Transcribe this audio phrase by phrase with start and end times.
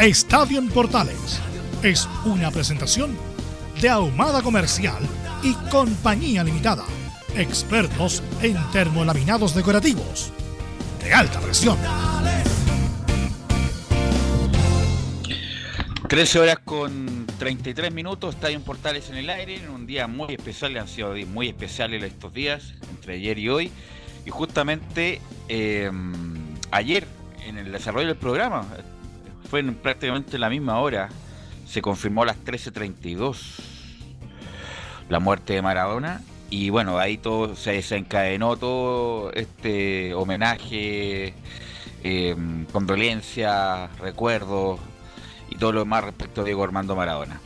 [0.00, 1.40] Estadio en Portales
[1.82, 3.16] es una presentación
[3.80, 5.02] de Ahumada Comercial
[5.42, 6.84] y Compañía Limitada.
[7.34, 10.34] Expertos en termolaminados decorativos
[11.02, 11.78] de alta presión.
[16.06, 20.34] 13 horas con 33 minutos, Estadio en Portales en el aire, en un día muy
[20.34, 23.72] especial, han sido muy especiales estos días, entre ayer y hoy.
[24.26, 25.90] Y justamente eh,
[26.70, 27.06] ayer,
[27.46, 28.66] en el desarrollo del programa,
[29.48, 31.08] fue en prácticamente la misma hora,
[31.66, 33.36] se confirmó a las 13.32
[35.08, 36.22] la muerte de Maradona.
[36.48, 41.34] Y bueno, ahí todo se desencadenó todo este homenaje,
[42.04, 42.36] eh,
[42.72, 44.78] condolencia, recuerdos
[45.50, 47.40] y todo lo demás respecto a Diego Armando Maradona.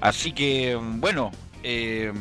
[0.00, 1.30] Así que, bueno,
[1.62, 2.12] eh,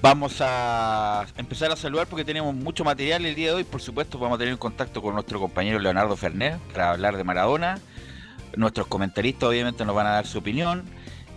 [0.00, 3.64] vamos a empezar a saludar porque tenemos mucho material el día de hoy.
[3.64, 7.78] Por supuesto, vamos a tener contacto con nuestro compañero Leonardo Fernet para hablar de Maradona.
[8.56, 10.84] Nuestros comentaristas obviamente nos van a dar su opinión.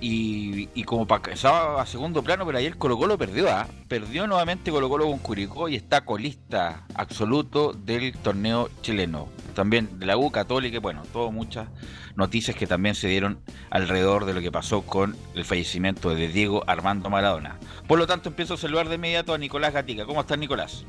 [0.03, 3.67] Y, como estaba a segundo plano, pero ayer Colo Colo perdió, ¿ah?
[3.87, 9.29] perdió nuevamente Colo Colo con Curicó y está colista absoluto del torneo chileno.
[9.53, 11.67] También de la U Católica, bueno, todo muchas
[12.15, 16.63] noticias que también se dieron alrededor de lo que pasó con el fallecimiento de Diego
[16.65, 17.59] Armando Maradona.
[17.87, 20.05] Por lo tanto, empiezo a saludar de inmediato a Nicolás Gatica.
[20.05, 20.83] ¿Cómo estás, Nicolás?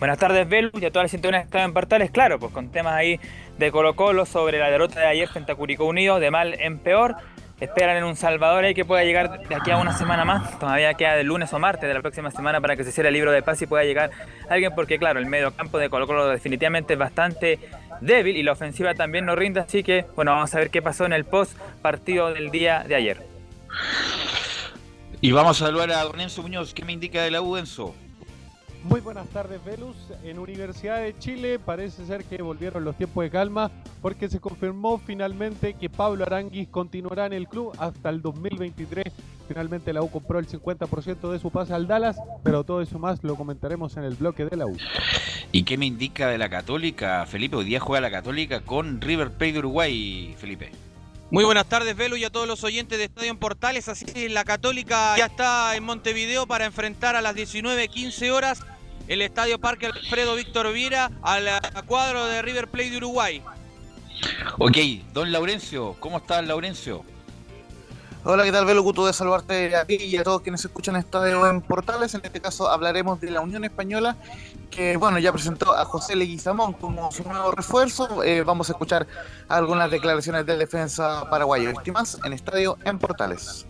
[0.00, 2.70] Buenas tardes, Belu, y a todas las sintonías que están en Portales, claro, pues con
[2.70, 3.20] temas ahí
[3.58, 6.78] de Colo Colo sobre la derrota de ayer frente a Curicó Unido, de mal en
[6.78, 7.16] peor
[7.60, 10.58] esperan en un Salvador ahí que pueda llegar de aquí a una semana más.
[10.58, 13.14] Todavía queda de lunes o martes de la próxima semana para que se cierre el
[13.14, 14.10] libro de paz y pueda llegar
[14.48, 17.58] alguien, porque claro, el medio campo de Colo Colo definitivamente es bastante
[18.00, 19.60] débil y la ofensiva también no rinde.
[19.60, 22.94] Así que, bueno, vamos a ver qué pasó en el post partido del día de
[22.94, 23.22] ayer.
[25.20, 26.72] Y vamos a saludar a Don Enzo Muñoz.
[26.72, 27.40] ¿Qué me indica de la?
[28.84, 29.96] Muy buenas tardes, Velus.
[30.22, 34.98] En Universidad de Chile parece ser que volvieron los tiempos de calma porque se confirmó
[34.98, 39.12] finalmente que Pablo Aranguis continuará en el club hasta el 2023.
[39.48, 43.24] Finalmente la U compró el 50% de su pase al Dallas, pero todo eso más
[43.24, 44.76] lo comentaremos en el bloque de la U.
[45.50, 47.56] ¿Y qué me indica de la Católica, Felipe?
[47.56, 50.70] Hoy día juega la Católica con River Plate de Uruguay, Felipe.
[51.30, 53.88] Muy buenas tardes, Velo, y a todos los oyentes de Estadio en Portales.
[53.88, 58.60] Así que la Católica ya está en Montevideo para enfrentar a las 19.15 horas
[59.08, 61.46] el Estadio Parque Alfredo Víctor Viera al
[61.86, 63.42] cuadro de River Plate de Uruguay.
[64.58, 64.76] Ok,
[65.12, 67.04] don Laurencio, ¿cómo estás, Laurencio?
[68.30, 68.82] Hola, ¿qué tal, Velo?
[68.82, 72.12] Gusto de saludarte a ti y a todos quienes escuchan Estadio en Portales.
[72.12, 74.18] En este caso hablaremos de la Unión Española,
[74.70, 78.22] que bueno, ya presentó a José Leguizamón como su nuevo refuerzo.
[78.22, 79.06] Eh, vamos a escuchar
[79.48, 81.72] algunas declaraciones del defensa paraguayo.
[81.82, 83.64] Y más en Estadio en Portales.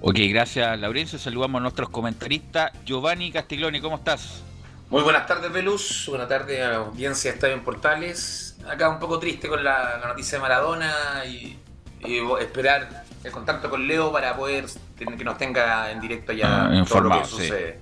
[0.00, 1.18] Ok, gracias, Laurencio.
[1.18, 2.72] Saludamos a nuestros comentaristas.
[2.86, 4.42] Giovanni Castiglioni, ¿cómo estás?
[4.88, 6.06] Muy buenas tardes, Velus.
[6.08, 8.56] Buenas tardes a la audiencia de Estadio en Portales.
[8.66, 11.58] Acá un poco triste con la, noticia de Maradona y,
[12.40, 17.02] esperar el contacto con Leo para poder que nos tenga en directo ya ah, todo
[17.02, 17.80] lo que sucede.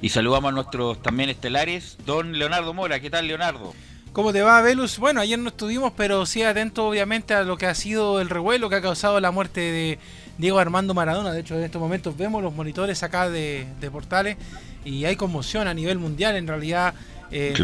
[0.00, 3.00] Y saludamos a nuestros también estelares, don Leonardo Mora.
[3.00, 3.72] ¿Qué tal, Leonardo?
[4.12, 4.98] ¿Cómo te va, Velus?
[4.98, 8.68] Bueno, ayer no estuvimos, pero sí atento obviamente a lo que ha sido el revuelo
[8.68, 9.98] que ha causado la muerte de
[10.38, 11.32] Diego Armando Maradona.
[11.32, 14.36] De hecho, en estos momentos vemos los monitores acá de, de Portales
[14.84, 16.94] y hay conmoción a nivel mundial en realidad.
[17.30, 17.54] Eh,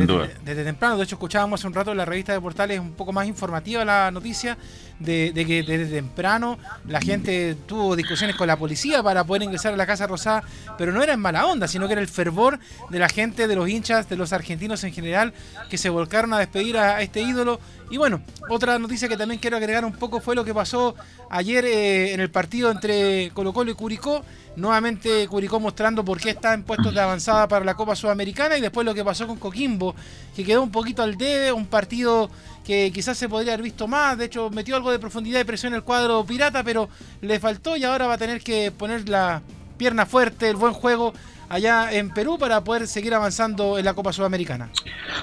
[0.45, 3.13] desde, temprano, de hecho escuchábamos hace un rato en la revista de Portales un poco
[3.13, 4.57] más informativa la noticia
[4.99, 9.77] de, que desde temprano la gente tuvo discusiones con la policía para poder ingresar a
[9.77, 10.43] la Casa Rosada,
[10.77, 12.59] pero no era en mala onda, sino que era el fervor
[12.91, 15.33] de la gente, de los hinchas, de los argentinos en general,
[15.71, 17.61] que se volcaron a despedir a, este ídolo.
[17.91, 20.95] Y bueno, otra noticia que también quiero agregar un poco fue lo que pasó
[21.31, 24.25] ayer eh, en el partido entre Colo Colo y Curicó
[24.59, 28.61] Nuevamente Curicó mostrando por qué está en puestos de avanzada para la Copa Sudamericana y
[28.61, 29.95] después lo que pasó con Coquimbo,
[30.35, 32.29] que quedó un poquito al debe, un partido
[32.69, 34.19] que quizás se podría haber visto más.
[34.19, 36.91] De hecho, metió algo de profundidad y presión en el cuadro pirata, pero
[37.23, 39.41] le faltó y ahora va a tener que poner la
[39.79, 41.15] pierna fuerte, el buen juego
[41.49, 44.69] allá en Perú para poder seguir avanzando en la Copa Sudamericana.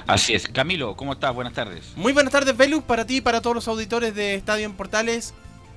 [0.08, 0.48] Así es.
[0.48, 1.32] Camilo, ¿cómo estás?
[1.32, 1.92] Buenas tardes.
[1.94, 5.32] Muy buenas tardes, Velus, para ti y para todos los auditores de Estadio en Portales.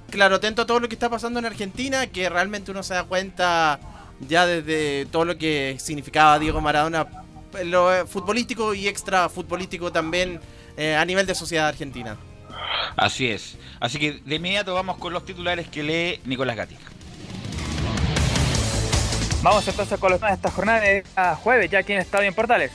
[0.10, 3.04] Claro, atento a todo lo que está pasando en Argentina, que realmente uno se da
[3.04, 3.80] cuenta
[4.27, 7.06] ya desde todo lo que significaba Diego Maradona,
[7.63, 10.39] lo eh, futbolístico y extra futbolístico también
[10.80, 12.16] eh, a nivel de sociedad argentina.
[12.96, 13.58] Así es.
[13.81, 16.90] Así que de inmediato vamos con los titulares que lee Nicolás Gatica.
[19.42, 21.04] Vamos entonces con los de esta jornada de
[21.44, 22.72] jueves, ya aquí en Estadio en Portales.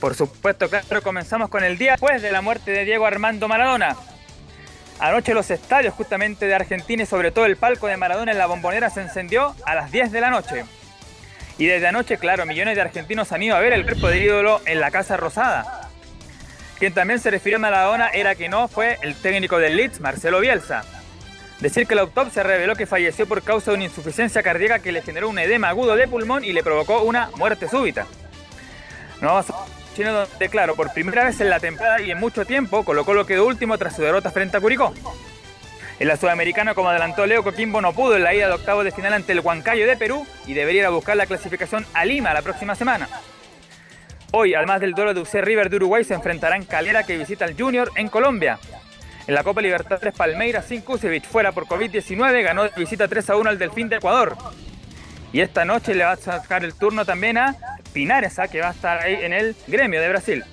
[0.00, 3.96] Por supuesto, claro, comenzamos con el día después de la muerte de Diego Armando Maradona.
[4.98, 8.46] Anoche los estadios justamente de Argentina y sobre todo el palco de Maradona en la
[8.46, 10.64] bombonera se encendió a las 10 de la noche.
[11.58, 14.60] Y desde anoche, claro, millones de argentinos han ido a ver el cuerpo del ídolo
[14.66, 15.90] en la Casa Rosada.
[16.78, 20.40] Quien también se refirió a Maradona era que no fue el técnico del Leeds, Marcelo
[20.40, 20.84] Bielsa.
[21.60, 25.00] Decir que la autopsia reveló que falleció por causa de una insuficiencia cardíaca que le
[25.00, 28.06] generó un edema agudo de pulmón y le provocó una muerte súbita.
[29.22, 29.42] No
[29.96, 33.24] chino donde, claro, por primera vez en la temporada y en mucho tiempo colocó lo
[33.24, 34.92] quedó último tras su derrota frente a Curicó.
[35.98, 38.90] En la Sudamericana, como adelantó Leo Coquimbo, no pudo en la ida de octavos de
[38.90, 42.34] final ante el Huancayo de Perú y debería ir a buscar la clasificación a Lima
[42.34, 43.08] la próxima semana.
[44.32, 47.56] Hoy, además del duelo de UC River de Uruguay, se enfrentarán Calera que visita al
[47.58, 48.58] Junior en Colombia.
[49.26, 53.50] En la Copa Libertadores Palmeiras sin Kusevich fuera por COVID-19 ganó visita 3 a 1
[53.50, 54.36] al Delfín de Ecuador.
[55.32, 57.56] Y esta noche le va a sacar el turno también a
[57.94, 60.44] Pinares, que va a estar ahí en el gremio de Brasil.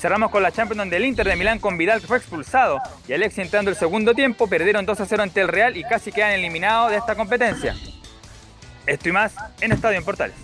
[0.00, 3.70] Cerramos con la Champions del Inter de Milán con Vidal fue expulsado y Alexis entrando
[3.70, 6.96] el segundo tiempo perdieron 2 a 0 ante el Real y casi quedan eliminados de
[6.96, 7.76] esta competencia.
[8.86, 10.36] Esto y más en Estadio en Portales.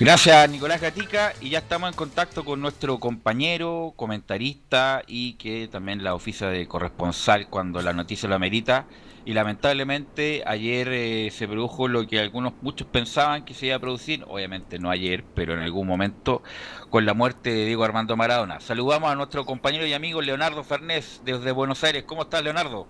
[0.00, 6.02] Gracias Nicolás Gatica y ya estamos en contacto con nuestro compañero, comentarista y que también
[6.02, 8.86] la oficia de corresponsal cuando la noticia lo amerita.
[9.26, 13.78] Y lamentablemente ayer eh, se produjo lo que algunos muchos pensaban que se iba a
[13.78, 16.42] producir, obviamente no ayer, pero en algún momento,
[16.90, 18.60] con la muerte de Diego Armando Maradona.
[18.60, 22.04] Saludamos a nuestro compañero y amigo Leonardo Fernés desde Buenos Aires.
[22.04, 22.86] ¿Cómo estás Leonardo?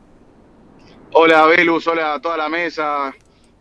[1.12, 3.14] Hola Velus, hola a toda la mesa,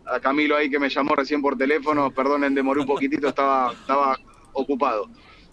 [0.04, 4.18] a Camilo ahí que me llamó recién por teléfono, perdonen, demoré un poquitito, estaba, estaba
[4.52, 5.08] ocupado.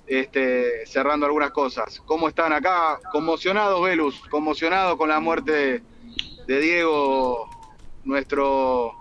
[0.07, 2.01] Este, cerrando algunas cosas.
[2.05, 2.99] ¿Cómo están acá?
[3.11, 5.90] Conmocionados, Velus, conmocionados con la muerte de,
[6.47, 7.49] Diego,
[8.03, 8.93] nuestro,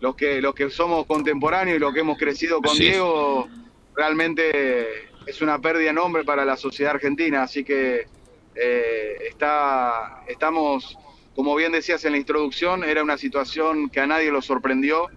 [0.00, 3.48] los que, los que somos contemporáneos y los que hemos crecido con Diego,
[3.94, 8.06] realmente es una pérdida enorme para la sociedad argentina, así que
[8.54, 10.96] eh, está, estamos
[11.34, 15.08] como bien decías en la introducción, era una situación que a nadie lo sorprendió,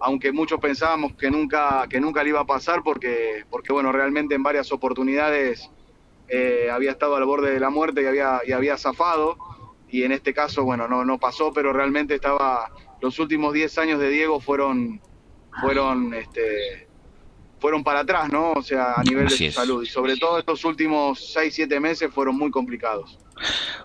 [0.00, 4.34] aunque muchos pensábamos que nunca, que nunca le iba a pasar porque, porque bueno, realmente
[4.34, 5.70] en varias oportunidades
[6.28, 9.36] eh, había estado al borde de la muerte y había, y había zafado,
[9.94, 14.00] y en este caso, bueno, no, no pasó, pero realmente estaba, los últimos 10 años
[14.00, 15.00] de Diego fueron,
[15.60, 16.88] fueron, este,
[17.60, 18.50] fueron para atrás, ¿no?
[18.54, 22.12] O sea, a nivel de su salud, y sobre todo estos últimos 6, 7 meses
[22.12, 23.20] fueron muy complicados.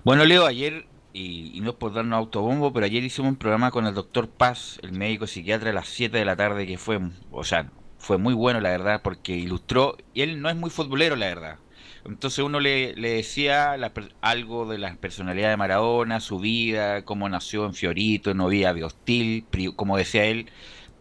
[0.03, 3.85] Bueno, Leo, ayer y, no es por darnos autobombo, pero ayer hicimos un programa con
[3.85, 7.43] el doctor Paz, el médico psiquiatra, a las 7 de la tarde, que fue, o
[7.43, 7.69] sea,
[7.99, 11.59] fue muy bueno, la verdad, porque ilustró, y él no es muy futbolero, la verdad.
[12.05, 13.77] Entonces uno le, le decía
[14.21, 19.45] algo de la personalidad de Maradona, su vida, cómo nació en Fiorito, había de hostil,
[19.75, 20.49] como decía él,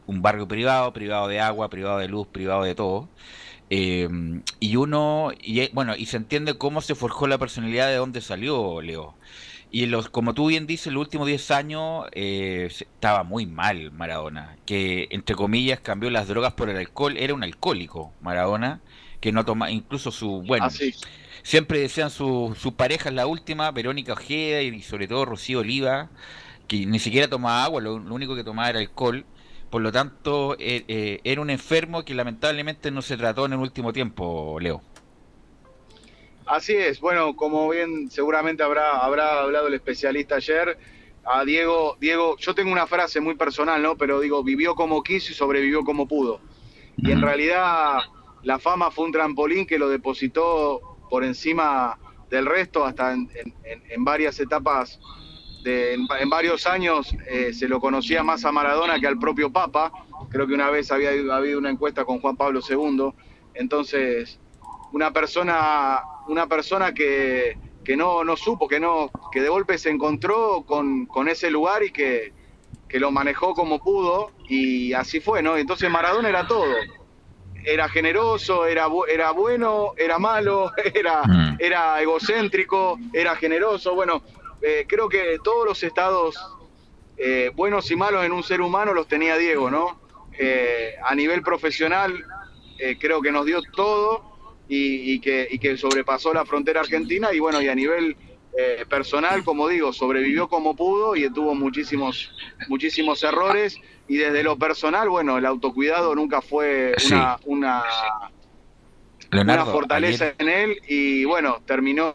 [0.07, 3.09] un barrio privado, privado de agua, privado de luz, privado de todo.
[3.71, 4.09] Eh,
[4.61, 8.81] y uno, y bueno, y se entiende cómo se forjó la personalidad de dónde salió
[8.81, 9.15] Leo.
[9.71, 14.57] Y los, como tú bien dices, los últimos 10 años eh, estaba muy mal Maradona,
[14.65, 18.81] que entre comillas cambió las drogas por el alcohol, era un alcohólico Maradona,
[19.21, 20.71] que no toma, incluso su, bueno, ah,
[21.43, 26.11] siempre decían su, su pareja la última, Verónica Ojeda y sobre todo Rocío Oliva,
[26.67, 29.25] que ni siquiera tomaba agua, lo, único que tomaba era alcohol,
[29.71, 33.59] por lo tanto eh, eh, era un enfermo que lamentablemente no se trató en el
[33.59, 34.83] último tiempo, Leo.
[36.47, 40.79] Así es, bueno, como bien seguramente habrá, habrá hablado el especialista ayer,
[41.31, 43.97] a Diego, Diego, yo tengo una frase muy personal, ¿no?
[43.97, 46.41] Pero digo, vivió como quiso y sobrevivió como pudo.
[46.97, 47.99] Y en realidad
[48.49, 51.99] la fama fue un trampolín que lo depositó por encima
[52.31, 54.99] del resto hasta en, varias etapas,
[55.63, 59.93] de, en, varios años eh, se lo conocía más a Maradona que al propio Papa.
[60.31, 63.13] Creo que una vez había habido una encuesta con Juan Pablo II.
[63.53, 64.41] Entonces,
[64.93, 67.59] una persona, una persona que,
[67.99, 72.33] no, supo, que no, que de golpe se encontró con, ese lugar y que,
[72.95, 75.59] lo manejó como pudo, y así fue, ¿no?
[75.59, 76.65] Entonces Maradona era todo.
[77.65, 81.57] Era generoso, era, era bueno, era malo, era, mm.
[81.59, 83.95] era egocéntrico, era generoso.
[83.95, 84.23] Bueno,
[84.61, 86.37] eh, creo que todos los estados
[87.17, 90.01] eh, buenos y malos en un ser humano los tenía Diego, ¿no?
[90.39, 92.25] Eh, a nivel profesional
[93.01, 94.23] creo que nos dio todo
[94.69, 98.17] y, que, y, que, sobrepasó la frontera argentina y bueno, y a nivel
[98.89, 102.31] personal, como digo, sobrevivió como pudo y tuvo muchísimos,
[102.69, 103.77] muchísimos errores.
[104.09, 107.85] Y desde lo personal, bueno, el autocuidado nunca fue una, una,
[109.33, 110.81] una fortaleza en él.
[110.89, 112.15] Y bueno, terminó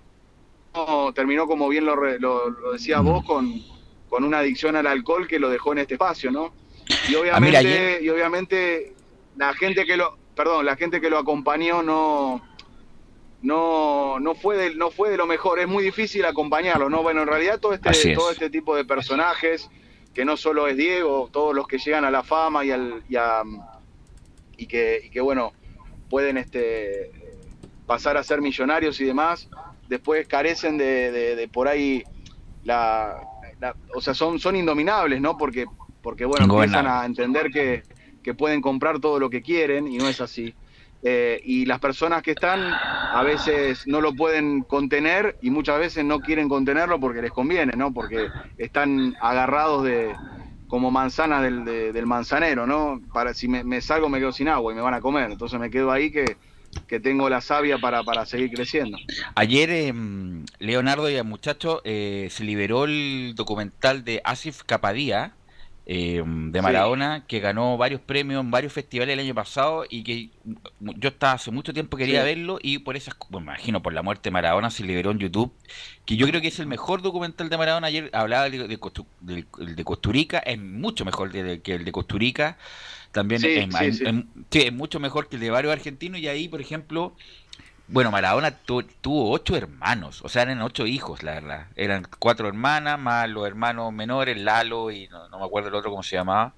[1.14, 3.62] terminó como bien lo, lo, decía vos con,
[4.10, 6.54] con una adicción al alcohol que lo dejó en este espacio, ¿no?
[7.10, 8.94] Y ah, obviamente, y obviamente
[9.38, 12.42] la gente que lo, perdón, la gente que lo acompañó no
[13.44, 17.04] no no fue de, no fue de lo mejor, es muy difícil acompañarlo, ¿no?
[17.04, 19.70] Bueno, en realidad todo este todo este tipo de personajes
[20.14, 23.16] que no solo es Diego, todos los que llegan a la fama y al y,
[24.58, 25.52] y que y que bueno,
[26.10, 27.12] pueden este
[27.86, 29.50] pasar a ser millonarios y demás,
[29.90, 32.04] después carecen de, por ahí
[32.64, 33.28] la,
[33.94, 35.66] o sea son son indominables no porque
[36.02, 37.84] porque bueno empiezan a entender que,
[38.24, 40.54] que, pueden comprar todo lo que quieren y no es así
[41.04, 46.06] eh, y las personas que están a veces no lo pueden contener y muchas veces
[46.06, 50.16] no quieren contenerlo porque les conviene no porque están agarrados de
[50.68, 54.76] como manzana del, del manzanero no para si me, salgo me quedo sin agua y
[54.76, 55.30] me van a comer.
[55.32, 56.38] Entonces me quedo ahí que
[56.88, 58.98] que tengo la savia para, para seguir creciendo.
[59.36, 65.34] Ayer, em, Leonardo y el muchacho, eh, se liberó el documental de Asif Capadía,
[65.86, 70.30] em, de Maradona, que ganó varios premios en varios festivales el año pasado y que
[70.80, 74.02] yo estaba hace mucho tiempo quería verlo y por esas, bueno, me imagino por la
[74.02, 75.54] muerte de Maradona se liberó en YouTube,
[76.06, 77.88] que yo creo que es el mejor documental de Maradona.
[77.88, 82.58] Ayer hablaba de, de, de, Costurica, es mucho mejor que el de Costurica.
[83.14, 87.16] También es, mucho mejor que el de varios argentinos y ahí, por ejemplo,
[87.88, 91.68] bueno, Maradona tuvo ocho hermanos, o sea, eran ocho hijos, la verdad.
[91.76, 96.04] Eran cuatro hermanas, más los hermanos menores, Lalo y no, me acuerdo el otro cómo
[96.04, 96.54] se llamaba.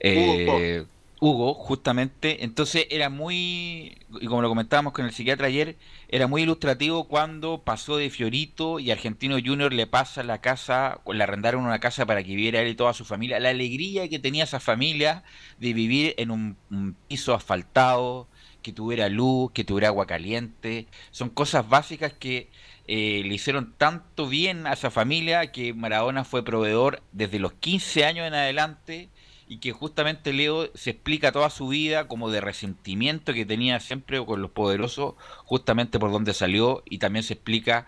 [0.00, 0.84] Eh,
[1.22, 2.42] Hugo, justamente.
[2.42, 5.76] Entonces era muy, y como lo comentábamos con el psiquiatra ayer,
[6.08, 11.22] era muy ilustrativo cuando pasó de Fiorito y Argentino Junior le pasa la casa, le
[11.22, 13.38] arrendaron una casa para que viviera él y toda su familia.
[13.38, 15.22] La alegría que tenía esa familia
[15.60, 18.26] de vivir en un, piso asfaltado,
[18.62, 20.86] que tuviera luz, que tuviera agua caliente.
[21.10, 22.48] Son cosas básicas que
[22.86, 28.04] eh, le hicieron tanto bien a esa familia que Maradona fue proveedor desde los 15
[28.04, 29.08] años en adelante
[29.48, 34.24] y que justamente Leo se explica toda su vida como de resentimiento que tenía siempre
[34.24, 35.14] con los poderosos,
[35.44, 37.86] justamente por donde salió, y también se explica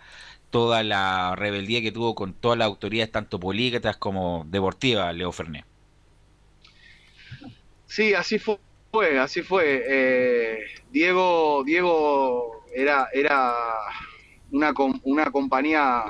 [0.51, 5.65] toda la rebeldía que tuvo con todas las autoridades, tanto políticas como deportivas, Leo Fernet.
[7.87, 8.59] Sí, así fue,
[9.01, 9.83] así fue.
[9.87, 10.59] Eh,
[10.91, 13.55] Diego, Diego era, era
[14.51, 14.73] una,
[15.05, 16.05] una compañía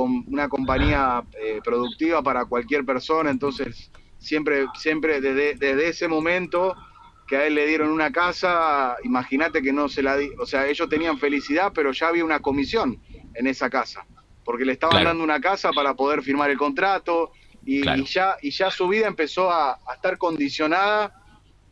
[0.00, 6.76] una compañía eh, productiva para cualquier persona, entonces siempre, siempre desde, desde ese momento
[7.26, 10.66] que a él le dieron una casa, imagínate que no se la di, o sea,
[10.66, 13.02] ellos tenían felicidad, pero ya había una comisión
[13.34, 14.06] en esa casa,
[14.44, 17.32] porque le estaban dando una casa para poder firmar el contrato
[17.64, 21.12] y, ya, y ya su vida empezó a, estar condicionada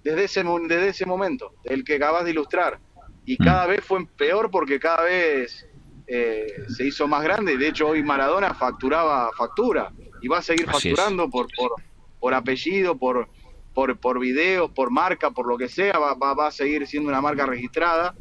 [0.07, 2.79] desde ese, desde ese momento, el que acabas de ilustrar.
[3.25, 3.45] Y mm.
[3.45, 5.67] cada vez fue peor porque cada vez
[6.07, 7.57] eh, se hizo más grande.
[7.57, 11.73] De hecho, hoy Maradona facturaba factura y va a seguir facturando por, por,
[12.21, 13.29] por apellido, por,
[13.75, 17.21] por, por videos, por marca, por lo que sea, va, va, a seguir siendo una
[17.21, 18.15] marca registrada.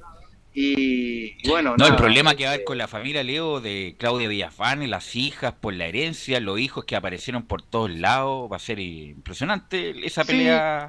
[0.57, 1.75] Y, bueno.
[1.77, 5.15] No, el problema que va a haber con la familia Leo de Claudia Villafán, las
[5.15, 9.93] hijas por la herencia, los hijos que aparecieron por todos lados, va a ser impresionante
[10.03, 10.87] esa pelea.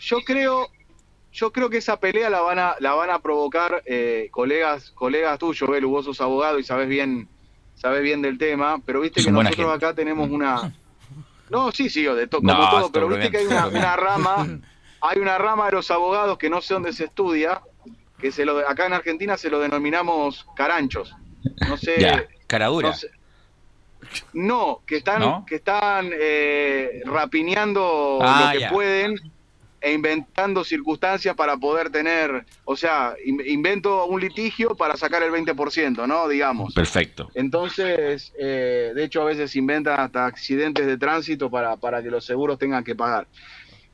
[0.00, 0.68] Yo creo,
[1.32, 5.38] yo creo que esa pelea la van a, la van a provocar eh, colegas, colegas
[5.38, 7.28] tuyos, Belu, vos sos abogado y sabes bien,
[7.76, 10.72] sabes bien del tema, pero viste que nosotros acá tenemos una,
[11.50, 14.46] No, sí, sí, de todo, como todo, pero viste que hay una, rama,
[15.00, 17.60] hay una rama de los abogados que no sé dónde se estudia,
[18.18, 21.14] que se lo acá en Argentina se lo denominamos caranchos.
[21.68, 22.28] No sé.
[22.46, 22.94] caradura.
[24.32, 29.16] No, que están, que están eh, rapineando ah, lo que pueden
[29.80, 36.06] e inventando circunstancias para poder tener, o sea, invento un litigio para sacar el 20%,
[36.06, 36.28] ¿no?
[36.28, 36.74] Digamos.
[36.74, 37.30] Perfecto.
[37.34, 42.24] Entonces, eh, de hecho, a veces inventan hasta accidentes de tránsito para, para que los
[42.24, 43.26] seguros tengan que pagar.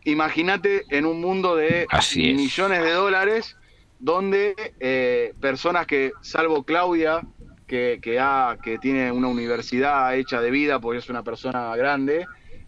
[0.05, 3.57] Imagínate en un mundo de millones de dólares
[3.99, 7.23] donde eh, personas que, salvo Claudia,
[7.67, 12.27] que, que, ha, que tiene una universidad hecha de vida porque es una persona grande,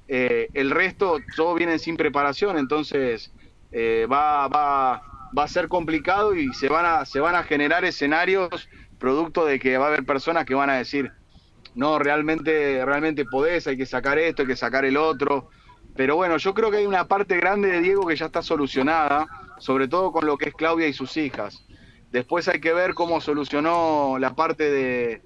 [0.09, 3.33] eh, el resto, todos vienen sin preparación, entonces
[3.71, 5.03] eh, va, va,
[5.37, 9.59] va a ser complicado y se van a, se van a generar escenarios producto de
[9.59, 11.13] que va a haber personas que van a decir,
[11.75, 15.51] no, realmente, realmente podés, hay que sacar esto, hay que sacar el otro.
[15.95, 19.27] Pero bueno, yo creo que hay una parte grande de Diego que ya está solucionada,
[19.59, 21.65] sobre todo con lo que es Claudia y sus hijas.
[22.11, 25.23] Después hay que ver cómo solucionó la parte de,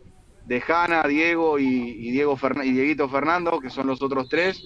[0.47, 4.63] de Hanna, Diego y, Diego Fernan- y Dieguito Fernando, que son los otros tres.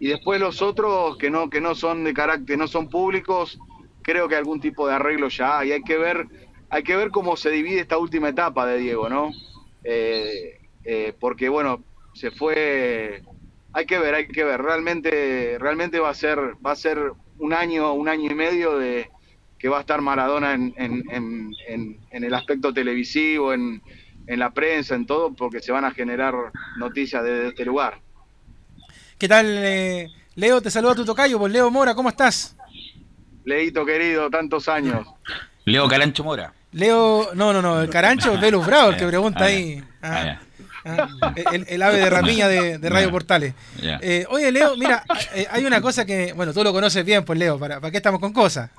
[0.00, 3.58] Y después los otros que no, que no son de carácter, no son públicos,
[4.02, 5.72] creo que algún tipo de arreglo ya hay.
[5.72, 6.26] Hay que ver,
[6.70, 9.30] hay que ver cómo se divide esta última etapa de Diego, ¿no?
[9.84, 11.84] Eh, eh, porque bueno,
[12.14, 13.22] se fue.
[13.72, 14.60] Hay que ver, hay que ver.
[14.62, 19.08] Realmente, realmente va a ser, va a ser un año, un año y medio de
[19.58, 21.04] que va a estar Maradona en, en,
[21.68, 23.82] en- en el aspecto televisivo, en,
[24.30, 26.34] en la prensa, en todo, porque se van a generar
[26.76, 27.98] noticias desde este lugar.
[29.18, 30.06] ¿Qué tal, eh,
[30.36, 30.62] Leo?
[30.62, 32.56] Te saluda tu tocayo, pues Leo Mora, ¿cómo estás?
[33.44, 35.04] Leito querido, tantos años.
[35.64, 36.52] Leo Carancho Mora.
[36.70, 39.84] Leo, no, no, no, el Carancho, Velus Bravo, el que Ah, pregunta ah, ahí.
[40.00, 40.38] Ah,
[41.52, 43.10] el, el ave de rapiña de, de Radio.
[43.10, 43.54] Portales.
[43.82, 45.02] Eh, oye, Leo, mira,
[45.34, 47.96] eh, hay una cosa que, bueno, tú lo conoces bien, pues Leo, ¿para, para qué
[47.96, 48.70] estamos con cosas?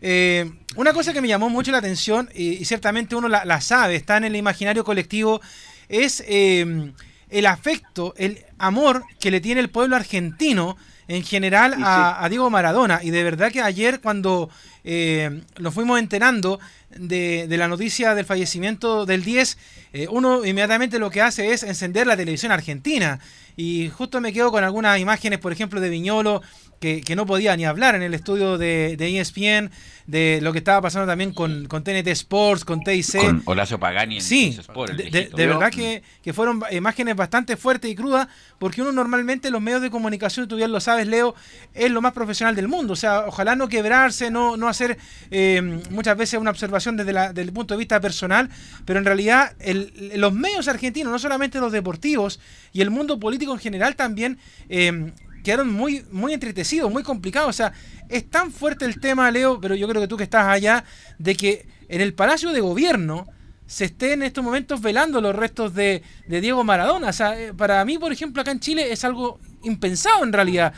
[0.00, 3.60] Eh, una cosa que me llamó mucho la atención, y, y ciertamente uno la, la
[3.60, 5.40] sabe, está en el imaginario colectivo,
[5.88, 6.92] es eh,
[7.30, 10.76] el afecto, el amor que le tiene el pueblo argentino
[11.08, 11.82] en general sí.
[11.84, 13.00] a Diego Maradona.
[13.02, 14.50] Y de verdad que ayer cuando
[14.88, 16.60] eh, nos fuimos enterando
[16.90, 19.58] de, de la noticia del fallecimiento del 10,
[19.92, 23.18] eh, uno inmediatamente lo que hace es encender la televisión argentina.
[23.56, 26.40] Y justo me quedo con algunas imágenes, por ejemplo, de Viñolo,
[26.80, 29.70] que, que no podía ni hablar en el estudio de, de E ESPN,
[30.06, 33.16] de lo que estaba pasando también con, con TNT Sports, con TIC.
[33.20, 37.16] Con Horacio Pagani en Sí, Fox Sport, el de, de- verdad que, que fueron imágenes
[37.16, 38.28] bastante fuertes y crudas,
[38.58, 41.34] porque uno normalmente en los medios de comunicación, tú bien lo sabes, Leo,
[41.74, 42.92] es lo más profesional del mundo.
[42.92, 44.96] O sea, ojalá no quebrarse, no, no hacer
[45.30, 48.48] eh, muchas veces una observación desde, la- desde el punto de vista personal,
[48.84, 52.38] pero en realidad el- los medios argentinos, no solamente los deportivos,
[52.72, 54.38] y el mundo político en general también...
[54.68, 55.12] eh,
[55.46, 57.48] quedaron muy, muy entristecidos, muy complicados.
[57.50, 57.72] O sea,
[58.08, 60.84] es tan fuerte el tema, Leo, pero yo creo que tú que estás allá,
[61.18, 63.26] de que en el Palacio de Gobierno
[63.66, 67.08] se esté en estos momentos velando los restos de, de Diego Maradona.
[67.10, 70.74] O sea, eh, para mí, por ejemplo, acá en Chile es algo impensado en realidad.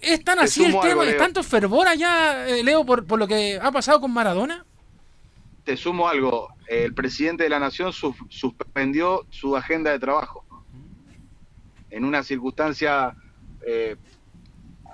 [0.00, 1.02] ¿Es tan así el tema?
[1.02, 4.64] algo, ¿Es tanto fervor allá, eh, Leo, por, por lo que ha pasado con Maradona?
[5.64, 10.44] Te sumo algo, el presidente de la Nación sus- suspendió su agenda de trabajo
[11.90, 13.14] en una circunstancia
[13.68, 13.96] eh,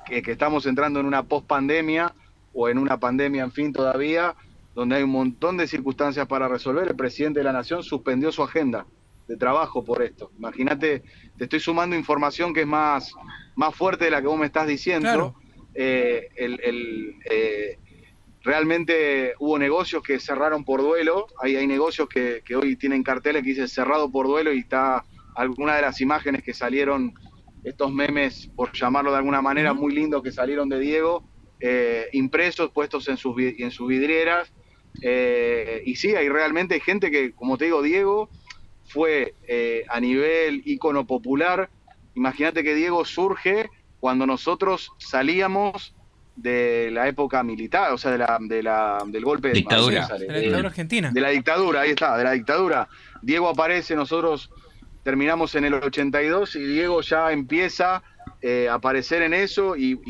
[0.04, 2.12] que, que estamos entrando en una post-pandemia
[2.52, 4.34] o en una pandemia, en fin, todavía,
[4.74, 6.88] donde hay un montón de circunstancias para resolver.
[6.88, 8.87] El presidente de la Nación suspendió su agenda
[9.28, 10.30] de trabajo por esto.
[10.38, 11.02] Imagínate,
[11.37, 13.12] te estoy sumando información que es más,
[13.54, 15.08] más fuerte de la que vos me estás diciendo.
[15.08, 15.34] Claro.
[15.74, 17.78] Eh, el, el, eh,
[18.42, 21.26] realmente hubo negocios que cerraron por duelo.
[21.40, 25.04] Hay, hay negocios que, que hoy tienen carteles que dicen cerrado por duelo y está
[25.34, 27.14] alguna de las imágenes que salieron,
[27.64, 31.24] estos memes, por llamarlo de alguna manera, muy lindos que salieron de Diego,
[31.61, 34.53] eh, impresos, puestos en sus, en sus vidrieras.
[35.03, 38.29] Eh, y sí, hay realmente gente que, como te digo, Diego
[38.85, 41.70] fue eh, a nivel ícono popular.
[42.14, 45.94] Imagínate que Diego surge cuando nosotros salíamos
[46.37, 50.07] de la época militar, o sea, de la, de la, del golpe de Dictadura.
[50.09, 51.11] De la eh, dictadura argentina.
[51.12, 52.88] de la dictadura, ahí está, de la dictadura.
[53.22, 54.50] Diego aparece, nosotros
[55.08, 58.02] terminamos en el 82 y Diego ya empieza
[58.40, 60.00] eh, a aparecer en eso y, y-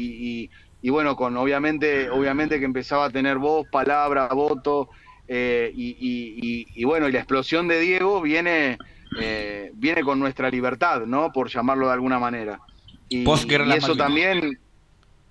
[0.45, 4.89] y- y bueno, con obviamente, obviamente que empezaba a tener voz, palabra, voto
[5.27, 8.79] eh, y, y- y- y bueno, y la explosión de Diego viene,
[9.19, 11.33] eh, viene con nuestra libertad, ¿no?
[11.33, 12.61] Por llamarlo de alguna manera.
[13.09, 13.25] Y,
[13.79, 14.59] eso también,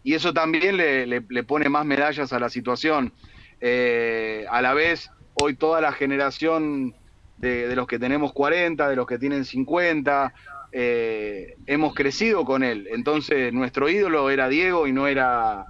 [0.03, 3.13] y eso también le, le- le pone más medallas a la situación.
[3.61, 6.95] Eh, a la vez, hoy toda la generación
[7.43, 10.33] de, de los que tenemos 40, de los que tienen 50,
[10.71, 12.87] eh, hemos crecido con él.
[12.91, 15.65] Entonces, nuestro ídolo era Diego y no era,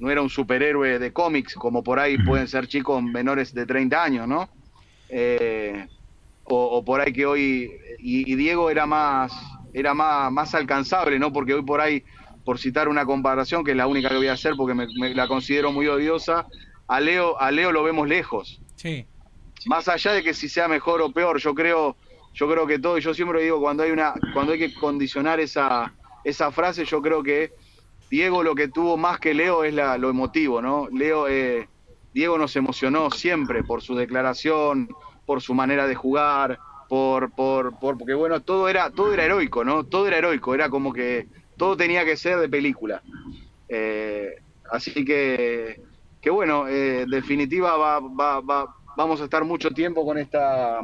[0.00, 4.02] no era un superhéroe de cómics, como por ahí pueden ser chicos menores de 30
[4.02, 4.50] años, ¿no?
[5.08, 5.86] Eh,
[6.44, 9.32] o, o por ahí que hoy y, y Diego era más
[9.72, 11.32] era más, más alcanzable, ¿no?
[11.32, 12.02] Porque hoy por ahí,
[12.44, 15.14] por citar una comparación, que es la única que voy a hacer porque me, me
[15.14, 16.46] la considero muy odiosa,
[16.88, 18.60] a Leo, a Leo lo vemos lejos.
[18.76, 19.06] Sí.
[19.66, 21.96] Más allá de que si sea mejor o peor, yo creo,
[22.34, 25.40] yo creo que todo, y yo siempre digo, cuando hay una, cuando hay que condicionar
[25.40, 25.92] esa,
[26.24, 27.52] esa frase, yo creo que
[28.10, 30.88] Diego lo que tuvo más que Leo es la, lo emotivo, ¿no?
[30.90, 31.68] Leo, eh,
[32.12, 34.88] Diego nos emocionó siempre por su declaración,
[35.24, 39.64] por su manera de jugar, por, por, por, porque bueno, todo era, todo era heroico,
[39.64, 39.84] ¿no?
[39.84, 43.02] Todo era heroico, era como que todo tenía que ser de película.
[43.68, 44.34] Eh,
[44.70, 45.80] así que
[46.22, 50.80] que bueno, eh, en definitiva va, va, va, vamos a estar mucho tiempo con esta,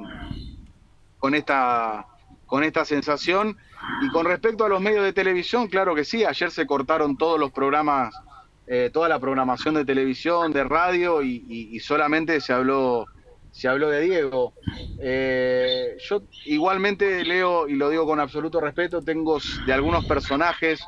[1.18, 2.06] con esta,
[2.46, 3.56] con esta sensación.
[4.02, 7.38] Y con respecto a los medios de televisión, claro que sí, ayer se cortaron todos
[7.38, 8.14] los programas,
[8.66, 13.06] eh, toda la programación de televisión, de radio y, y- y solamente se habló,
[13.50, 14.54] se habló de Diego.
[15.00, 20.80] Eh, yo igualmente leo, y lo digo con absoluto respeto, tengo de algunos personajes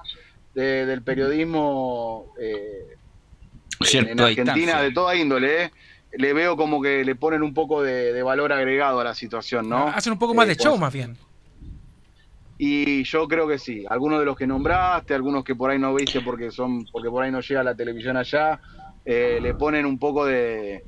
[0.53, 2.97] de- del periodismo eh,
[3.81, 4.83] en, Cierto, en a Argentina, distancia.
[4.83, 5.71] de toda índole, ¿eh?
[6.13, 9.69] Le veo como que le ponen un poco de, de valor agregado a la situación,
[9.69, 9.89] ¿no?
[9.89, 11.17] Hacen un poco más Eh, de show, pues, más bien.
[12.59, 13.85] Y yo creo que sí.
[13.89, 17.23] Algunos de los que nombraste, algunos que por ahí no viste porque son, porque por
[17.25, 18.61] ahí no llega la televisión allá,
[19.05, 20.85] eh, le ponen un poco de,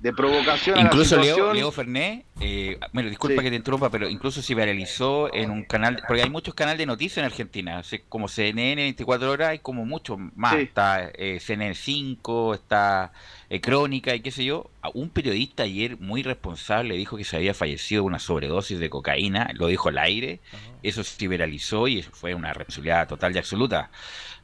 [0.00, 1.52] de provocación Incluso a la Leo.
[1.54, 3.44] Leo Fernet, eh, bueno, disculpa Sí.
[3.44, 6.86] que te interrumpa, pero incluso se viralizó en un canal, porque hay muchos canales de
[6.86, 10.54] noticias en Argentina, como CNN 24 horas, hay como muchos más.
[10.54, 10.60] Sí.
[10.62, 13.12] Está eh, CNN 5, está
[13.48, 14.70] eh, Crónica y qué sé yo.
[14.82, 18.90] A Un periodista ayer muy responsable dijo que se había fallecido de una sobredosis de
[18.90, 20.40] cocaína, lo dijo al aire,
[20.82, 23.90] eso se viralizó y fue una responsabilidad total y absoluta.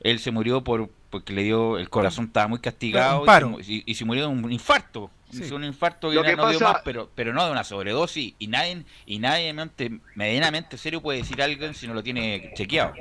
[0.01, 3.47] Él se murió por porque le dio, el corazón estaba muy castigado Un paro.
[3.61, 5.11] y, se, mu- y- y se murió de un infarto.
[5.33, 5.53] Sí.
[5.55, 8.35] Un infarto y Lo no que no dio más, pero, pero no de una sobredosis.
[8.38, 12.92] Y nadie, y nadie mente- medianamente serio puede decir algo si no lo tiene chequeado.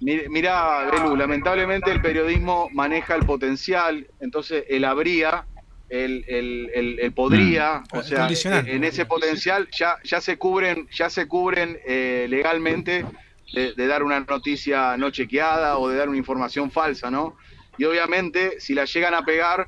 [0.00, 5.46] Mi- Mirá, Belu, lamentablemente el periodismo maneja el potencial, entonces el habría,
[5.88, 7.96] el, el, el- el podría, Mm.
[7.96, 8.28] o sea,
[8.66, 13.06] en ese potencial ya, ya se cubren, ya se cubren eh, legalmente
[13.54, 17.36] de, de dar una noticia no chequeada o de dar una información falsa, ¿no?
[17.78, 19.66] Y obviamente, si la llegan a pegar,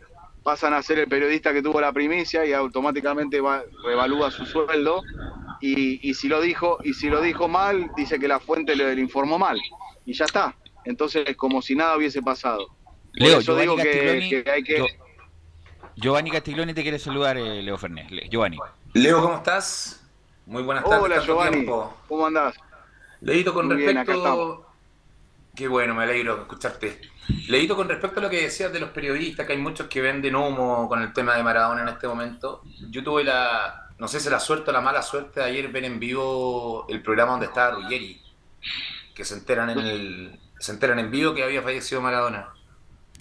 [0.48, 5.02] pasan a ser el periodista que tuvo la primicia y automáticamente va, revalúa su sueldo.
[5.61, 8.94] Y, y si lo dijo, y si lo dijo mal, dice que la fuente le,
[8.94, 9.61] le informó mal.
[10.06, 10.56] Y ya está.
[10.87, 12.66] Entonces es como si nada hubiese pasado.
[12.66, 14.78] Por Leo, eso Giovanni digo que, que hay que.
[14.78, 14.88] Gio-
[15.96, 18.11] Giovanni Castiglioni te quiere saludar, eh, Leo Fernández.
[18.11, 18.56] Le- Giovanni.
[18.94, 20.02] Leo, ¿cómo estás?
[20.46, 21.02] Muy buenas tardes.
[21.04, 21.94] Hola Giovanni, tiempo.
[22.08, 22.54] ¿cómo andás?
[23.20, 24.66] Leíto con Muy bien, acá respecto.
[25.54, 27.00] Qué bueno, me alegro de escucharte.
[27.48, 30.34] Leíto con respecto a lo que decías de los periodistas, que hay muchos que venden
[30.34, 32.62] humo con el tema de Maradona en este momento.
[32.90, 35.84] Yo tuve la, no sé si la suerte o la mala suerte de ayer ver
[35.84, 38.20] en vivo el programa donde estaba Ruggeri,
[39.14, 42.48] que se enteran en el, se enteran en vivo que había fallecido Maradona.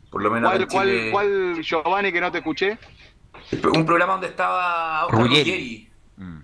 [0.09, 1.11] Por lo menos ¿Cuál, Chile.
[1.11, 2.77] cuál, cuál, Giovanni, que no te escuché?
[3.73, 5.51] Un programa donde estaba Ruggeri.
[5.51, 5.89] Ruggeri.
[6.17, 6.39] Mm.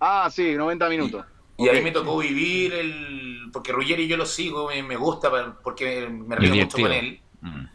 [0.00, 1.24] Ah, sí, 90 minutos.
[1.26, 1.82] Y ahí Ok.
[1.82, 3.50] me tocó vivir el.
[3.52, 5.30] Porque Ruggeri yo lo sigo, me, me gusta
[5.62, 7.20] porque me río mucho con él.
[7.40, 7.66] Mm.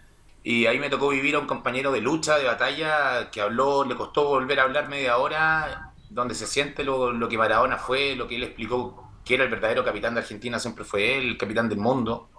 [0.44, 3.96] Y ahí me tocó vivir a un compañero de lucha, de batalla, que habló, le
[3.96, 8.28] costó volver a hablar media hora, donde se siente lo, lo que Maradona fue, lo
[8.28, 11.68] que él explicó que era el verdadero capitán de Argentina, siempre fue él, el capitán
[11.68, 12.30] del mundo,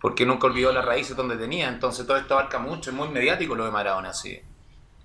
[0.00, 1.68] porque nunca olvidó las raíces donde tenía.
[1.68, 4.40] Entonces todo esto abarca mucho, es muy mediático lo de Maradona, sí.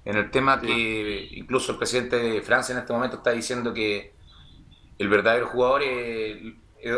[0.06, 4.15] En el tema que incluso el presidente de Francia en este momento está diciendo que
[4.98, 6.54] el verdadero jugador es,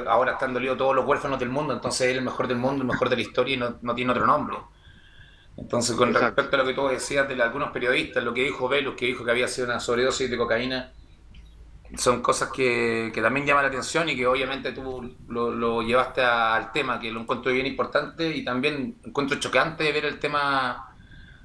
[0.08, 2.82] ahora están dolidos todos los huérfanos del mundo, entonces él es el mejor del mundo,
[2.82, 4.58] el mejor de la historia y no, no tiene otro nombre.
[5.58, 6.16] Entonces, con Exacto.
[6.16, 9.26] respecto a lo que tú decías de algunos periodistas, lo que dijo Velus, que dijo
[9.26, 10.94] que había sido una sobredosis de cocaína,
[11.98, 16.22] son cosas que, que también llaman la atención y que obviamente tú lo, lo llevaste
[16.22, 20.96] al tema, que lo encuentro bien importante y también encuentro chocante ver el tema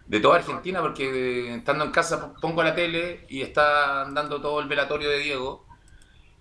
[0.07, 4.61] de toda Argentina, porque eh, estando en casa pongo la tele y está dando todo
[4.61, 5.67] el velatorio de Diego.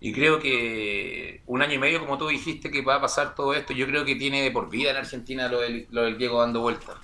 [0.03, 3.53] Y creo que un año y medio, como tú dijiste, que va a pasar todo
[3.53, 6.41] esto, yo creo que tiene de por vida en Argentina lo del, lo del Diego
[6.41, 6.97] dando vueltas.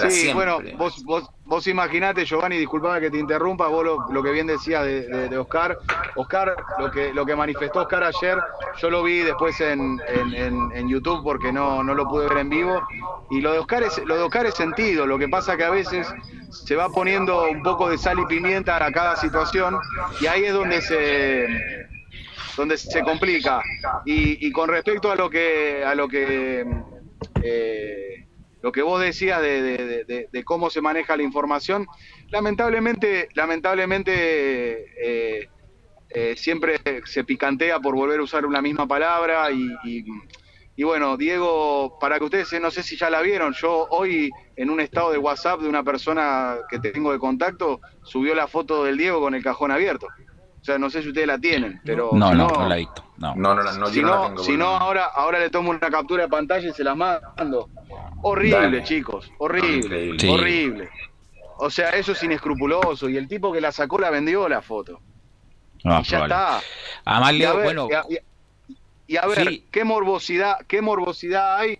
[0.00, 0.34] Para sí, siempre.
[0.52, 4.46] bueno, vos, vos, vos imaginate, Giovanni, disculpame que te interrumpa, vos lo, lo que bien
[4.46, 5.78] decías de, de- de Oscar.
[6.16, 8.38] Oscar, lo que, lo que manifestó Oscar ayer,
[8.80, 12.38] yo lo vi después en, en- en- en YouTube porque no, no lo pude ver
[12.38, 12.82] en vivo.
[13.30, 15.70] Y lo de Oscar es, lo de Oscar es sentido, lo que pasa que a
[15.70, 16.12] veces
[16.50, 19.76] se va poniendo un poco de sal y pimienta a cada situación,
[20.20, 21.46] y ahí es donde se
[22.56, 23.62] donde se complica.
[24.04, 26.66] Y, y con respecto a lo que a lo que
[27.42, 28.19] eh,
[28.62, 31.86] lo que vos decías de, de- de- de- de cómo se maneja la información,
[32.30, 35.48] lamentablemente, lamentablemente eh,
[36.10, 40.04] eh, siempre se picantea por volver a usar una misma palabra y, y-
[40.76, 44.70] y bueno, Diego, para que ustedes, no sé si ya la vieron, yo hoy en
[44.70, 48.96] un estado de WhatsApp de una persona que tengo de contacto, subió la foto del
[48.96, 50.06] Diego con el cajón abierto.
[50.06, 52.78] O sea, no sé si ustedes la tienen, pero No, si no, no la he
[52.80, 53.04] visto.
[53.18, 53.34] No.
[53.34, 54.42] No, no, no, no, si no la tengo.
[54.44, 57.68] si no ahora, ahora le tomo una captura de pantalla y se las mando.
[58.22, 58.82] Horrible, Dale.
[58.84, 60.18] chicos, horrible, Increíble.
[60.20, 60.28] Sí.
[60.28, 60.88] horrible.
[61.58, 63.08] O sea, eso es inescrupuloso.
[63.08, 65.00] Y el tipo que la sacó la vendió la foto.
[65.84, 66.34] No, y ya probable.
[66.34, 66.60] está.
[67.04, 69.64] Además, Y a ver, bueno, y a- y- y a ver, Sí.
[69.70, 71.78] qué morbosidad, qué morbosidad hay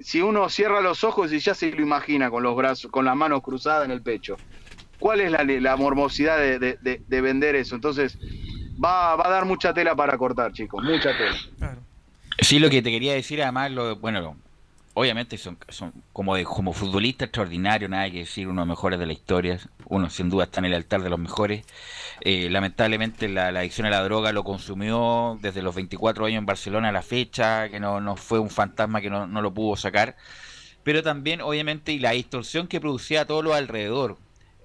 [0.00, 3.14] si uno cierra los ojos y ya se lo imagina con los brazos, con las
[3.14, 4.36] manos cruzadas en el pecho.
[4.98, 7.74] ¿Cuál es la, la morbosidad de, de- de- de vender eso?
[7.74, 8.18] Entonces,
[8.82, 11.76] va, va a dar mucha tela para cortar, chicos, mucha tela.
[12.40, 14.36] Sí, lo que te quería decir, además, lo, bueno, lo-
[14.94, 15.58] obviamente son,
[16.12, 19.58] como de, como futbolista extraordinario, nada que decir, uno de los mejores de la historia,
[19.86, 21.64] uno sin duda está en el altar de los mejores.
[22.20, 26.90] Eh, lamentablemente la, adicción a la droga lo consumió desde los 24 años en Barcelona
[26.90, 30.16] a la fecha, que no, no fue un fantasma que no, no lo pudo sacar.
[30.82, 34.18] Pero también, obviamente, y la distorsión que producía todo lo alrededor.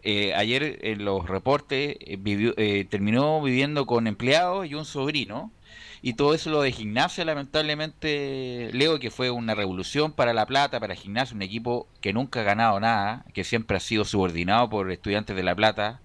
[0.03, 2.17] Eh, ayer en los reportes eh,
[2.57, 5.51] eh, terminó viviendo con empleados y un sobrino.
[6.01, 10.79] Y todo eso lo de gimnasia, lamentablemente, Leo, que fue una revolución para La Plata,
[10.79, 14.91] para gimnasia, un equipo que nunca ha ganado nada, que siempre ha sido subordinado por
[14.91, 16.01] estudiantes de La Plata,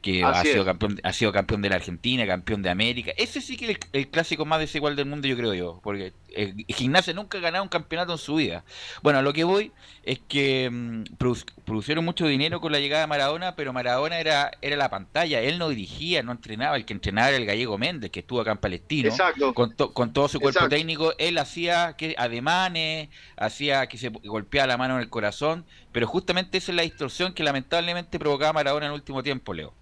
[0.00, 0.64] que ha sido, es.
[0.64, 3.12] campeón, ha sido campeón de la Argentina, campeón de América.
[3.16, 6.12] Ese sí que es el, el clásico más desigual del mundo, yo creo yo, porque
[6.36, 8.64] el gimnasia nunca ha ganado un campeonato en su vida.
[9.02, 9.72] Bueno, a lo que voy
[10.04, 14.50] es que mm, produ- produjeron mucho dinero con la llegada de Maradona, pero Maradona era,
[14.62, 18.10] era la pantalla, él no dirigía, no entrenaba, el que entrenaba era el gallego Méndez,
[18.10, 19.08] que estuvo acá en Palestino.
[19.10, 19.54] Exacto.
[19.54, 20.76] Con, to- con todo su cuerpo Exacto.
[20.76, 26.06] técnico, él hacía que ademanes, hacía que se golpeaba la mano en el corazón, pero
[26.06, 29.74] justamente esa es la distorsión que lamentablemente provocaba Maradona en el último tiempo, Leo.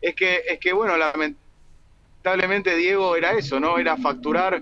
[0.00, 1.49] Es que, es que bueno, lamentablemente
[2.76, 3.78] Diego era eso, ¿no?
[3.78, 4.60] Era facturar.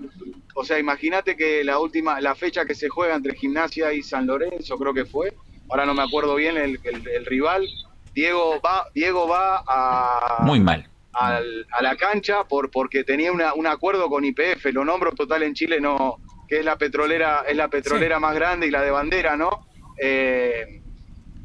[0.55, 4.25] O sea, imagínate que la última, la fecha que se juega entre Gimnasia y San
[4.27, 5.33] Lorenzo, creo que fue,
[5.69, 7.67] ahora no me acuerdo bien el, el- el rival,
[8.13, 10.89] Diego va, Diego va a, Muy mal.
[11.13, 15.43] al- a la cancha por porque tenía una- un acuerdo con IPF, lo nombro total
[15.43, 16.17] en Chile no,
[16.47, 19.67] que es la petrolera, es la petrolera más grande y la de bandera, ¿no?
[20.01, 20.81] Eh,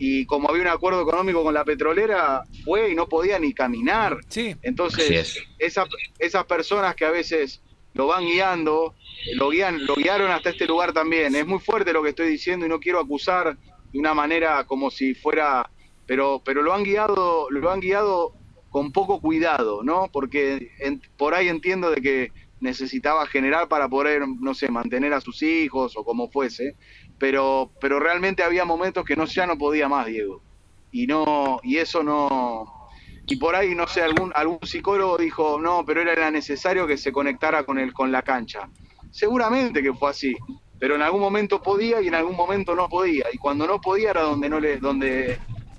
[0.07, 4.19] y como había un acuerdo económico con la petrolera, fue y no podía ni caminar.
[4.29, 4.55] Sí.
[4.63, 5.43] Entonces, es.
[5.59, 5.87] esa-
[6.19, 7.63] esas personas que a veces
[7.95, 8.95] lo van guiando,
[9.35, 11.35] lo guían, lo guiaron hasta este lugar también.
[11.35, 13.57] Es muy fuerte lo que estoy diciendo y no quiero acusar
[13.93, 15.71] de una manera como si fuera,
[16.07, 18.33] pero, pero lo han guiado, lo han guiado
[18.71, 20.09] con poco cuidado, ¿no?
[20.13, 22.33] Porque en- por ahí entiendo de que
[22.65, 26.77] necesitaba generar para poder, no sé, mantener a sus hijos o como fuese,
[27.19, 30.43] pero, pero realmente había momentos que no ya no podía más, Diego.
[30.91, 32.89] Y no, y eso no,
[33.27, 37.13] y por ahí, no sé, algún, algún psicólogo dijo, no, pero era necesario que se
[37.13, 38.69] conectara con el, con la cancha.
[39.11, 40.37] Seguramente que fue así,
[40.79, 43.27] pero en algún momento podía y en algún momento no podía.
[43.33, 45.39] Y cuando no podía era donde no le, donde,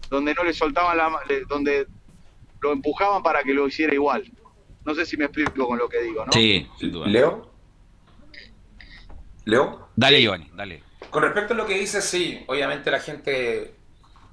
[0.10, 1.12] donde no le soltaban la
[1.48, 1.88] donde
[2.62, 4.24] lo empujaban para que lo hiciera igual.
[4.86, 6.32] No sé si me explico con lo que digo, ¿no?
[6.32, 7.08] Sí, sin duda.
[7.08, 7.52] ¿Leo?
[9.46, 9.90] ¿Leo?
[9.96, 10.84] Dale, Giovanni, dale.
[11.10, 13.76] Con respecto a lo que dices, sí, obviamente la gente,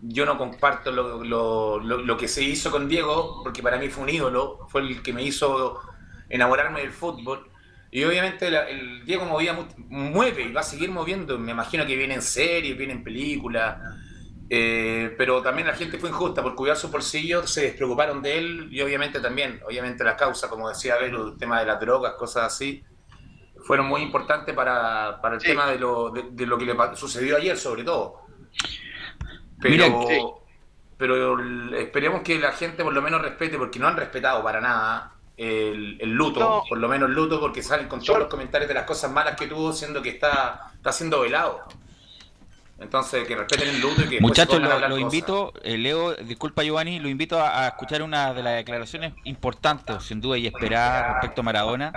[0.01, 3.89] yo no comparto lo, lo- lo- lo que se hizo con Diego, porque para mí
[3.89, 5.81] fue un ídolo, fue el que me hizo
[6.29, 7.49] enamorarme del fútbol.
[7.91, 11.87] Y obviamente la- el Diego movía, mu- mueve y va a seguir moviendo, me imagino
[11.87, 13.77] que viene en series, viene en películas,
[14.55, 18.69] eh, pero también la gente fue injusta por cuidar su bolsillo, se despreocuparon de él
[18.71, 22.53] y obviamente también, obviamente la causa, como decía Velo, el tema de las drogas, cosas
[22.53, 22.85] así,
[23.65, 25.47] fueron muy importantes para, para el Sí.
[25.49, 28.21] tema de lo, de, de lo que le sucedió ayer, sobre todo.
[29.59, 30.21] Pero, Mira, sí.
[30.99, 31.39] pero
[31.77, 35.97] esperemos que la gente por lo menos respete, porque no han respetado para nada el,
[35.99, 36.63] el luto, No.
[36.69, 39.35] por lo menos el luto, porque salen con todos los comentarios de las cosas malas
[39.35, 41.63] que tuvo, siendo que está, está siendo velado.
[42.83, 46.99] Entonces, que respeten el luto y que Muchachos, lo, lo invito, eh, Leo, disculpa Giovanni,
[46.99, 51.41] lo invito a, a escuchar una de las declaraciones importantes, sin duda, y esperar respecto
[51.41, 51.93] a Maradona.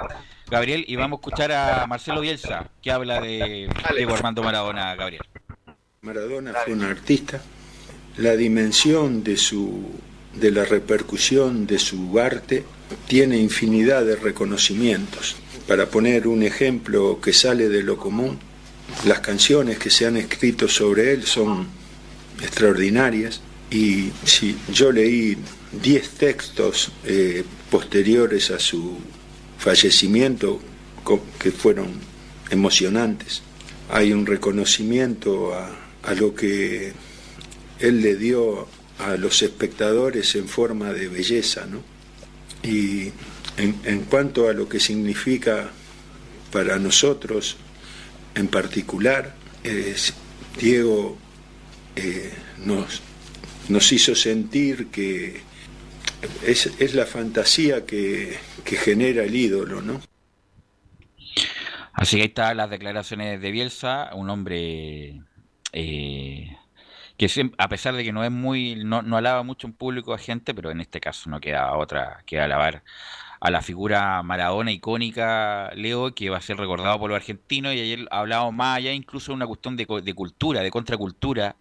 [0.47, 3.67] Gabriel, y vamos a escuchar a Marcelo Bielsa, que habla de.
[3.95, 5.23] Diego Armando Maradona, Gabriel.
[6.01, 7.41] Maradona fue un artista.
[8.17, 9.91] La dimensión de su
[10.33, 12.63] de la repercusión de su arte
[13.07, 15.35] tiene infinidad de reconocimientos.
[15.67, 18.37] Para poner un ejemplo que sale de lo común,
[19.03, 21.67] las canciones que se han escrito sobre él son
[22.41, 25.37] extraordinarias y si yo leí
[25.81, 28.97] 10 textos eh, posteriores a su
[29.57, 30.59] fallecimiento
[31.39, 31.99] que fueron
[32.49, 33.41] emocionantes.
[33.89, 36.93] Hay un reconocimiento a, lo que
[37.79, 38.67] él le dio
[38.99, 41.83] a los espectadores en forma de belleza, ¿no?
[42.63, 43.11] Y
[43.57, 45.71] en cuanto a lo que significa
[46.51, 47.57] para nosotros
[48.35, 50.13] en particular, es-
[50.59, 51.17] Diego
[51.95, 52.33] eh,
[52.65, 53.01] nos,
[53.69, 55.41] nos hizo sentir que
[56.45, 60.01] es, la fantasía que, genera el ídolo, ¿no?
[61.93, 65.21] Así que ahí están las declaraciones de Bielsa, un hombre
[65.71, 66.57] eh,
[67.17, 70.17] que a pesar de que no es muy, no, no alaba mucho un público a
[70.17, 72.83] gente, pero en este caso no queda otra que alabar
[73.45, 77.79] a la figura Maradona icónica, Leo, que va a ser recordado por los argentinos, y
[77.79, 81.55] ayer hablábamos más allá incluso de una cuestión de, de cultura, de contracultura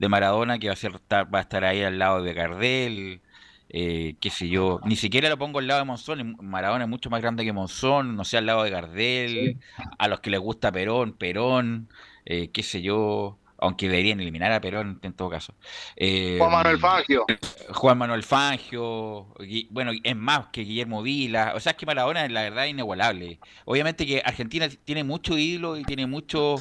[0.00, 3.20] de Maradona, que va a, ser, va a estar ahí al lado de Gardel,
[3.68, 7.08] eh, qué sé yo, ni siquiera lo pongo al lado de Monzón, Maradona es mucho
[7.08, 9.60] más grande que Monzón, no sé, al lado de Gardel,
[9.96, 11.88] a los que les gusta Perón, Perón,
[12.24, 15.54] eh, qué sé yo, aunque deberían eliminar a Perón en todo caso.
[15.96, 17.26] Eh, Juan Manuel Fangio.
[17.70, 19.26] Juan Manuel Fangio,
[19.70, 23.38] bueno, es más que Guillermo Vila, o sea, es que Maradona la verdad es inigualable.
[23.64, 26.56] Obviamente que Argentina tiene mucho ídolo y tiene mucho...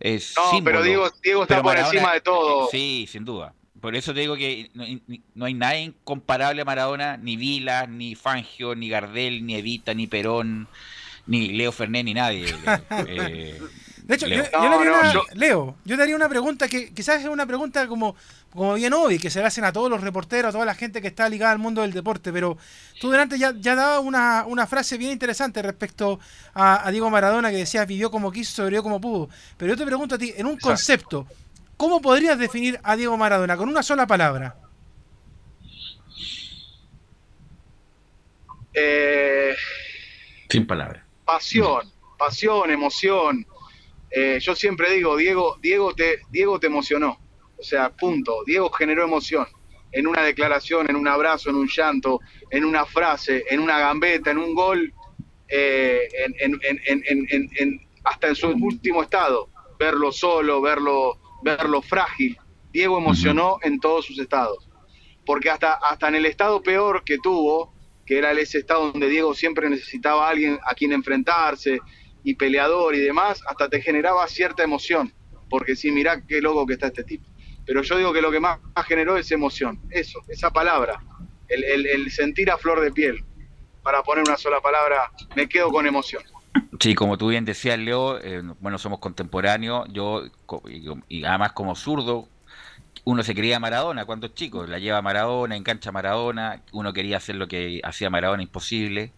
[0.00, 2.68] Eh, no, pero Diego, Diego está por encima de todo.
[2.70, 3.52] Sí, sin duda.
[3.80, 4.70] Por eso te digo que
[5.34, 10.06] no, hay nadie incomparable a Maradona, ni Vila, ni Fangio, ni Gardel, ni Evita, ni
[10.06, 10.66] Perón,
[11.26, 12.54] ni Leo Fernández, ni nadie.
[13.06, 13.60] Eh,
[14.08, 14.44] de hecho, Leo.
[14.50, 17.86] Yo, le haría una, Leo, yo te haría una pregunta que quizás es una pregunta
[17.86, 18.16] como,
[18.50, 21.00] como bien obvia, que se le hacen a todos los reporteros, a toda la gente
[21.00, 22.58] que está ligada al mundo del deporte, pero
[23.00, 26.18] tú delante ya, ya dabas una, una, frase bien interesante respecto
[26.54, 29.28] a, Diego Maradona que decía vivió como quiso, sobrevivió como pudo.
[29.56, 31.26] Pero yo te pregunto a ti, en un concepto,
[31.78, 34.56] ¿Cómo podrías definir a Diego Maradona con una sola palabra?
[38.74, 39.54] Eh,
[40.50, 41.04] Sin palabras.
[41.24, 43.46] Pasión, pasión, emoción.
[44.10, 47.18] Eh, yo siempre digo, Diego, Diego te, Diego te emocionó.
[47.56, 48.42] O sea, punto.
[48.46, 49.46] Diego generó emoción.
[49.90, 54.30] En una declaración, en un abrazo, en un llanto, en una frase, en una gambeta,
[54.30, 54.92] en un gol,
[55.48, 56.08] eh,
[58.04, 59.48] hasta en su último estado.
[59.78, 62.36] Verlo solo, verlo verlo frágil.
[62.72, 64.68] Diego emocionó en todos sus estados.
[65.24, 67.74] Porque hasta, hasta en el estado peor que tuvo,
[68.06, 71.80] que era ese estado donde Diego siempre necesitaba a alguien a quien enfrentarse
[72.28, 75.14] y peleador y demás, hasta te generaba cierta emoción.
[75.48, 77.26] Porque si mirá qué loco que está este tipo.
[77.64, 79.80] Pero yo digo que lo que más, generó es emoción.
[79.90, 81.00] Eso, esa palabra.
[81.48, 83.24] El, el sentir a flor de piel.
[83.82, 86.22] Para poner una sola palabra, me quedo con emoción.
[86.80, 90.24] Sí, como tú bien decías, Leo, eh, bueno, somos contemporáneos, yo,
[91.08, 92.28] y, además como zurdo,
[93.04, 97.36] uno se creía Maradona cuando es chico, la lleva Maradona, engancha Maradona, uno quería hacer
[97.36, 99.12] lo que hacía Maradona imposible,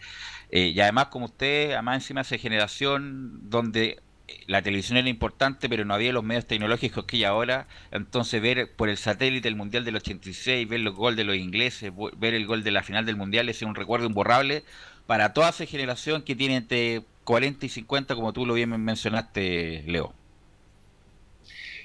[0.51, 4.01] eh, y además como usted, además encima esa generación donde
[4.47, 7.67] la televisión era importante, pero no había los medios tecnológicos que hay ahora.
[7.91, 11.93] Entonces, ver por el satélite el Mundial del 86, ver los goles de los ingleses,
[12.17, 14.65] ver el gol de la final del Mundial, es un recuerdo imborrable
[15.07, 19.85] para toda esa generación que tiene entre 40 y 50, como tú lo bien mencionaste,
[19.87, 20.15] Leo.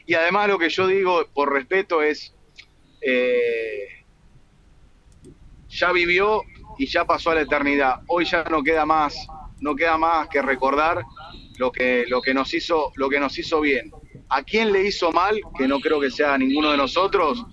[0.06, 2.34] Y además lo que yo digo por respeto es,
[3.02, 4.06] eh,
[5.70, 6.44] ya vivió
[6.78, 8.02] y ya pasó a la eternidad.
[8.08, 9.16] Hoy ya no queda más,
[9.60, 11.04] no queda más que recordar
[11.58, 13.92] lo que, lo que nos hizo, lo que nos hizo bien.
[14.30, 15.40] ¿A quién le hizo mal?
[15.58, 17.44] Que no creo que sea ninguno de nosotros.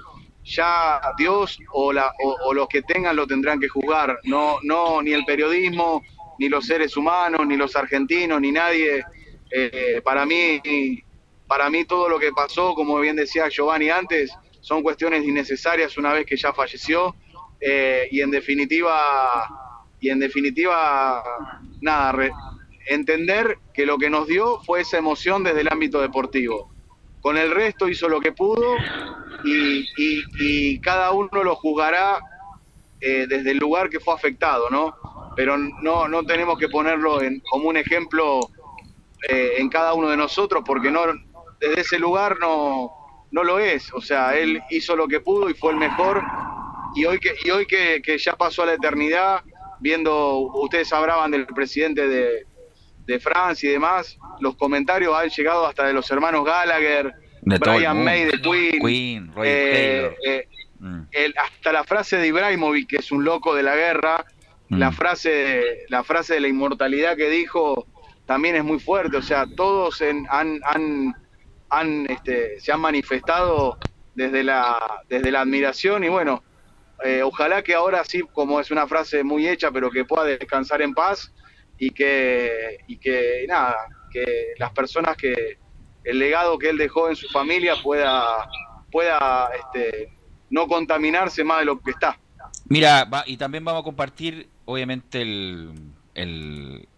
[0.45, 2.13] Ya Dios o, la,
[2.45, 4.19] o, los que tengan lo tendrán que juzgar.
[4.25, 6.03] No, no, ni el periodismo,
[6.39, 9.05] ni los seres humanos, ni los argentinos, ni nadie.
[9.51, 10.61] Eh, para mí,
[11.47, 16.13] para mí todo lo que pasó, como bien decía Giovanni antes, son cuestiones innecesarias una
[16.13, 17.15] vez que ya falleció.
[17.65, 19.47] Eh, y en definitiva,
[20.01, 21.23] y en definitiva,
[21.81, 22.13] nada,
[22.87, 26.71] entender que lo que nos dio fue esa emoción desde el ámbito deportivo.
[27.21, 28.75] Con el resto hizo lo que pudo
[29.45, 32.19] y, cada uno lo juzgará
[33.01, 34.97] eh, desde el lugar que fue afectado, ¿no?
[35.35, 38.41] pero no, no tenemos que ponerlo en, como un ejemplo
[39.29, 41.03] eh, en cada uno de nosotros, porque no
[41.61, 42.91] desde ese lugar no,
[43.31, 43.93] no lo es.
[43.95, 46.23] O sea, él hizo lo que pudo y fue el mejor.
[46.95, 49.43] Y hoy que, y hoy que, ya pasó a la eternidad,
[49.81, 52.47] viendo, ustedes hablaban del presidente de,
[53.21, 58.41] Francia y demás, los comentarios han llegado hasta de los hermanos Gallagher, Brian May de
[58.41, 61.03] Queen, eh, eh, mm.
[61.37, 64.25] hasta la frase de Ibrahimovic, que es un loco de la guerra,
[64.71, 64.95] la mm.
[64.95, 67.87] frase, la frase de la inmortalidad que dijo
[68.25, 70.27] también es muy fuerte, o sea, todos han,
[70.63, 71.15] han,
[71.69, 73.77] han este, se han manifestado
[74.15, 76.43] desde la, desde la admiración y bueno,
[77.05, 80.83] eh, ojalá que ahora sí, como es una frase muy hecha, pero que pueda descansar
[80.83, 81.33] en paz
[81.79, 83.77] y que, y que nada,
[84.11, 85.59] que las personas que
[86.05, 88.49] el legado que él dejó en su familia pueda,
[88.91, 90.13] pueda este,
[90.51, 92.19] no contaminarse más de lo que está.
[92.67, 96.89] Mira, y también vamos a compartir obviamente el,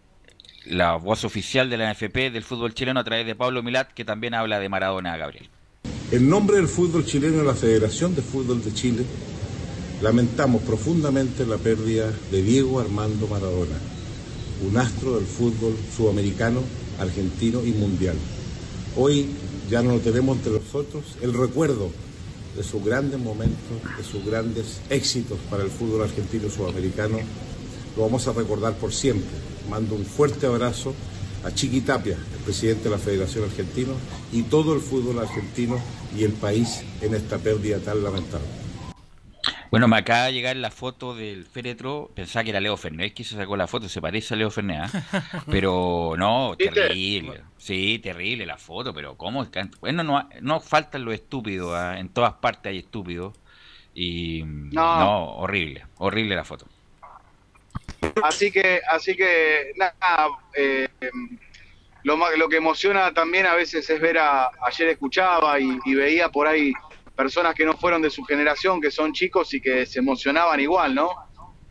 [0.65, 4.05] la voz oficial de la NFP del fútbol chileno a través de Pablo Milat, que
[4.05, 5.49] también habla de Maradona, Gabriel.
[6.11, 9.05] En nombre del fútbol chileno y la Federación de Fútbol de Chile,
[10.01, 13.77] lamentamos profundamente la pérdida de Diego Armando Maradona,
[14.67, 16.61] un astro del fútbol sudamericano,
[16.99, 18.15] argentino y mundial.
[18.97, 19.27] Hoy
[19.69, 21.91] ya no lo tenemos entre nosotros, el recuerdo
[22.55, 27.17] de sus grandes momentos, de sus grandes éxitos para el fútbol argentino y sudamericano.
[27.95, 29.35] Lo vamos a recordar por siempre.
[29.69, 30.93] Mando un fuerte abrazo
[31.43, 33.93] a Chiqui Tapia, el presidente de la Federación Argentina,
[34.31, 35.79] y todo el fútbol argentino
[36.17, 38.64] y el país en esta pérdida tan lamentable.
[39.75, 42.09] Bueno, me acaba de llegar la foto del féretro.
[42.15, 43.89] Pensaba que era Leo Fernández que se sacó la foto.
[43.89, 44.89] Se parece a Leo Fernández.
[45.11, 45.43] ¿ah?
[45.51, 47.41] Pero no, terrible.
[47.57, 48.93] Sí, terrible la foto.
[48.93, 49.45] Pero ¿cómo?
[49.81, 51.73] Bueno, no, no faltan los estúpidos.
[51.75, 51.99] ¿ah?
[51.99, 53.33] En todas partes hay estúpidos.
[53.93, 55.35] Y no.
[55.39, 55.85] horrible.
[55.97, 56.67] Horrible la foto.
[58.23, 60.29] Así que, así que nada.
[60.55, 60.87] Eh,
[62.03, 64.51] lo, lo que emociona también a veces es ver a.
[64.65, 66.71] Ayer escuchaba y veía por ahí
[67.15, 70.95] personas que no fueron de su generación, que son chicos y que se emocionaban igual,
[70.95, 71.09] ¿no?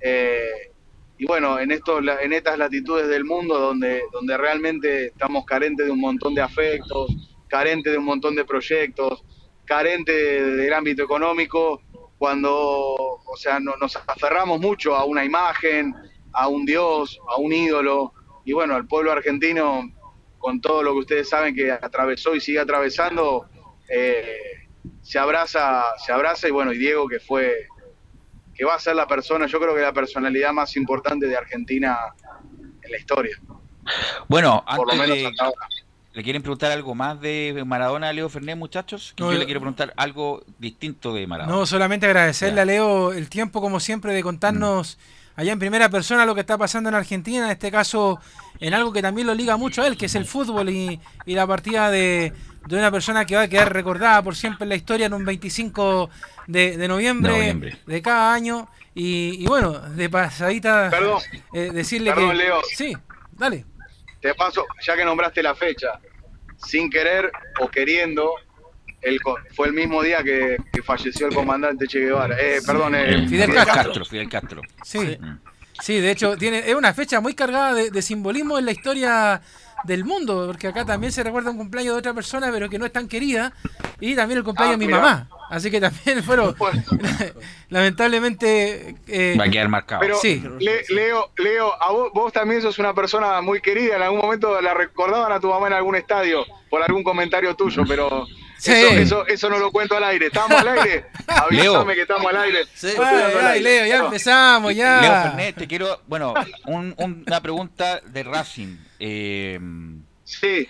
[0.00, 0.72] Eh,
[1.16, 5.92] y bueno, en, esto, en estas latitudes del mundo donde, donde realmente estamos carentes de
[5.92, 7.14] un montón de afectos,
[7.48, 9.22] carentes de un montón de proyectos,
[9.64, 11.80] carentes del ámbito económico,
[12.18, 15.94] cuando, o sea, nos aferramos mucho a una imagen,
[16.32, 18.12] a un dios, a un ídolo,
[18.44, 19.90] y bueno, el pueblo argentino,
[20.38, 23.46] con todo lo que ustedes saben que atravesó y sigue atravesando,
[23.88, 24.63] eh,
[25.02, 27.68] se abraza, se abraza y bueno, y Diego que fue,
[28.54, 31.98] que va a ser la persona, yo creo que la personalidad más importante de Argentina
[32.82, 33.38] en la historia.
[34.28, 35.32] Bueno, antes
[36.12, 39.14] ¿le quieren preguntar algo más de Maradona a Leo Fernández, muchachos?
[39.16, 41.56] yo le quiero preguntar algo distinto de Maradona.
[41.56, 45.40] No, solamente agradecerle a Leo el tiempo, como siempre, de contarnos mm.
[45.40, 48.20] allá en primera persona lo que está pasando en Argentina, en este caso
[48.60, 51.46] en algo que también lo liga mucho a él, que es el fútbol y la
[51.46, 52.32] partida de,
[52.66, 55.24] de una persona que va a quedar recordada por siempre en la historia en un
[55.24, 56.10] 25
[56.46, 58.68] de, noviembre, de cada año.
[58.94, 61.20] Y, bueno, de pasadita, perdón,
[61.52, 62.36] eh, decirle perdón, que.
[62.36, 62.60] Leo.
[62.74, 62.96] Sí,
[63.32, 63.64] dale.
[64.20, 65.98] Te paso, ya que nombraste la fecha,
[66.64, 68.34] sin querer o queriendo,
[69.02, 69.18] el,
[69.54, 72.36] fue el mismo día que, falleció el comandante Che Guevara.
[72.40, 74.04] Eh, perdón, eh, Fidel, Castro.
[74.04, 74.62] Fidel Castro.
[74.84, 75.18] Sí.
[75.80, 76.00] Sí.
[76.00, 79.42] de hecho, tiene, es una fecha muy cargada de simbolismo en la historia
[79.84, 82.86] del mundo, porque acá también se recuerda un cumpleaños de otra persona, pero que no
[82.86, 83.52] es tan querida,
[84.00, 85.28] y también el cumpleaños de mi ah, mamá.
[85.50, 86.54] Así que también fueron,
[87.68, 88.96] lamentablemente...
[89.06, 90.00] Eh, Va a quedar marcado.
[90.00, 90.42] Pero, sí.
[90.88, 95.32] Leo, Leo a vos, también sos una persona muy querida, en algún momento la recordaban
[95.32, 98.26] a tu mamá en algún estadio, por algún comentario tuyo, pero...
[98.64, 100.26] Eso, eso, no lo cuento al aire.
[100.26, 101.04] ¿Estamos al aire?
[101.26, 102.60] Avísame que estamos al aire.
[102.72, 102.88] Sí.
[103.60, 105.02] Leo, ya empezamos, ya.
[105.02, 106.00] Leo Fernet, te quiero...
[106.06, 106.32] Bueno,
[106.64, 108.76] una pregunta de Racing.
[109.06, 109.60] Eh,
[110.24, 110.66] sí.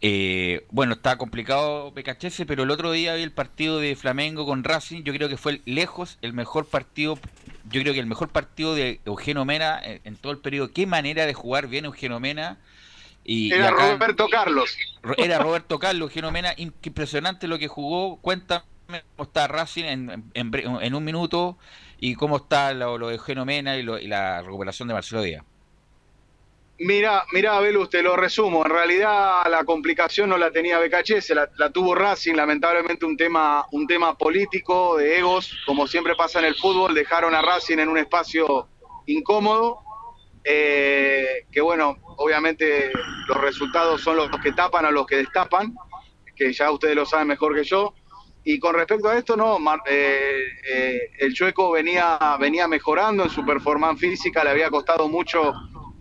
[0.00, 4.64] Eh, bueno, está complicado PKHS, pero el otro día vi el partido de Flamengo con
[4.64, 5.02] Racing.
[5.02, 7.18] Yo creo que fue lejos el mejor partido.
[7.70, 10.72] Yo creo que el mejor partido de Eugenio Mena en, todo el periodo.
[10.72, 12.56] Qué manera de jugar bien Eugenio Mena.
[13.22, 14.78] Y, era Roberto Carlos.
[15.18, 16.54] Era Roberto Carlos, Eugenio Mena.
[16.56, 18.16] Impresionante lo que jugó.
[18.16, 21.58] Cuéntame cómo está Racing en, en, un minuto
[21.98, 25.44] y cómo está lo, de Eugenio Mena y, y la recuperación de Marcelo Díaz.
[26.78, 28.64] Mira, mira, Belus, te lo resumo.
[28.64, 33.64] En realidad la complicación no la tenía BKHS, la, la, tuvo Racing, lamentablemente un tema,
[33.70, 37.88] un tema político, de egos, como siempre pasa en el fútbol, dejaron a Racing en
[37.88, 38.68] un espacio
[39.06, 39.84] incómodo,
[40.42, 42.90] eh, que bueno, obviamente
[43.28, 45.74] los resultados son los que tapan a los que destapan,
[46.34, 47.94] que ya ustedes lo saben mejor que yo.
[48.46, 49.58] Y con respecto a esto, no,
[49.88, 55.54] eh, eh, el Chueco venía, venía mejorando en su performance física, le había costado mucho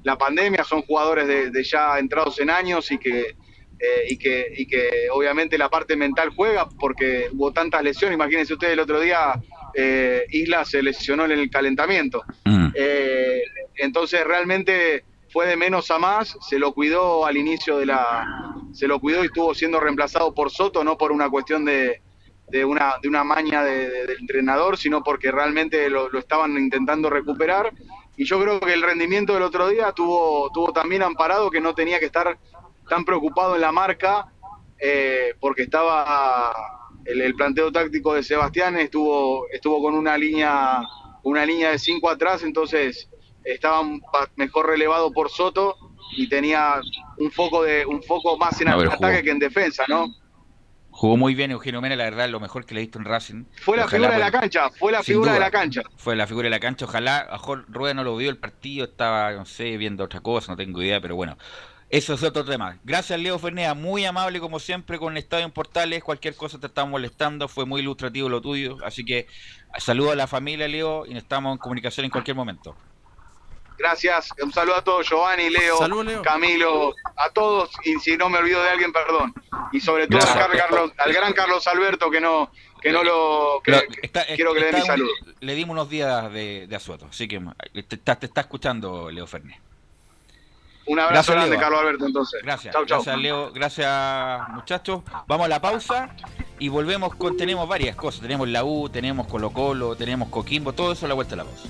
[0.04, 3.36] la pandemia, son jugadores de, ya entrados en años y que,
[3.80, 8.16] eh, y, que, y que obviamente la parte mental juega porque hubo tantas lesiones.
[8.16, 9.34] Imagínense ustedes el otro día,
[9.74, 12.24] eh, Isla se lesionó en el calentamiento.
[12.46, 12.68] Mm.
[12.76, 13.44] Eh,
[13.76, 18.56] entonces realmente fue de menos a más, se lo cuidó al inicio de la...
[18.72, 22.02] Se lo cuidó y estuvo siendo reemplazado por Soto, no por una cuestión de,
[22.50, 27.72] de una, de una maña del entrenador, sino porque realmente lo, lo, estaban intentando recuperar
[28.16, 31.74] y yo creo que el rendimiento del otro día tuvo, tuvo también amparado que no
[31.74, 32.38] tenía que estar
[32.88, 34.32] tan preocupado en la marca
[34.80, 36.54] eh, porque estaba
[37.06, 40.82] el, planteo táctico de Sebastián estuvo estuvo con una línea
[41.24, 43.10] una línea de cinco atrás entonces
[43.44, 43.82] estaba
[44.36, 45.76] mejor relevado por Soto
[46.16, 46.80] y tenía
[47.18, 50.08] un foco de un foco más en ataque que en defensa no
[51.04, 53.44] Jugó muy bien Eugenio Mena, la verdad, lo mejor que le he visto en Racing.
[53.58, 55.82] Fue la figura de la cancha, fue la figura de la cancha.
[55.98, 59.34] Fue la figura de la cancha, ojalá, mejor Rueda no lo vio el partido, estaba,
[59.34, 61.38] no sé, viendo otra cosa, no tengo idea, pero bueno.
[61.90, 62.80] Eso es otro tema.
[62.86, 66.02] Gracias, Leo Fernea, muy amable como siempre con el Estadio en Portales.
[66.06, 68.78] Cualquier cosa te estamos molestando, fue muy ilustrativo lo tuyo.
[68.86, 69.28] Así que
[69.80, 72.78] saludo a la familia, Leo, y estamos en comunicación en cualquier momento.
[73.84, 74.30] Gracias.
[74.42, 76.22] Un saludo a todos, Giovanni, Leo, Salud, Leo.
[76.22, 77.70] Camilo, a todos.
[77.84, 79.34] Y si no me olvido de alguien, perdón.
[79.74, 80.38] Y sobre todo Gracias.
[80.50, 82.50] al, Carlos, al gran Carlos Alberto, que no,
[82.82, 83.62] que no lo.
[83.62, 85.12] que- Pero que- está- quiero que le dé mi saludo.
[85.42, 87.42] Le dimos unos días de, de asueto, así que
[87.88, 89.60] te está, te está escuchando Leo Fernández.
[90.86, 91.60] Un abrazo Gracias, grande, Leo.
[91.60, 92.42] Carlos Alberto, entonces.
[92.42, 92.98] Gracias, Chau, chau.
[93.00, 95.02] gracias Leo, gracias muchachos.
[95.28, 96.16] Vamos a la pausa
[96.58, 100.94] y volvemos con, tenemos varias cosas, tenemos la U, tenemos Colo Colo, tenemos Coquimbo, todo
[100.94, 101.68] eso a la vuelta de la pausa.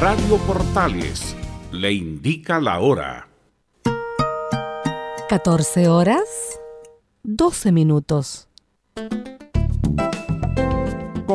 [0.00, 1.36] Radio Portales
[1.72, 3.28] le indica la hora.
[5.28, 6.58] 14 horas,
[7.22, 8.48] 12 minutos.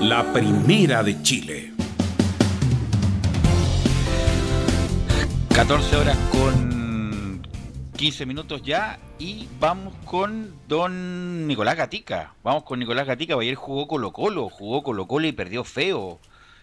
[0.00, 1.72] La primera de Chile.
[5.54, 7.46] 14 horas con
[7.96, 12.34] 15 minutos ya y vamos con don Nicolás Gatica.
[12.42, 16.18] Vamos con Nicolás Gatica, ayer jugó Colo Colo, jugó Colo Colo y perdió feo.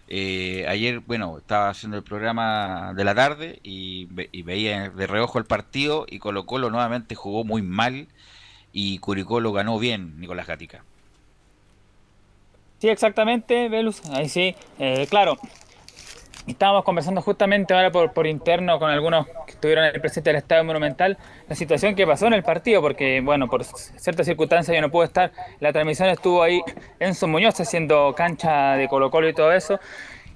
[0.10, 5.06] Eh, ayer, bueno, estaba haciendo el programa de la tarde y, ve- y veía de
[5.08, 8.08] reojo el partido y Colo Colo nuevamente jugó muy mal
[8.74, 10.84] y Curicó lo ganó bien, Nicolás Gatica.
[12.80, 14.06] Sí, exactamente, Velus.
[14.12, 15.38] Ahí sí, eh, claro.
[16.46, 20.38] Estábamos conversando justamente ahora por, por interno con algunos que estuvieron en el presente del
[20.38, 21.18] Estadio Monumental,
[21.50, 25.08] la situación que pasó en el partido, porque, bueno, por ciertas circunstancias yo no pude
[25.08, 25.34] estar.
[25.60, 26.62] La transmisión estuvo ahí
[27.00, 29.80] Enzo Muñoz haciendo cancha de Colo-Colo y todo eso.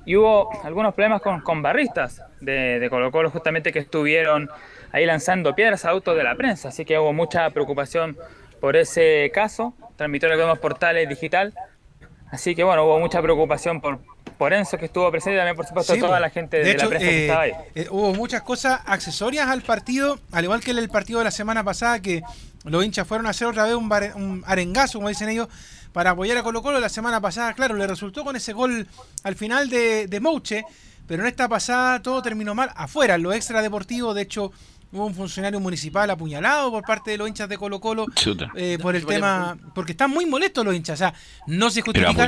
[0.05, 4.49] Y hubo algunos problemas con, con barristas de, de Colo-Colo, justamente que estuvieron
[4.91, 6.69] ahí lanzando piedras a autos de la prensa.
[6.69, 8.17] Así que hubo mucha preocupación
[8.59, 9.73] por ese caso.
[9.95, 11.53] Transmitió en algunos portales digital.
[12.31, 13.99] Así que bueno, hubo mucha preocupación por,
[14.37, 16.73] por Enzo que estuvo presente y también por supuesto Sí, toda la gente de, De
[16.75, 17.51] la prensa que eh, estaba ahí.
[17.75, 21.31] eh, hubo muchas cosas accesorias al partido, al igual que el, el partido de la
[21.31, 22.23] semana pasada, que
[22.63, 25.49] los hinchas fueron a hacer otra vez un, arengazo, como dicen ellos,
[25.91, 26.79] para apoyar a Colo Colo.
[26.79, 28.87] La semana pasada, claro, le resultó con ese gol
[29.23, 30.63] al final de, de Mouche,
[31.07, 34.51] pero en esta pasada todo terminó mal afuera, en lo extradeportivo, de hecho...
[34.93, 38.07] Hubo un funcionario municipal apuñalado por parte de los hinchas de Colo Colo
[38.55, 40.95] eh, por el tema, porque están muy molestos los hinchas.
[40.95, 41.13] O sea,
[41.47, 42.27] no se justifica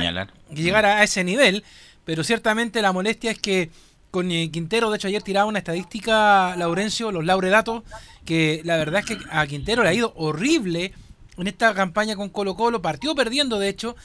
[0.54, 1.62] llegar a ese nivel,
[2.04, 3.70] pero ciertamente la molestia es que
[4.10, 7.82] con eh, Quintero, de hecho ayer tiraba una estadística, Laurencio, los lauredatos,
[8.24, 10.92] que la verdad es que a Quintero le ha ido horrible
[11.36, 13.96] en esta campaña con Colo Colo, partió perdiendo de hecho,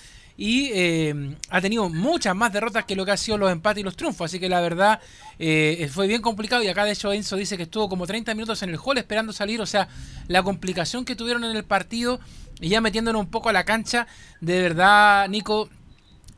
[0.42, 3.84] y eh, ha tenido muchas más derrotas que lo que ha sido los empates y
[3.84, 5.02] los triunfos, así que la verdad
[5.38, 8.64] eh, fue bien complicado y acá de hecho Enzo dice que estuvo como 30 minutos
[8.64, 9.90] en el hall esperando salir, o sea,
[10.30, 12.22] la complicación que tuvieron en el partido
[12.62, 14.08] y ya metiéndonos un poco a la cancha,
[14.40, 15.70] de verdad, Nico,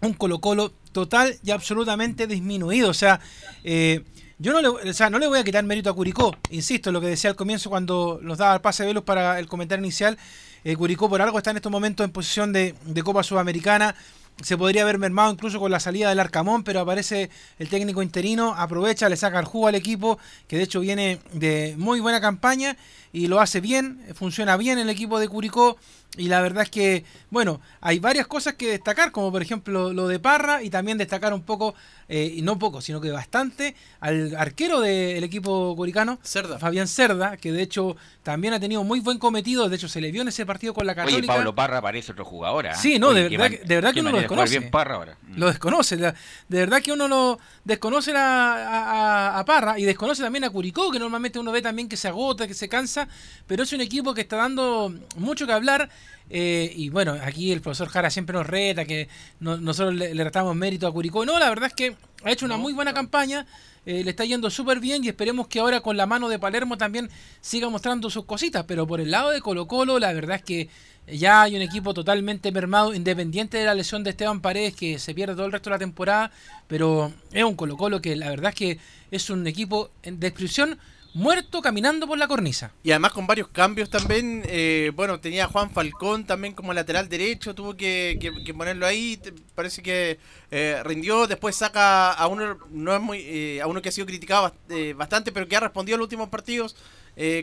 [0.02, 2.90] un Colo Colo total y absolutamente disminuido.
[2.90, 3.20] O sea,
[3.64, 4.04] eh,
[4.40, 7.02] Yo no le, o sea, no le voy a quitar mérito a Curicó, insisto, lo
[7.02, 10.18] que decía al comienzo cuando nos daba el pase de Velos para el comentario inicial.
[10.64, 13.96] Eh, Curicó por algo está en estos momentos en posición de, de Copa Sudamericana.
[14.42, 18.56] Se podría haber mermado incluso con la salida del Arcamón, pero aparece el técnico interino,
[18.56, 22.76] aprovecha, le saca el jugo al equipo, que de hecho viene de muy buena campaña
[23.14, 25.78] y lo hace bien, funciona bien el equipo de Curicó.
[26.18, 30.10] Y la verdad es que, bueno, hay varias cosas que destacar, como por ejemplo lo
[30.10, 31.74] de Parra y también destacar un poco,
[32.10, 36.60] eh, y no poco, sino que bastante, al arquero del equipo curicano, Cerda.
[36.60, 40.12] Fabián Cerda, que de hecho también ha tenido muy buen cometido, de hecho se le
[40.12, 41.34] vio en ese partido con la Oye, Católica.
[41.34, 42.68] Pablo Parra parece otro jugador.
[42.68, 42.76] ¿ah?
[42.76, 44.60] Sí, no, Oye, de verdad, man- que- de verdad que uno lo de desconoce.
[44.60, 45.18] bien Parra ahora.
[45.22, 45.38] Mm.
[45.40, 45.96] Lo desconoce.
[45.96, 46.14] la-
[46.50, 48.92] De verdad que uno lo desconoce la- a,
[49.38, 52.10] a- a Parra y desconoce también a Curicó, que normalmente uno ve también que se
[52.10, 53.08] agota, que se cansa,
[53.48, 55.90] pero es un equipo que está dando mucho que hablar.
[56.30, 60.24] Eh, y bueno, aquí el profesor Jara siempre nos reta, que no- nosotros le, le
[60.24, 61.26] retamos mérito a Curicó.
[61.26, 63.46] No, la verdad es que ha hecho una muy buena campaña,
[63.86, 66.78] eh, le está yendo súper bien y esperemos que ahora con la mano de Palermo
[66.78, 67.10] también
[67.42, 68.64] siga mostrando sus cositas.
[68.68, 70.70] Pero por el lado de Colo Colo, la verdad es que
[71.08, 75.16] ya hay un equipo totalmente mermado, independiente de la lesión de Esteban Paredes, que se
[75.16, 76.32] pierde todo el resto de la temporada,
[76.68, 78.80] pero es un Colo Colo que la verdad es que
[79.10, 80.78] es un equipo en descripción
[81.14, 82.72] muerto caminando por la cornisa.
[82.84, 84.44] Y además con varios cambios también.
[84.48, 88.86] eh, bueno, tenía a Juan Falcón también como lateral derecho, tuvo que, que- que ponerlo
[88.86, 89.20] ahí.
[89.56, 90.20] Parece que
[90.52, 91.28] eh, rindió.
[91.28, 94.94] Después saca a uno no es muy eh, a uno que ha sido criticado eh,
[94.98, 96.76] bastante, pero que ha respondido en los últimos partidos.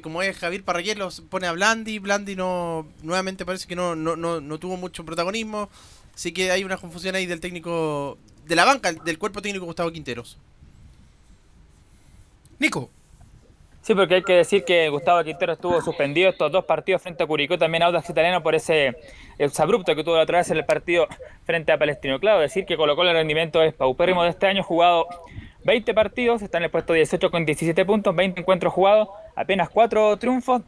[0.02, 1.98] como es Javier Parragués, los pone a Blandi.
[1.98, 5.68] Blandi no nuevamente parece que no, no, no, no tuvo mucho protagonismo.
[6.14, 9.92] Así que hay una confusión ahí del técnico, de la banca, del cuerpo técnico Gustavo
[9.92, 10.36] Quinteros.
[12.58, 12.90] Nico.
[13.88, 17.26] Sí, porque hay que decir que Gustavo Quintero estuvo suspendido estos dos partidos frente a
[17.26, 18.94] Curicó, también Audax Italiano por ese
[19.58, 21.08] abrupto que tuvo la otra vez en el partido
[21.44, 22.20] frente a Palestino.
[22.20, 25.06] Claro, decir que colocó el rendimiento es paupérrimo de este año, jugado
[25.64, 30.18] 20 partidos, está en el puesto 18 con 17 puntos, 20 encuentros jugados, apenas 4
[30.18, 30.60] triunfos,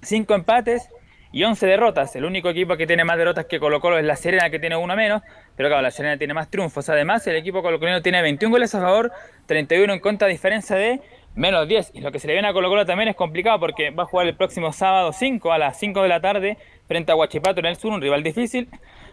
[0.00, 0.88] 5 empates
[1.30, 2.16] y 11 derrotas.
[2.16, 4.76] El único equipo que tiene más derrotas que Colo Colo es la Serena, que tiene
[4.76, 5.20] una menos,
[5.56, 6.88] pero claro, la Serena tiene más triunfos.
[6.88, 9.12] Además, el equipo colocolino tiene 21 goles a favor,
[9.44, 11.02] 31 en contra, a diferencia de
[11.34, 11.92] menos 10.
[11.94, 14.06] Y lo que se le viene a Colo Colo también es complicado porque va a
[14.06, 16.58] jugar el próximo sábado 5 a las 5 de la tarde
[16.88, 18.68] frente a Huachipato en el sur, un rival difícil.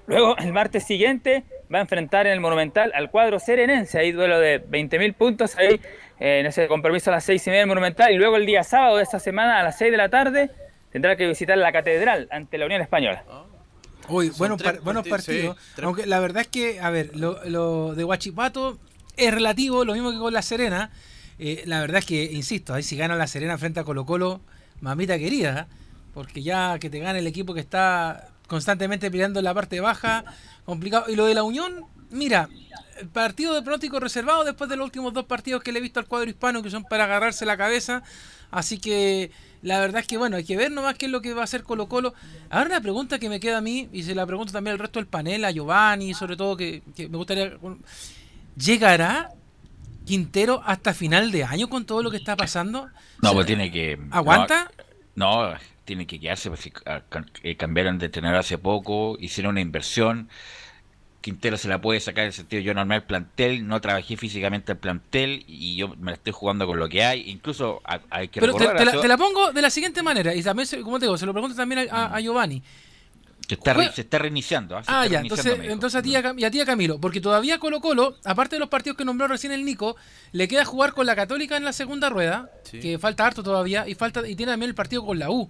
[0.08, 1.44] Luego, el martes siguiente,
[1.74, 4.00] va a enfrentar en el Monumental al cuadro serenense.
[4.00, 5.80] Ahí duelo de 20.000 puntos, ahí
[6.20, 8.12] eh, en ese compromiso a las 6 y media del Monumental.
[8.12, 10.50] Y luego el día sábado de esta semana a las 6 de la tarde
[10.92, 13.24] tendrá que visitar la Catedral ante la Unión Española.
[14.08, 15.82] Uy, buenos, par- buenos partidos, sí.
[15.84, 18.80] Aunque la verdad es que, a ver, lo, lo de Huachipato
[19.16, 20.90] es relativo, lo mismo que con La Serena.
[21.40, 24.42] Eh, la verdad es que, insisto, ahí si gana La Serena frente a Colo Colo,
[24.82, 25.68] mamita querida,
[26.14, 30.26] porque ya que te gane el equipo que está constantemente peleando en la parte baja,
[30.66, 31.06] complicado.
[31.08, 32.50] Y lo de la Unión, mira,
[33.00, 36.00] el partido de pronóstico reservado después de los últimos dos partidos que le he visto
[36.00, 38.04] al cuadro hispano, que son para agarrarse la cabeza.
[38.52, 39.32] Así que
[39.62, 41.44] la verdad es que, bueno, hay que ver nomás qué es lo que va a
[41.46, 42.14] hacer Colo Colo.
[42.50, 45.00] Ahora una pregunta que me queda a mí, y se la pregunto también al resto
[45.00, 47.58] del panel, a Giovanni, sobre todo, que, que me gustaría...
[48.58, 49.32] ¿Llegará
[50.10, 52.88] Quintero hasta final de año con todo lo que está pasando?
[53.22, 54.00] No, O sea, pues tiene que.
[54.10, 54.72] ¿Aguanta?
[55.14, 56.50] No, no, tiene que quedarse.
[56.50, 57.04] Pues, ah,
[57.44, 60.28] eh, cambiaron de tener hace poco, hicieron una inversión.
[61.22, 64.18] Quintero se la puede sacar en el sentido yo no armé el plantel, no trabajé
[64.18, 67.30] físicamente el plantel y yo me la estoy jugando con lo que hay.
[67.30, 70.02] Incluso hay que Pero te, recordar te la, hace- te la pongo de la siguiente
[70.02, 72.64] manera, y también, se- como te digo, se lo pregunto también a, a- a Giovanni.
[73.56, 74.78] Está re- se está reiniciando.
[74.78, 74.84] ¿ah?
[74.84, 77.00] Se Ah, está ya, entonces, entonces a ti y a, y a ti a Camilo,
[77.00, 79.96] porque todavía Colo Colo, aparte de los partidos que nombró recién el Nico,
[80.32, 82.80] le queda jugar con la Católica en la segunda rueda, Sí.
[82.80, 85.50] que falta harto todavía, y falta y tiene también el partido con la U.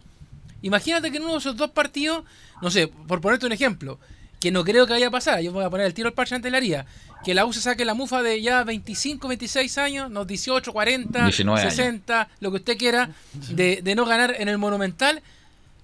[0.61, 2.23] Imagínate que en uno de esos dos partidos,
[2.61, 3.99] no sé, por ponerte un ejemplo,
[4.39, 6.35] que no creo que vaya a pasar, yo voy a poner el tiro al parche
[6.35, 6.85] ante la haría,
[7.25, 11.23] que la U se saque la mufa de ya 25, 26 años, no 18, 40,
[11.25, 11.73] 19 años.
[11.73, 13.09] 60, lo que usted quiera,
[13.49, 15.21] de, de no ganar en el Monumental,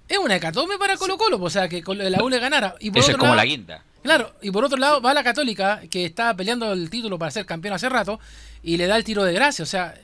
[0.08, 2.74] es una hecatombe para Colo Colo, o sea, que con la U le ganara.
[2.80, 3.84] Y por Eso es como lado- la guinda.
[4.02, 7.44] Claro, y por otro lado va la Católica, que está peleando el título para ser
[7.44, 8.20] campeón hace rato,
[8.62, 9.62] y le da el tiro de gracia.
[9.64, 9.94] O sea,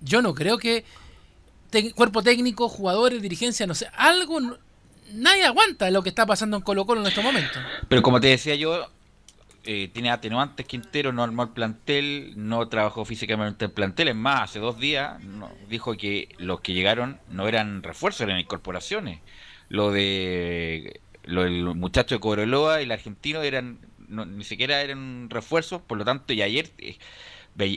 [0.00, 0.84] yo no creo que
[1.94, 4.40] cuerpo técnico, jugadores, dirigencia, no sé, algo,
[5.12, 7.58] nadie aguanta lo que está pasando en Colo Colo en estos momentos.
[7.88, 8.88] Pero como te decía yo,
[9.64, 14.08] eh, tiene atenuantes Quintero, no armó el plantel, no trabajó físicamente el plantel.
[14.08, 18.38] Es más, hace dos días no, dijo que los que llegaron no eran refuerzos, eran
[18.38, 19.20] incorporaciones.
[19.74, 25.28] Lo de lo del muchacho de Cobreloa y el argentino eran no, ni siquiera eran
[25.30, 26.96] refuerzos, por lo tanto, y ayer eh,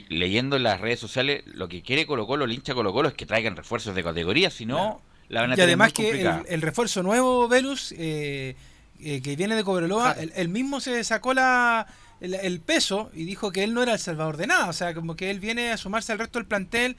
[0.08, 3.14] leyendo en las redes sociales, lo que quiere Colo Colo, el hincha Colo Colo, es
[3.14, 6.42] que traigan refuerzos de categoría, si no, la van a Y tener además muy que
[6.48, 8.54] el refuerzo nuevo, Velus, eh,
[9.00, 11.86] eh, que viene de Cobreloa, él, él mismo se sacó la,
[12.20, 14.68] el, el peso y dijo que él no era el salvador de nada.
[14.68, 16.96] O sea, como que él viene a sumarse al resto del plantel,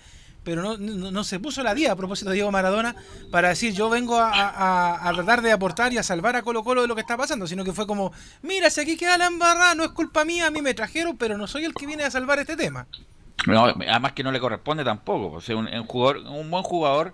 [0.49, 2.95] pero no, no, se puso la día a propósito de Diego Maradona
[3.31, 6.87] para decir yo vengo a, tratar de aportar y a salvar a Colo Colo de
[6.87, 9.83] lo que está pasando, sino que fue como, mira, si aquí queda la embarrada, no
[9.83, 12.39] es culpa mía, a mí me trajeron, pero no soy el que viene a salvar
[12.39, 12.87] este tema.
[13.47, 15.37] No, además que no le corresponde tampoco.
[15.37, 17.13] O sea, un, un jugador, un buen jugador,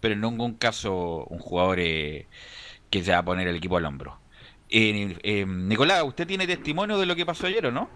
[0.00, 2.26] pero en ningún caso un jugador eh,
[2.90, 4.18] que se va a poner el equipo al hombro.
[4.68, 7.88] Eh, eh, Nicolás, ¿usted tiene testimonio de lo que pasó ayer o no?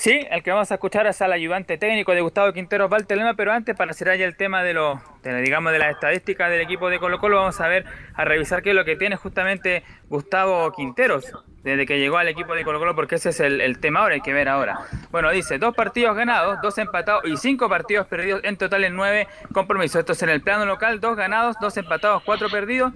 [0.00, 3.52] Sí, el que vamos a escuchar es al ayudante técnico de Gustavo Quintero Valtelema, pero
[3.52, 6.98] antes para cerrar ya el tema de los, digamos, de las estadísticas del equipo de
[6.98, 7.84] Colo Colo, vamos a ver,
[8.14, 11.30] a revisar qué es lo que tiene justamente Gustavo Quinteros
[11.62, 14.14] desde que llegó al equipo de Colo Colo, porque ese es el, el tema ahora,
[14.14, 14.78] hay que ver ahora.
[15.10, 19.28] Bueno, dice, dos partidos ganados, dos empatados y cinco partidos perdidos, en total en nueve
[19.52, 20.00] compromisos.
[20.00, 22.94] Esto es en el plano local, dos ganados, dos empatados, cuatro perdidos.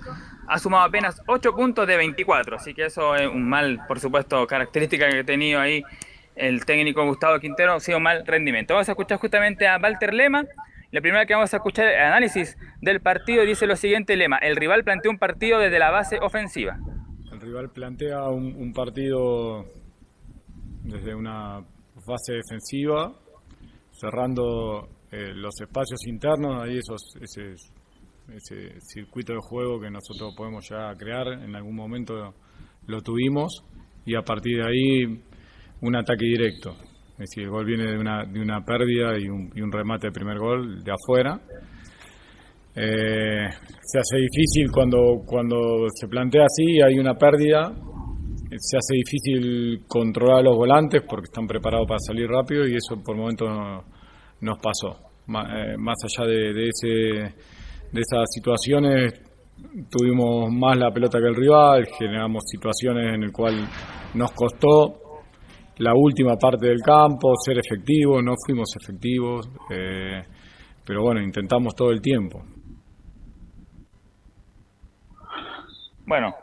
[0.49, 4.47] Ha sumado apenas 8 puntos de 24, así que eso es un mal, por supuesto,
[4.47, 5.83] característica que ha tenido ahí
[6.37, 8.75] el técnico Gustavo Quintero, ha sido mal rendimiento.
[8.75, 10.45] Vamos a escuchar justamente a Walter Lema.
[10.91, 14.39] La primera que vamos a escuchar es el análisis del partido dice lo siguiente, Lema,
[14.39, 16.79] el rival planteó un partido desde la base ofensiva.
[17.33, 19.65] El rival plantea un, partido
[20.85, 21.61] desde una
[22.07, 23.13] fase defensiva,
[23.91, 27.55] cerrando eh, los espacios internos, ahí esos, ese,
[28.33, 32.35] ese circuito de juego que nosotros podemos ya crear, en algún momento
[32.87, 33.65] lo tuvimos,
[34.07, 35.23] y a partir de ahí
[35.83, 36.77] un ataque directo.
[37.13, 40.09] Es decir, el gol viene de una, de una pérdida y un, y un remate
[40.09, 41.41] de primer gol de afuera.
[42.77, 43.47] Eh,
[43.83, 47.73] se hace difícil cuando, cuando se plantea así, hay una pérdida,
[48.57, 53.01] se hace difícil controlar a los volantes porque están preparados para salir rápido y eso
[53.05, 53.85] por momentos no-
[54.41, 54.99] nos pasó.
[55.29, 56.89] Eh, Más allá de, de ese,
[57.93, 59.13] de esas situaciones,
[59.89, 63.55] tuvimos más la pelota que el rival, generamos situaciones en el cual
[64.15, 65.01] nos costó
[65.79, 70.23] la última parte del campo, ser efectivos, no fuimos efectivos, eh,
[70.85, 72.45] pero bueno, intentamos todo el tiempo.
[76.07, 76.35] Bueno,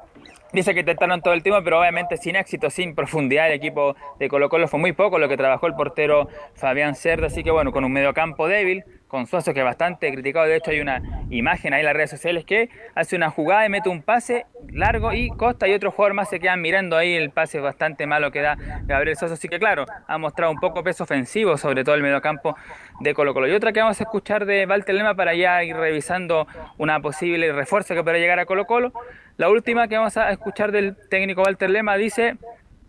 [0.51, 3.47] dice que intentaron todo el tiempo, pero obviamente sin éxito, sin profundidad.
[3.47, 7.27] El equipo de Colo Colo fue muy poco lo que trabajó el portero Fabián Cerda,
[7.27, 10.45] así que bueno, con un mediocampo débil, con Suazo que es bastante criticado.
[10.45, 13.69] De hecho, hay una imagen ahí en las redes sociales que hace una jugada y
[13.69, 17.29] mete un pase largo y Costa y otro jugador más se quedan mirando ahí el
[17.29, 18.55] pase bastante malo que da
[18.85, 19.33] Gabriel Sosa.
[19.33, 22.55] Así que claro, ha mostrado un poco peso ofensivo, sobre todo el mediocampo
[23.01, 23.49] de Colo Colo.
[23.49, 26.47] Y otra que vamos a escuchar de Walter Lema para ya ir revisando
[26.77, 28.93] una posible refuerzo que podría llegar a Colo Colo.
[29.35, 32.37] La última que vamos a escuchar del técnico Walter Lema dice,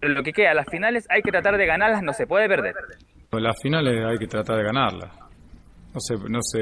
[0.00, 2.76] lo que queda, las finales hay que tratar de ganarlas, no se puede perder.
[3.32, 5.22] Las finales hay que tratar de ganarlas.
[5.94, 6.60] No se, no se,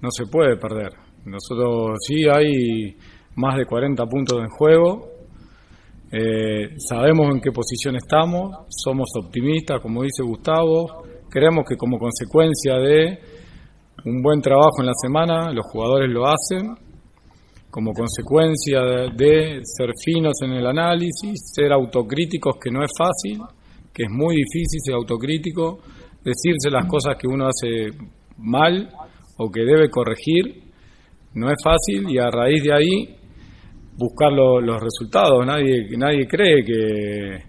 [0.00, 0.90] no se puede perder.
[1.24, 2.96] Nosotros sí hay
[3.36, 5.08] más de 40 puntos en juego.
[6.10, 11.04] Eh, sabemos en qué posición estamos, somos optimistas, como dice Gustavo.
[11.30, 13.18] Creemos que como consecuencia de
[14.04, 16.74] un buen trabajo en la semana, los jugadores lo hacen.
[17.70, 23.40] Como consecuencia de, de ser finos en el análisis, ser autocríticos, que no es fácil,
[23.92, 25.80] que es muy difícil ser autocrítico,
[26.24, 27.90] decirse las cosas que uno hace
[28.38, 28.88] mal
[29.38, 30.62] o que debe corregir,
[31.34, 33.16] no es fácil y a raíz de ahí
[33.96, 35.44] buscar lo- los resultados.
[35.46, 37.48] Nadie, nadie cree que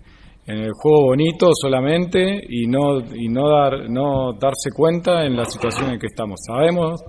[0.51, 5.45] en el juego bonito solamente y no, y no, dar, no darse cuenta en la
[5.45, 6.39] situación en que estamos.
[6.47, 7.01] Sabemos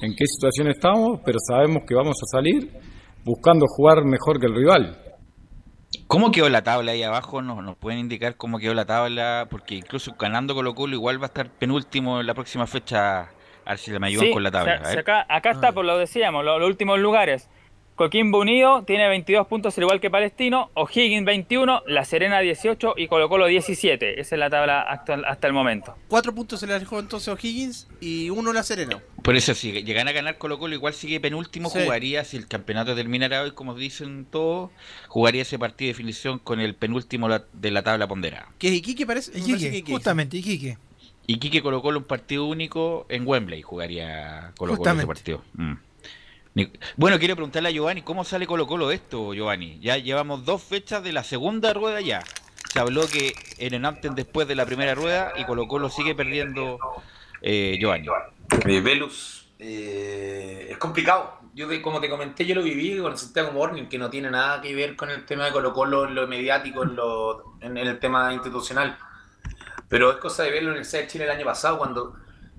[0.00, 2.70] en qué situación estamos, pero sabemos que vamos a salir
[3.24, 4.96] buscando jugar mejor que el rival.
[6.08, 7.42] ¿Cómo quedó la tabla ahí abajo?
[7.42, 9.46] ¿Nos, nos pueden indicar cómo quedó la tabla?
[9.50, 13.28] Porque incluso ganando Colo Colo igual va a estar penúltimo en la próxima fecha.
[13.66, 14.78] A ver si me ayudan Sí, con la tabla.
[14.78, 14.98] se- a se ver.
[15.00, 17.50] acá, acá está, por lo decíamos, lo- los, últimos lugares.
[17.98, 20.70] Coquimbo Unido tiene 22 puntos, al igual que Palestino.
[20.74, 24.20] O'Higgins 21, La Serena 18 y Colo Colo 17.
[24.20, 25.96] Esa es la tabla actual hasta el momento.
[26.06, 29.02] Cuatro puntos se le alejó entonces O'Higgins y uno la Serena.
[29.24, 31.80] Por eso, si llegan a ganar Colo Colo, igual sigue penúltimo, Sí.
[31.82, 34.70] jugaría, si el campeonato terminara hoy, como dicen todos,
[35.08, 38.46] jugaría ese partido de definición con el penúltimo de la tabla ponderada.
[38.58, 39.36] Que es Iquique parece.
[39.36, 39.92] Iquique, Iquique.
[39.92, 40.78] justamente, Iquique.
[41.26, 45.06] Y Quique Colo Colo un partido único en Wembley jugaría Colo Colo ese Justamente.
[45.08, 45.42] partido.
[45.54, 45.72] Mm.
[46.96, 49.78] Bueno, quiero preguntarle a Giovanni, ¿cómo sale Colo Colo esto, Giovanni?
[49.80, 52.22] Ya llevamos dos fechas de la segunda rueda ya.
[52.72, 56.78] Se habló que en antes después de la primera rueda y Colo Colo sigue perdiendo
[57.40, 58.08] eh, Giovanni.
[58.66, 61.38] Eh, Velus, eh, es complicado.
[61.54, 64.60] Yo, como te comenté, yo lo viví con el Santiago Morning, que no tiene nada
[64.60, 67.98] que ver con el tema de Colo Colo en lo mediático, en, lo, en el
[67.98, 68.96] tema institucional.
[69.88, 72.16] Pero es cosa de verlo en el Chile el año pasado, cuando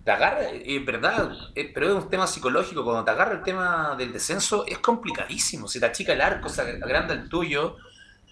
[0.09, 1.31] te agarra, es verdad,
[1.73, 2.83] pero es un tema psicológico.
[2.83, 5.67] Cuando te agarra el tema del descenso, es complicadísimo.
[5.67, 7.77] Si te achica el arco, se agranda el tuyo,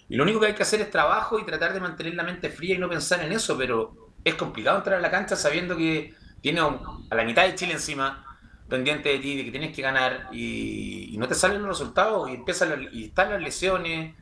[0.09, 2.49] Y lo único que hay que hacer es trabajo y tratar de mantener la mente
[2.49, 6.13] fría y no pensar en eso, pero es complicado entrar a la cancha sabiendo que
[6.41, 8.23] tiene a la mitad de Chile encima
[8.69, 12.30] pendiente de ti, de que tienes que ganar y, y no te salen los resultados
[12.30, 14.15] y empiezan la- y están las lesiones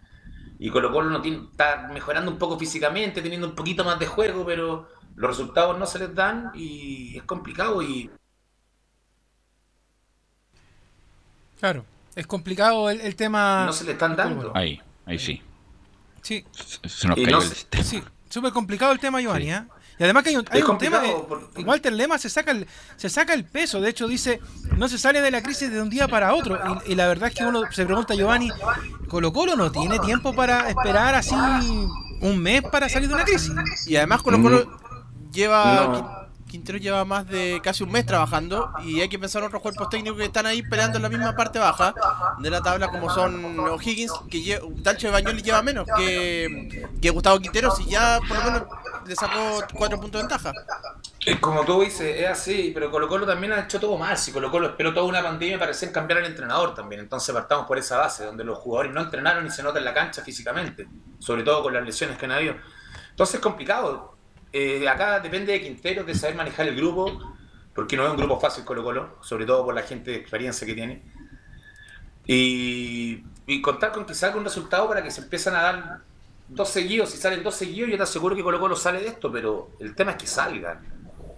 [0.60, 4.08] y Colo Colo no tiene, está mejorando un poco físicamente, teniendo un poquito más de
[4.08, 8.09] juego, pero los resultados no se les dan y es complicado y
[11.59, 11.86] Claro,
[12.16, 13.66] es complicado el, el tema.
[13.66, 14.51] no se le están dando.
[14.55, 15.41] Ahí, ahí sí.
[16.22, 16.45] Sí.
[16.51, 17.84] Se, se nos cayó no el se- sistema.
[17.84, 19.51] Sí, súper complicado el tema, Giovanni.
[19.51, 19.63] ¿eh?
[19.97, 20.99] Y además que hay un, hay un tema.
[20.99, 23.80] de- porque- Walter Lema se saca, el, se saca el peso.
[23.80, 24.41] De hecho, dice:
[24.78, 26.59] no se sale de la crisis de un día para otro.
[26.86, 28.49] Y, y la verdad es que uno se pregunta, Giovanni:
[29.07, 31.34] ¿Colo Colo no tiene tiempo para esperar así
[32.22, 33.53] un mes para salir de una crisis?
[33.88, 34.80] Y además Colo Colo
[35.36, 35.88] lleva...
[35.88, 36.25] No.
[36.47, 39.89] Quintero lleva más de casi un mes trabajando y hay que pensar en otros cuerpos
[39.89, 41.93] técnicos que están ahí peleando en la misma parte baja
[42.38, 47.39] de la tabla como son O'Higgins, que Dalcho de Bañoli lleva menos que, que Gustavo
[47.39, 48.63] Quintero si ya por lo menos
[49.05, 50.53] le sacó cuatro puntos de ventaja.
[51.25, 54.15] Es como tú dices, es así, pero Colo Colo también ha hecho todo mal.
[54.15, 57.01] Si Colo Colo esperó toda una pandemia para recién cambiar al entrenador también.
[57.01, 59.93] Entonces partamos por esa base, donde los jugadores no entrenaron y se nota en la
[59.93, 62.55] cancha físicamente, sobre todo con las lesiones que han habido.
[63.09, 64.14] Entonces es complicado.
[64.58, 67.06] Eh, acá depende de Quintero, de saber manejar el grupo,
[67.74, 70.66] porque no es un grupo fácil Colo Colo, sobre todo por la gente de experiencia
[70.66, 71.03] que tiene.
[72.28, 75.99] Y, contar con que salga un resultado para que se empiezan a dar
[76.47, 77.10] dos seguidos.
[77.12, 79.95] Si salen dos seguidos, yo te aseguro que Colo Colo sale de esto, pero el
[79.95, 80.80] tema es que salgan.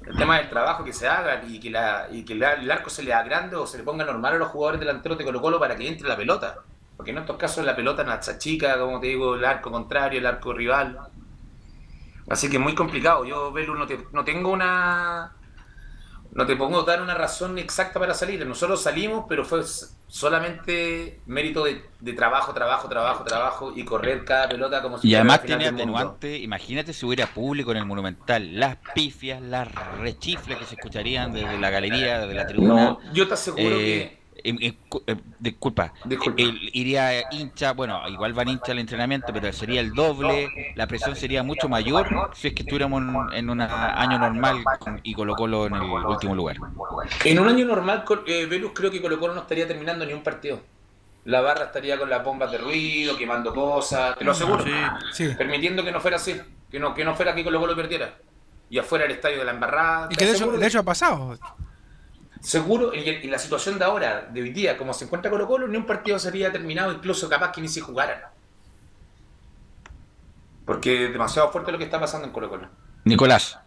[0.06, 2.90] El tema del trabajo que se haga y que, la, y que la- el arco
[2.90, 5.60] se le agrande o se le ponga normal a los jugadores delanteros de Colo Colo
[5.60, 6.60] para que entre la pelota.
[6.96, 10.26] Porque en estos casos la pelota nacha chica, como te digo, el arco contrario, el
[10.26, 10.98] arco rival.
[12.30, 13.26] Así que muy complicado.
[13.26, 15.34] Yo, Belu, no, te- no tengo una...
[16.34, 18.46] No te pongo dar una razón exacta para salir.
[18.46, 19.64] Nosotros salimos, pero fue
[20.08, 25.12] solamente mérito de, de trabajo, trabajo, trabajo, trabajo y correr cada pelota como si Y
[25.12, 29.42] fuera además la final tiene atenuante, imagínate si hubiera público en el Monumental, las pifias,
[29.42, 29.68] las
[30.00, 32.74] rechiflas que se escucharían desde la galería, desde la tribuna.
[32.74, 34.17] No, yo te aseguro que-
[34.50, 35.94] em, cu- eh, disculpa,
[36.38, 41.16] el- iría hincha, bueno, igual van hincha al entrenamiento, pero sería el doble, la presión
[41.16, 44.64] sería mucho mayor si es que estuviéramos en- en un año normal
[45.04, 46.58] y Colo Colo en el último lugar.
[47.26, 50.24] En un año normal, eh, Velus creo que Colo Colo no estaría terminando ni un
[50.24, 50.62] partido.
[51.26, 54.64] La barra estaría con las bombas de ruido, quemando cosas, te lo aseguro.
[55.38, 56.40] Permitiendo que no fuera así,
[56.72, 58.16] que no, que no fuera que Colo Colo perdiera.
[58.70, 60.08] Y afuera el estadio de la embarrada.
[60.12, 61.38] Y que de hecho, de hecho ha pasado.
[62.42, 65.68] Seguro, y en la situación de ahora, de hoy día, como se encuentra Colo Colo,
[65.68, 68.22] ni un partido sería terminado, incluso capaz que ni si jugaran.
[70.66, 72.68] Porque es demasiado fuerte lo que está pasando en Colo Colo.
[73.06, 73.60] Nicolás.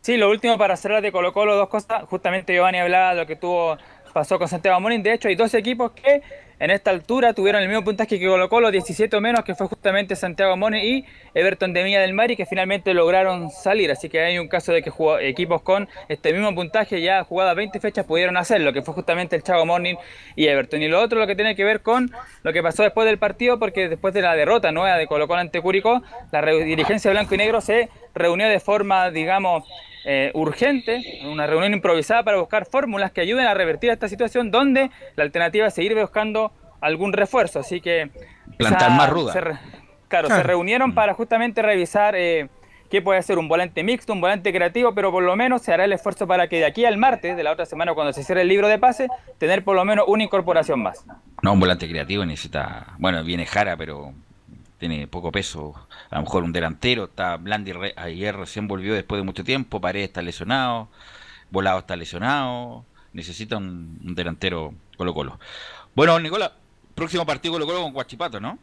[0.00, 2.04] Sí, lo último para cerrar de Colo Colo, dos cosas.
[2.04, 3.78] Justamente Giovanni hablaba de lo que tuvo
[4.12, 5.02] pasó con Santiago Morning.
[5.02, 6.22] De hecho, hay dos equipos que
[6.64, 9.66] en esta altura tuvieron el mismo puntaje que Colo Colo, 17 o menos, que fue
[9.66, 11.04] justamente Santiago Morning y
[11.34, 13.90] Everton de Viña del Mar y que finalmente lograron salir.
[13.90, 14.90] Así que hay un caso de que
[15.20, 19.42] equipos con este mismo puntaje ya jugadas 20 fechas pudieron hacerlo, que fue justamente el
[19.42, 19.96] Chago Morning
[20.36, 20.80] y Everton.
[20.80, 22.10] Y lo otro, lo que tiene que ver con
[22.42, 25.40] lo que pasó después del partido, porque después de la derrota nueva de Colo Colo
[25.40, 26.02] ante Curicó,
[26.32, 29.64] la dirigencia blanco y negro se reunió de forma, digamos,
[30.06, 34.90] eh, urgente, una reunión improvisada para buscar fórmulas que ayuden a revertir esta situación donde
[35.16, 36.52] la alternativa es seguir buscando
[36.84, 37.60] algún refuerzo.
[37.60, 38.10] Así que...
[38.58, 39.32] Plantar más ruda.
[39.32, 39.58] se re-
[40.08, 42.48] claro, se reunieron para justamente revisar eh,
[42.90, 45.84] qué puede ser un volante mixto, un volante creativo, pero por lo menos se hará
[45.84, 48.42] el esfuerzo para que de aquí al martes de la otra semana, cuando se cierre
[48.42, 49.08] el libro de pase,
[49.38, 51.04] tener por lo menos una incorporación más.
[51.42, 52.94] No, un volante creativo necesita.
[52.98, 54.12] Bueno, viene Jara, pero
[54.78, 55.74] tiene poco peso.
[56.10, 57.04] A lo mejor un delantero.
[57.04, 59.80] Está Blandi re- ayer recién volvió después de mucho tiempo.
[59.80, 60.88] Paredes está lesionado.
[61.50, 62.84] Volado está lesionado.
[63.12, 65.38] Necesita un, un delantero Colo-Colo.
[65.94, 66.52] Bueno, Nicola,
[66.94, 68.58] próximo partido Colo-Colo con Guachipato, ¿no?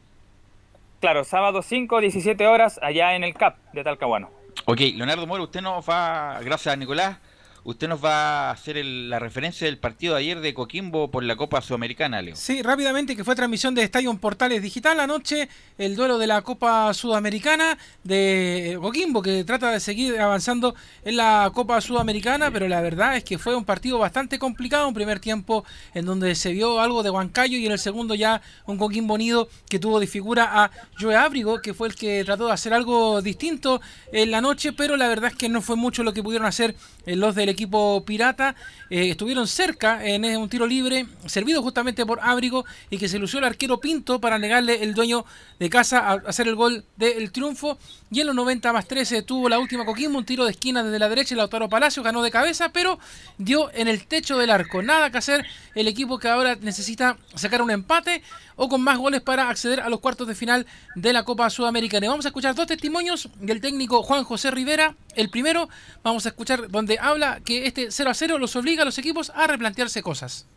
[1.00, 4.30] Claro, sábado 5, 17 horas, allá en el CAP de Talcahuano.
[4.66, 6.40] Ok, Leonardo Moro, usted nos va.
[6.44, 7.18] Gracias, Nicolás.
[7.64, 11.24] Usted nos va a hacer el- la referencia del partido de ayer de Coquimbo por
[11.24, 12.36] la Copa Sudamericana, Leo.
[12.36, 15.48] Sí, rápidamente, que fue transmisión de Estadio Portales Digital anoche,
[15.78, 20.74] el duelo de la Copa Sudamericana de Coquimbo, que trata de seguir avanzando
[21.06, 24.96] en la Copa Sudamericana, pero la verdad es que fue un partido bastante complicado, un
[24.96, 28.80] primer tiempo en donde se vio algo de Huancayo y en el segundo ya un
[28.80, 32.54] Coquimbo Unido que tuvo de figura a Joe Abrigo, que fue el que trató de
[32.54, 33.82] hacer algo distinto
[34.12, 36.74] en la noche, pero la verdad es que no fue mucho lo que pudieron hacer
[37.06, 38.56] eh, los del equipo pirata.
[38.90, 43.40] Eh, estuvieron cerca en un tiro libre, servido justamente por Ábrigo, y que se lució
[43.40, 45.26] el arquero Pinto para negarle el dueño
[45.60, 47.78] de casa a hacer el gol del triunfo.
[48.14, 51.00] Y en los 90 más 13 tuvo la última Coquimbo, un tiro de esquina desde
[51.00, 53.00] la derecha, y Lautaro Palacio ganó de cabeza, pero
[53.38, 54.84] dio en el techo del arco.
[54.84, 55.46] Nada que hacer
[55.76, 58.22] el equipo que ahora necesita sacar un empate
[58.58, 62.06] o con más goles para acceder a los cuartos de final de la Copa Sudamericana.
[62.06, 64.94] Y vamos a escuchar dos testimonios del técnico Juan José Rivera.
[65.16, 65.70] El primero,
[66.04, 69.32] vamos a escuchar donde habla que este 0 a 0 los obliga a los equipos
[69.34, 70.48] a replantearse cosas.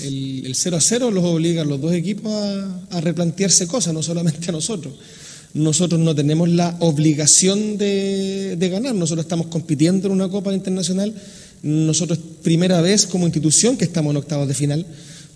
[0.00, 2.32] El, el 0 a 0 los obliga a los dos equipos
[2.92, 4.94] a replantearse cosas, no solamente a nosotros
[5.54, 11.14] nosotros no tenemos la obligación de, ganar, nosotros estamos compitiendo en una Copa Internacional,
[11.62, 14.86] nosotros primera vez como institución que estamos en octavos de final,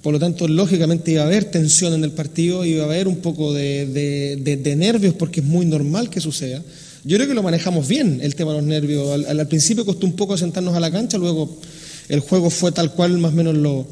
[0.02, 3.16] por lo tanto, lógicamente iba a haber tensión en el partido, iba a haber un
[3.16, 6.62] poco de, de, de nervios porque es muy normal que suceda.
[7.04, 9.10] Yo creo que lo manejamos bien el tema de los nervios.
[9.10, 11.56] Al, al, principio costó un poco sentarnos a la cancha, luego
[12.08, 13.86] el juego fue tal cual más o menos lo,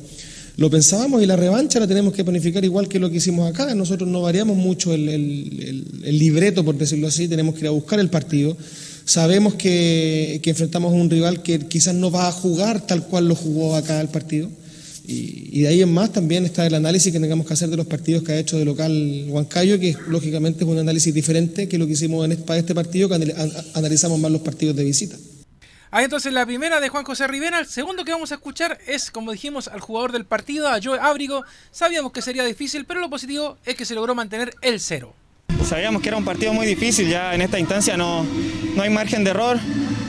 [0.57, 3.74] lo pensábamos y la revancha la tenemos que planificar igual que lo que hicimos acá.
[3.74, 7.70] Nosotros no variamos mucho el, el, el, libreto, por decirlo así, tenemos que ir a
[7.70, 8.57] buscar el partido.
[9.05, 13.26] Sabemos que, que, enfrentamos a un rival que quizás no va a jugar tal cual
[13.26, 14.48] lo jugó acá el partido.
[15.07, 17.86] Y, de ahí en más también está el análisis que tengamos que hacer de los
[17.86, 21.86] partidos que ha hecho de local Huancayo, que lógicamente es un análisis diferente que lo
[21.86, 23.34] que hicimos en para este partido, que
[23.74, 25.16] analizamos más los partidos de visita.
[25.95, 27.61] Ahí entonces la primera de Juan José Rivera.
[27.61, 30.99] El segundo que vamos a escuchar es, como dijimos, al jugador del partido, a Joe
[31.01, 31.45] Ábrigo.
[31.70, 35.14] Sabíamos que sería difícil, pero lo positivo es que se logró mantener el cero.
[35.64, 38.26] Sabíamos que era un partido muy difícil, ya en esta instancia no,
[38.74, 39.57] no hay margen de error.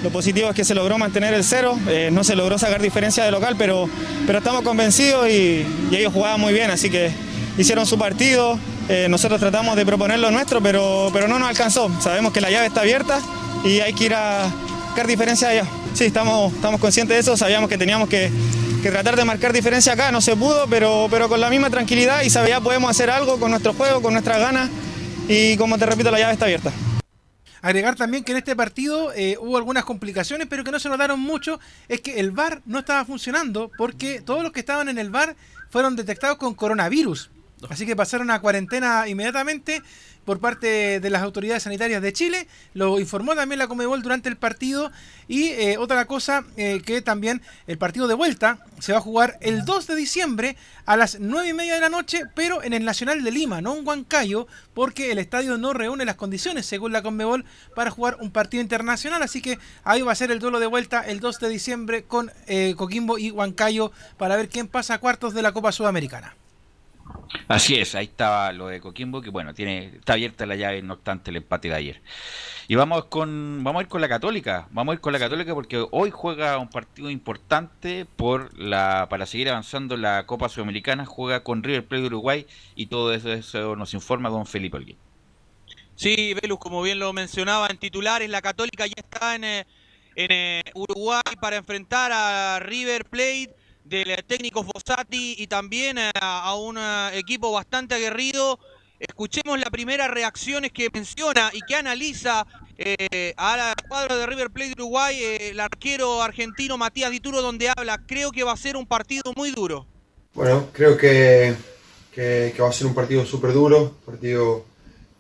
[0.02, 3.24] Lo positivo es que se logró mantener el cero, eh, no se logró sacar diferencia
[3.24, 3.88] de local, pero,
[4.26, 7.12] pero estamos convencidos y, ellos jugaban muy bien, así que
[7.60, 8.58] hicieron su partido.
[8.90, 11.92] Eh, nosotros tratamos de proponer lo nuestro, pero, pero no nos alcanzó.
[12.02, 13.20] Sabemos que la llave está abierta
[13.64, 14.52] y hay que ir a
[14.96, 15.66] marcar diferencia allá.
[15.94, 18.32] Sí, estamos, estamos conscientes de eso, sabíamos que teníamos que,
[18.82, 22.22] que, tratar de marcar diferencia acá, no se pudo, pero, pero con la misma tranquilidad
[22.22, 24.70] y sabía podemos hacer algo con nuestro juego, con nuestras ganas
[25.28, 26.72] y como te repito, la llave está abierta.
[27.62, 31.20] Agregar también que en este partido eh, hubo algunas complicaciones, pero que no se notaron
[31.20, 35.10] mucho, es que el VAR no estaba funcionando porque todos los que estaban en el
[35.10, 35.36] VAR
[35.70, 37.32] fueron detectados con coronavirus.
[37.68, 39.82] Así que pasaron a cuarentena inmediatamente
[40.26, 42.48] por parte de las autoridades sanitarias de Chile.
[42.74, 44.92] Lo informó también la Comebol durante el partido.
[45.28, 49.38] Y eh, otra cosa eh, que también el partido de vuelta se va a jugar
[49.42, 52.86] el 2 de diciembre a las 9 y media de la noche, pero en el
[52.86, 57.02] Nacional de Lima, no en Huancayo, porque el estadio no reúne las condiciones, según la
[57.02, 57.46] Conmebol,
[57.76, 59.24] para jugar un partido internacional.
[59.24, 62.32] Así que ahí va a ser el duelo de vuelta el 2 de diciembre con
[62.48, 66.36] eh, Coquimbo y Huancayo para ver quién pasa a cuartos de la Copa Sudamericana.
[67.48, 70.96] Así es, ahí estaba lo de Coquimbo, que bueno, tiene, está abierta la llave, no
[70.96, 72.02] obstante el empate de ayer.
[72.68, 75.54] Y vamos con, vamos a ir con la Católica, vamos a ir con la Católica
[75.54, 81.44] porque hoy juega un partido importante por la, para seguir avanzando la Copa Sudamericana, juega
[81.44, 84.98] con River Plate de Uruguay y todo eso, nos informa don Felipe Olguín.
[85.96, 89.66] Sí, Velus, como bien lo mencionaba en titulares, la Católica ya está en, en,
[90.16, 93.54] en Uruguay para enfrentar a River Plate
[93.86, 96.78] del técnico Fossati y también a, a, un
[97.14, 98.60] equipo bastante aguerrido.
[99.00, 102.46] Escuchemos las primeras reacciones que menciona y que analiza
[102.78, 107.42] eh, a la cuadra de River Plate de Uruguay eh, el arquero argentino Matías Dituro,
[107.42, 109.86] donde habla, creo que va a ser un partido muy duro.
[110.34, 111.56] Bueno, creo que,
[112.12, 114.66] que, va a ser un partido súper duro, partido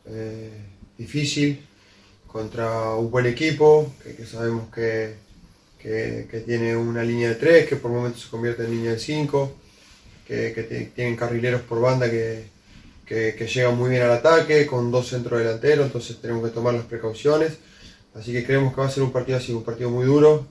[0.05, 0.51] eh,
[0.97, 1.65] difícil,
[2.27, 5.15] contra un buen equipo, que sabemos que,
[5.85, 9.55] que, tiene una línea de 3, que por momentos se convierte en línea de 5,
[10.27, 12.47] que, tienen carrileros por banda que,
[13.05, 16.85] que, llegan muy bien al ataque, con dos centros delanteros, entonces tenemos que tomar las
[16.85, 17.59] precauciones.
[18.15, 20.47] Así que creemos que va a ser un partido así, un partido muy duro,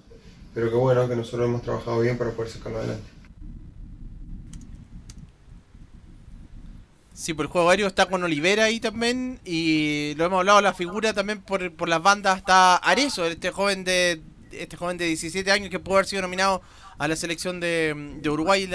[0.54, 3.08] pero que bueno, que nosotros hemos trabajado bien para poder sacarlo adelante.
[7.12, 9.40] Sí, por el juego aéreo está con Olivera ahí también.
[9.44, 13.82] Y lo hemos hablado, la figura también por, por las bandas está Arezo, este joven
[13.82, 14.20] de
[14.58, 16.62] este joven de 17 años que pudo haber sido nominado
[16.98, 18.70] a la selección de, Uruguay en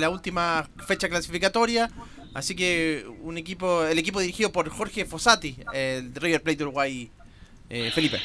[0.00, 1.90] la, última fecha clasificatoria.
[2.34, 7.10] Así que un equipo, el equipo dirigido por Jorge Fossati, el River Plate de Uruguay,
[7.70, 8.20] eh, Felipe.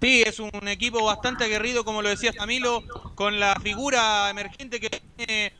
[0.00, 4.90] Sí, es un equipo bastante aguerrido, como lo decía Camilo, con la figura emergente que
[5.16, 5.52] tiene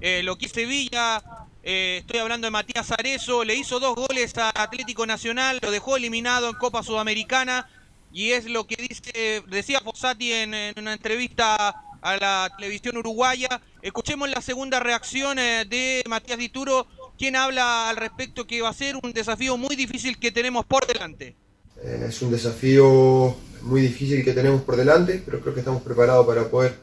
[0.00, 1.22] eh, lo Sevilla.
[1.62, 5.96] Eh, estoy hablando de Matías Arezo, le hizo dos goles a Atlético Nacional, lo dejó
[5.96, 7.68] eliminado en Copa Sudamericana
[8.12, 13.60] y es lo que dice decía Fossati en, una entrevista a la televisión uruguaya.
[13.80, 16.86] Escuchemos la segunda reacción eh, de Matías Dituro,
[17.16, 20.86] quien habla al respecto que va a ser un desafío muy difícil que tenemos por
[20.86, 21.36] delante.
[21.82, 26.26] Eh, es un desafío muy difícil que tenemos por delante, pero creo que estamos preparados
[26.26, 26.76] para poder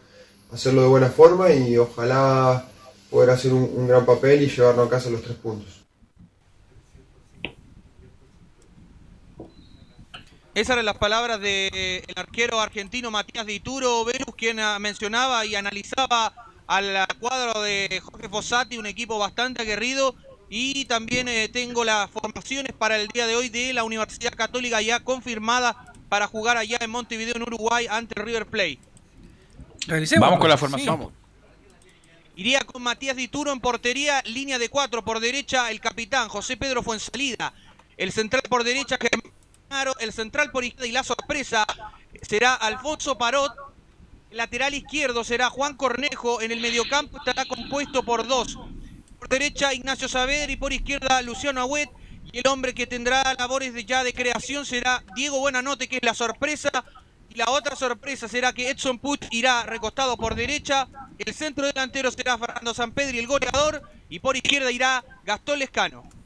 [0.52, 2.66] hacerlo de buena forma y ojalá
[3.10, 5.79] poder hacer un gran papel y llevarnos a casa los tres puntos.
[10.56, 16.34] Esas eran las palabras del arquero argentino Matías Dituro Velus, quien ah, mencionaba y analizaba
[16.68, 20.16] al cuadro de Jorge Fossati, un equipo bastante aguerrido.
[20.50, 24.82] Y también eh, tengo las formaciones para el día de hoy de la Universidad Católica
[24.82, 28.80] ya confirmada para jugar allá en Montevideo, en Uruguay, ante River Plate.
[30.20, 31.12] Vamos con la formación.
[32.36, 36.82] Iría con Matías Dituro en portería, línea de cuatro por derecha, el capitán José Pedro
[36.82, 37.54] Fuensalida.
[37.98, 39.19] El central por derecha, Germán
[40.00, 41.66] el central por izquierda y la sorpresa
[42.22, 43.54] será Alfonso Parot.
[44.32, 46.42] El lateral izquierdo será Juan Cornejo.
[46.42, 48.58] En el mediocampo estará compuesto por dos.
[49.20, 51.90] Por derecha Ignacio Saavedra y por izquierda Luciano Agüet.
[52.32, 56.04] Y el hombre que tendrá labores de ya de creación será Diego Buenanote, que es
[56.04, 56.70] la sorpresa.
[57.30, 60.88] Y la otra sorpresa será que Edson Puch irá recostado por derecha.
[61.18, 63.84] El centro delantero será Fernando Sampedri, el goleador.
[64.10, 66.19] Y por izquierda irá Gastón Lescano.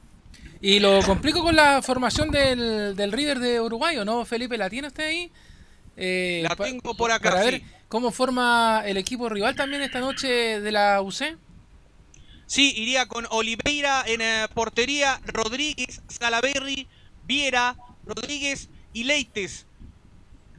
[0.64, 4.57] Y lo complico con la formación del, del River de Uruguay, ¿o no, Felipe?
[4.57, 5.30] ¿La tiene usted ahí?
[5.97, 7.51] Eh, La tengo por acá, Para sí.
[7.51, 11.38] ver cómo forma el equipo rival también esta noche de la UC.
[12.45, 16.88] Sí, iría con Oliveira en eh, portería, Rodríguez, Salaberry,
[17.26, 19.66] Viera, Rodríguez y Leites.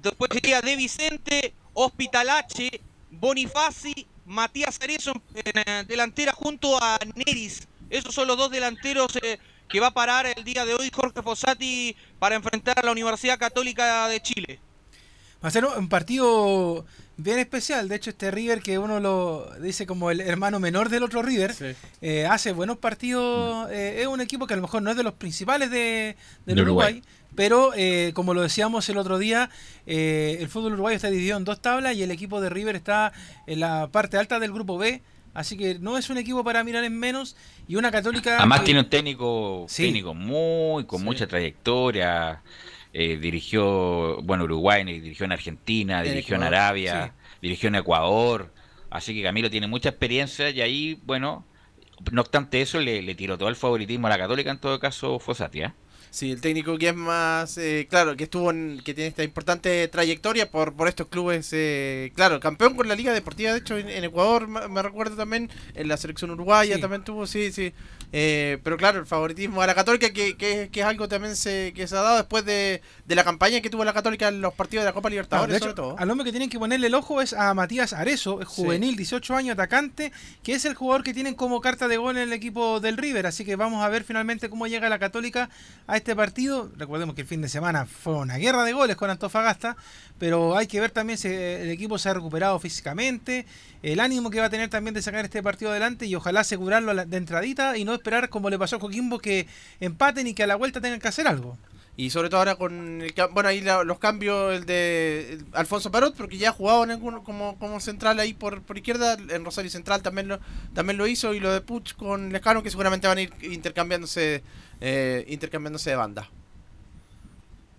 [0.03, 7.67] Después iría De Vicente, Hospitalache, Bonifaci, Matías Arezo en eh, delantera junto a Neris.
[7.89, 9.19] Esos son los dos delanteros
[9.69, 13.39] que va a parar el día de hoy Jorge Fossati para enfrentar a la Universidad
[13.39, 14.61] Católica de Chile.
[15.43, 16.87] Va a ser un partido
[17.19, 17.89] bien especial.
[17.89, 21.77] De hecho, este River, que uno lo dice como el hermano menor del otro River,
[22.01, 23.71] eh, hace buenos partidos.
[23.71, 26.57] eh, es un equipo que a lo mejor no es de los principales de, del
[26.57, 26.95] De Uruguay.
[26.95, 27.03] Uruguay.
[27.37, 29.51] Pero, eh, como lo decíamos el otro día,
[29.87, 33.13] eh, el fútbol uruguayo está dividido en dos tablas y el equipo de River está
[33.47, 35.03] en la parte alta del grupo B.
[35.35, 37.37] Así que no es un equipo para mirar en menos.
[37.69, 38.39] Y una católica.
[38.39, 39.85] Además que- tiene un técnico, Sí.
[39.85, 42.41] técnico muy, con mucha trayectoria.
[42.97, 47.13] eh, dirigió, bueno, Uruguay, dirigió en Argentina, En dirigió en Arabia,
[47.43, 48.53] dirigió en Ecuador.
[48.89, 51.45] Así que Camilo tiene mucha experiencia y ahí, bueno,
[52.13, 55.19] no obstante eso, le, le tiró todo el favoritismo a la Católica, en todo caso,
[55.19, 55.63] Fossati.
[55.63, 55.73] ¿eh?
[56.15, 59.89] Sí, el técnico que es más, eh, claro, que estuvo en, que tiene esta importante
[59.89, 63.89] trayectoria por, por estos clubes, eh, claro, campeón con la Liga Deportiva, de hecho, en,
[63.89, 66.81] en Ecuador, me, recuerdo también, en la selección uruguaya Sí.
[66.81, 67.73] también tuvo, sí, sí.
[68.17, 71.73] Eh, pero claro, el favoritismo a la Católica, que, que, que es algo también se,
[71.75, 74.55] que se ha dado después de, de la campaña que tuvo la Católica en los
[74.55, 75.97] partidos de la Copa Libertadores, de hecho, sobre todo.
[75.99, 78.63] al hombre que tienen que ponerle el ojo es a Matías Arezo, es Sí.
[78.63, 80.13] juvenil, 18 años, atacante,
[80.45, 83.27] que es el jugador que tienen como carta de gol en el equipo del River.
[83.27, 85.51] Así que vamos a ver finalmente cómo llega la Católica
[85.89, 86.71] a este partido.
[86.77, 89.77] Recordemos que el fin de semana fue una guerra de goles con Antofagasta,
[90.21, 93.45] pero hay que ver también si el equipo se ha recuperado físicamente,
[93.83, 96.95] el ánimo que va a tener también de sacar este partido adelante y ojalá asegurarlo
[96.95, 99.47] de entradita y no esperar como le pasó a Coquimbo que
[99.81, 101.57] empaten y que a la vuelta tengan que hacer algo.
[101.97, 105.91] Y sobre todo ahora con el bueno ahí la- los cambios el de el Alfonso
[105.93, 109.45] Parot porque ya ha jugado en algún- como, como central ahí por, por izquierda en
[109.45, 110.41] Rosario Central también lo
[110.75, 114.43] también lo hizo y lo de Puch con Lescano que seguramente van a ir intercambiándose
[114.81, 116.29] eh, intercambiándose de banda.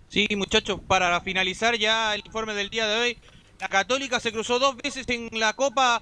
[0.08, 3.18] Sí, muchachos, para finalizar ya el informe del día de hoy,
[3.60, 6.00] la Católica se cruzó dos veces en la Copa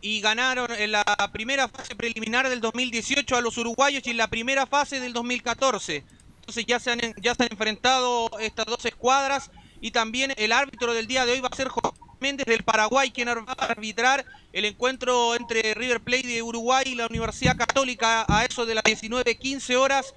[0.00, 4.28] y ganaron en la primera fase preliminar del 2018 a los uruguayos y en la
[4.28, 6.04] primera fase del 2014.
[6.40, 10.94] Entonces ya se han, ya se han enfrentado estas dos escuadras y también el árbitro
[10.94, 14.24] del día de hoy va a ser José Méndez del Paraguay quien va a arbitrar
[14.52, 18.84] el encuentro entre River Plate de Uruguay y la Universidad Católica a eso de las
[18.84, 20.14] 19.15 horas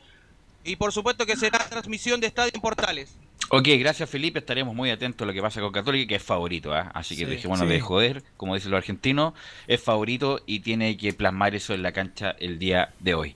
[0.64, 3.16] y por supuesto que será transmisión de Estadio en Portales.
[3.50, 6.74] Ok, gracias Felipe, estaremos muy atentos a lo que pasa con Católica, que es favorito,
[6.74, 6.90] ¿ah?
[6.96, 7.74] así que Sí, dejémonos sí.
[7.74, 9.34] de joder, como dicen los argentinos,
[9.68, 13.36] es favorito y tiene que plasmar eso en la cancha el día de hoy.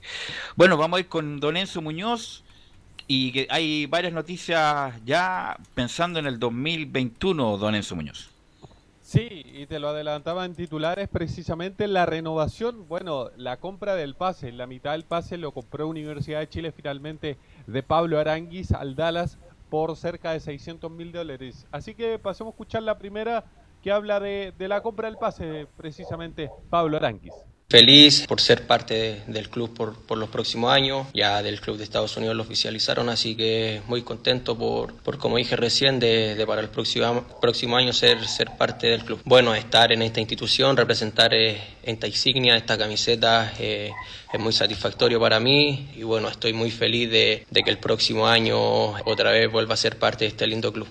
[0.56, 2.42] Bueno, vamos a ir con Don Enzo Muñoz
[3.06, 8.30] y que hay varias noticias ya pensando en el 2021, Don Enzo Muñoz.
[9.02, 14.52] Sí, y te lo adelantaba en titulares precisamente la renovación, bueno, la compra del pase,
[14.52, 19.38] la mitad del pase lo compró Universidad de Chile finalmente de Pablo Aranguis al Dallas
[19.70, 21.66] por cerca de 600 mil dólares.
[21.70, 23.44] Así que pasemos a escuchar la primera
[23.82, 27.34] que habla de, la compra del pase, precisamente Pablo Aranguis.
[27.70, 31.06] Feliz por ser parte de- del club por, por los próximos años.
[31.12, 35.36] Ya del club de Estados Unidos lo oficializaron, así que muy contento por, por como
[35.36, 39.20] dije recién, de, de para el próximo, próximo año ser, ser parte del club.
[39.26, 43.92] Bueno, estar en esta institución, representar eh, esta insignia, esta camiseta, eh,
[44.32, 48.26] es muy satisfactorio para mí y bueno, estoy muy feliz de, de que el próximo
[48.26, 48.58] año
[49.04, 50.88] otra vez vuelva a ser parte de este lindo club.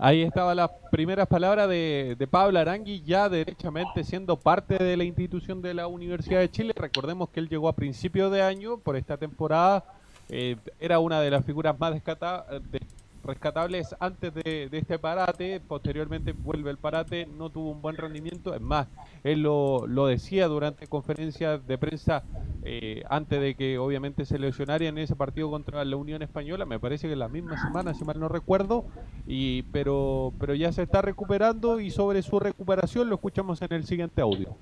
[0.00, 5.02] Ahí estaban las primeras palabras de, de Pablo Arangui, ya derechamente siendo parte de la
[5.02, 6.72] institución de la Universidad de Chile.
[6.76, 9.84] Recordemos que él llegó a principios de año por esta temporada.
[10.30, 12.82] eh, era una de las figuras más descata- de-
[13.28, 15.60] rescatables antes de, este parate.
[15.60, 18.54] Posteriormente vuelve el parate, no tuvo un buen rendimiento.
[18.54, 18.88] Es más,
[19.22, 22.24] él lo, decía durante conferencias de prensa
[22.64, 26.64] eh, antes de que obviamente se lesionara en ese partido contra la Unión Española.
[26.64, 28.86] Me parece que la misma semana, si mal no recuerdo.
[29.26, 33.84] Y, pero, pero ya se está recuperando y sobre su recuperación lo escuchamos en el
[33.84, 34.56] siguiente audio.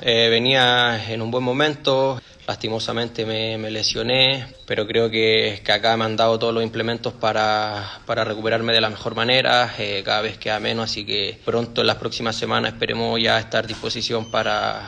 [0.00, 2.20] Eh, venía en un buen momento,
[2.50, 8.00] lastimosamente me, lesioné, pero creo que, que acá me han dado todos los implementos para,
[8.06, 11.86] para recuperarme de la mejor manera, eh, cada vez queda menos, así que pronto en
[11.86, 14.82] las próximas semanas esperemos ya estar a disposición para,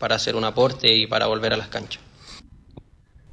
[0.00, 2.02] hacer un aporte y para volver a las canchas.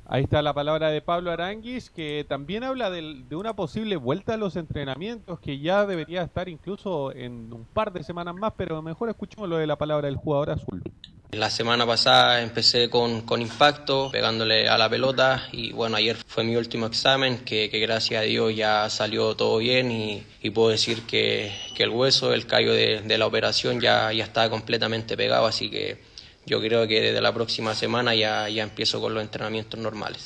[0.05, 4.33] Ahí está la palabra de Pablo Aranguis, que también habla del- de, una posible vuelta
[4.33, 8.81] a los entrenamientos, que ya debería estar incluso en un par de semanas más, pero
[8.81, 10.83] mejor escuchemos lo de la palabra del jugador azul.
[11.31, 16.43] La semana pasada empecé con, con impacto, pegándole a la pelota y bueno, ayer fue
[16.43, 20.69] mi último examen, que, que gracias a Dios ya salió todo bien y, y puedo
[20.69, 25.45] decir que, que el hueso, el callo de, la operación ya, ya está completamente pegado,
[25.45, 25.99] así que
[26.47, 30.23] yo creo que desde la próxima semana ya, ya empiezo con los entrenamientos normales.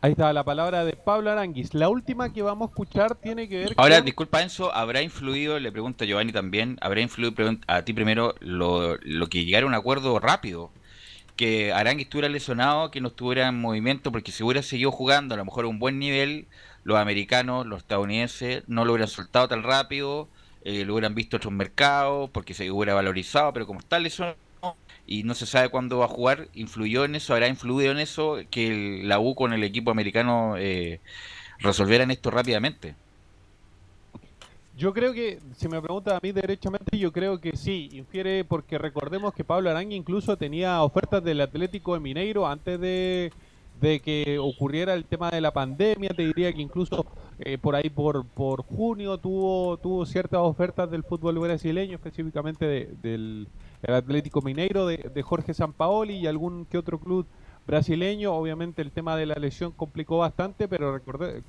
[0.00, 1.74] Ahí está la palabra de Pablo Aranguis.
[1.74, 4.04] La última que vamos a escuchar tiene que ver Ahora, con...
[4.04, 7.34] disculpa Enzo, ¿habrá influido, le pregunto a Giovanni también, ¿habrá influido
[7.66, 10.70] a ti primero lo, lo que llegara a un acuerdo rápido?
[11.34, 15.36] Que Arangui estuviera lesionado, que no estuviera en movimiento, porque si hubiera seguido jugando a
[15.36, 16.46] lo mejor a un buen nivel,
[16.84, 20.28] los americanos, los estadounidenses, no lo hubieran soltado tan rápido,
[20.62, 24.36] eh, lo hubieran visto otros mercados, porque se hubiera valorizado, pero como está lesionado
[25.06, 28.38] y no se sabe cuándo va a jugar, influyó en eso, habrá influido en eso
[28.50, 31.00] que la U con el equipo americano eh,
[31.60, 32.94] resolvieran esto rápidamente.
[34.76, 38.78] Yo creo que, si me pregunta a mí derechamente, yo creo que sí, infiere porque
[38.78, 43.32] recordemos que Pablo Arangui incluso tenía ofertas del Atlético de Mineiro antes de,
[43.80, 47.06] de que ocurriera el tema de la pandemia, te diría que incluso
[47.40, 52.90] eh, por ahí por, por junio tuvo, tuvo ciertas ofertas del fútbol brasileño, específicamente de-
[53.02, 53.48] del
[53.82, 57.26] el Atlético Mineiro, de, Jorge Sampaoli y algún que otro club
[57.66, 58.32] brasileño.
[58.32, 61.42] Obviamente el tema de la lesión complicó bastante, pero recordé,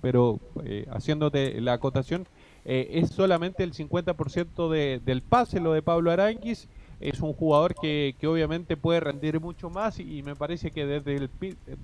[0.00, 2.26] pero eh, haciéndote la acotación,
[2.64, 6.68] eh, es solamente el 50% de, del pase lo de Pablo Aranguis.
[7.00, 11.16] Es un jugador que, que obviamente puede rendir mucho más y, me parece que desde
[11.16, 11.30] el,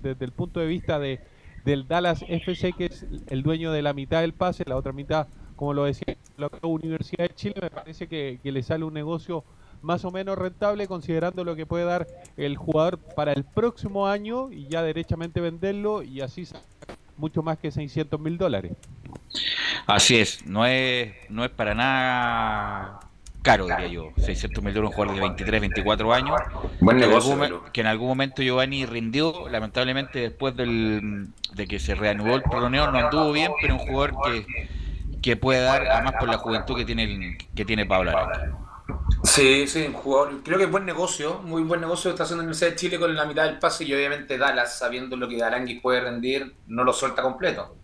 [0.01, 1.19] desde el punto de vista de,
[1.65, 5.27] del Dallas FC, que es el dueño de la mitad del pase, la otra mitad,
[5.55, 9.43] como lo decía la Universidad de Chile, me parece que, que le sale un negocio
[9.81, 14.51] más o menos rentable considerando lo que puede dar el jugador para el próximo año
[14.51, 16.61] y ya derechamente venderlo y así sacar
[17.17, 18.73] mucho más que 600 mil dólares.
[19.87, 22.99] Así es, no es, no es para nada
[23.41, 24.09] caro, diría yo.
[24.17, 26.39] 600 mil dólares un jugador de 23, 24 años.
[26.79, 27.61] Buen que, en negocio, algún, Velo.
[27.63, 32.43] mo- que en algún momento Giovanni rindió, lamentablemente después del, de que se reanudó el
[32.43, 34.45] torneo no anduvo bien, pero un jugador que,
[35.21, 38.55] que puede dar, además por la juventud que tiene, el- que tiene Pablo Aranqui.
[39.23, 40.41] Sí, sí, un jugador.
[40.43, 43.15] Creo que es buen negocio, muy buen negocio está haciendo la Universidad de Chile con
[43.15, 46.93] la mitad del pase y obviamente Dallas, sabiendo lo que Aranguis puede rendir, no lo
[46.93, 47.75] suelta completo.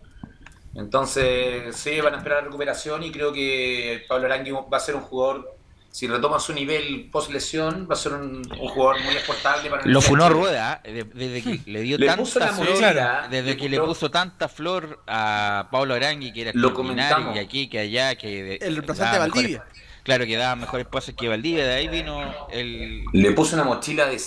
[0.74, 4.94] Entonces, sí, van a esperar la recuperación y creo que Pablo Arangui va a ser
[4.94, 5.56] un jugador,
[5.90, 9.84] si retoma su nivel post lesión, va a ser un, un jugador muy exportable para
[9.86, 10.30] Lo funó de.
[10.30, 10.92] Rueda, ¿eh?
[10.92, 13.80] De- desde que le dio Le tanta puso la flor, mochila, desde le que le
[13.80, 17.34] puso- tanta flor a Pablo Arangui, que era Lo comentamos.
[17.34, 19.58] y aquí, que allá, que El reemplazante de Valdivia.
[19.64, 22.18] mejores- claro, que daba mejores pases que Valdivia, de ahí vino
[22.50, 23.04] el...
[23.12, 24.18] Le puso una mochila de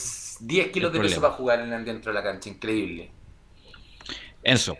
[0.41, 3.09] 10 kilos de peso para jugar en- dentro de la cancha, increíble.
[4.43, 4.77] Enzo.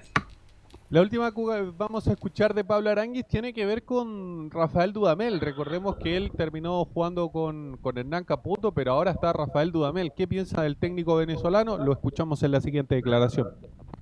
[0.92, 5.40] La última que vamos a escuchar de Pablo Aranguis tiene que ver con Rafael Dudamel.
[5.40, 10.12] Recordemos que él terminó jugando con, con Hernán Caputo, pero ahora está Rafael Dudamel.
[10.16, 11.78] ¿Qué piensa del técnico venezolano?
[11.78, 13.48] Lo escuchamos en la siguiente declaración.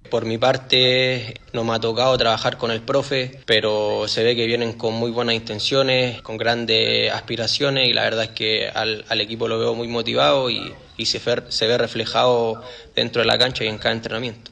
[0.09, 4.47] Por mi parte, no me ha tocado trabajar con el profe, pero se ve que
[4.47, 9.21] vienen con muy buenas intenciones, con grandes aspiraciones y la verdad es que al, al
[9.21, 11.19] equipo lo veo muy motivado y, y se,
[11.51, 12.63] se ve reflejado
[12.95, 14.49] dentro de la cancha y en cada entrenamiento.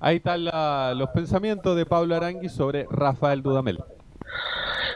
[0.00, 3.78] Ahí están la- los pensamientos de Pablo Aranguis sobre Rafael Dudamel.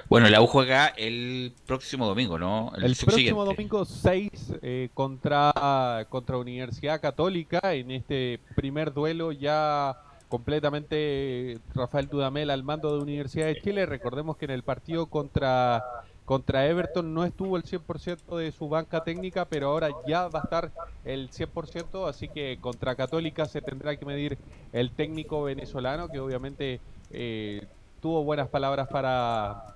[0.09, 2.73] Bueno, la U juega el próximo domingo, ¿no?
[2.77, 4.31] El próximo domingo 6
[4.63, 9.97] eh, contra, contra Universidad Católica en este primer duelo ya
[10.29, 13.85] completamente Rafael Dudamel al mando de Universidad de Chile.
[13.87, 15.85] Recordemos que en el partido contra,
[16.25, 20.43] contra Everton no estuvo el 100% de su banca técnica, pero ahora ya va a
[20.45, 20.73] estar
[21.05, 24.39] el 100%, así que contra Católica se tendrá que medir
[24.73, 26.81] el técnico venezolano que obviamente...
[27.11, 27.67] eh,
[28.01, 29.76] tuvo buenas palabras para,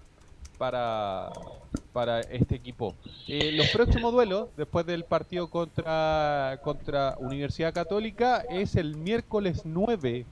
[0.60, 1.30] para,
[1.94, 2.94] para este equipo.
[3.26, 10.26] Eh, los próximos duelos, después del partido contra, contra Universidad Católica, es el miércoles 9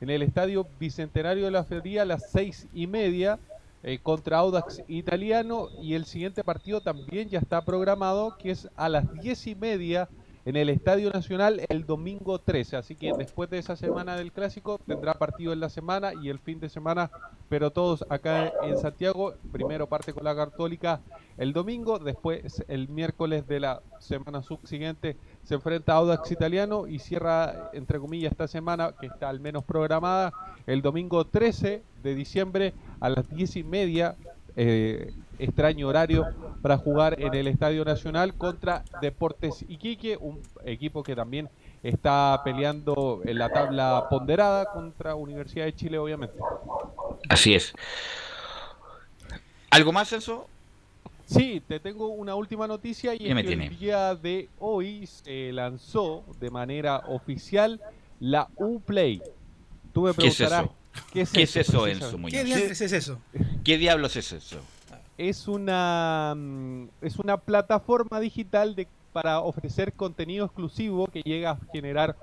[0.00, 3.40] en el Estadio Bicentenario de la Feria a las seis y media
[3.82, 8.88] eh, contra Audax Italiano y el siguiente partido también ya está programado que es a
[8.88, 10.08] las diez y media
[10.44, 12.76] en el Estadio Nacional el domingo 13.
[12.76, 16.38] Así que después de esa semana del clásico tendrá partido en la semana y el
[16.38, 17.10] fin de semana,
[17.48, 19.34] pero todos acá en Santiago.
[19.52, 21.00] Primero parte con la Católica
[21.38, 26.98] el domingo, después el miércoles de la semana subsiguiente se enfrenta a Audax Italiano y
[26.98, 30.32] cierra, entre comillas, esta semana, que está al menos programada,
[30.66, 34.16] el domingo 13 de diciembre a las 10 y media.
[34.56, 35.12] eh,
[35.42, 36.26] extraño horario
[36.62, 41.48] para jugar en el Estadio Nacional contra Deportes Iquique, un equipo que también
[41.82, 46.36] está peleando en la tabla ponderada contra Universidad de Chile, obviamente.
[47.28, 47.72] Así es.
[49.70, 50.46] ¿Algo más, Celso?
[51.26, 53.66] Sí, te tengo una última noticia y ¿Qué es me que tiene?
[53.68, 57.80] el día de hoy se lanzó de manera oficial
[58.20, 59.22] la Uplay.
[59.94, 60.74] Tú me ¿Qué es preguntarás, eso?
[61.12, 61.86] ¿Qué es eso?
[61.86, 62.38] Enzo Muñoz?
[62.38, 63.18] ¿Qué diantres es eso?
[63.64, 64.58] ¿Qué diablos es eso?
[65.28, 71.58] Es una mm, es una plataforma digital de, para ofrecer contenido exclusivo que llega a
[71.72, 72.16] generar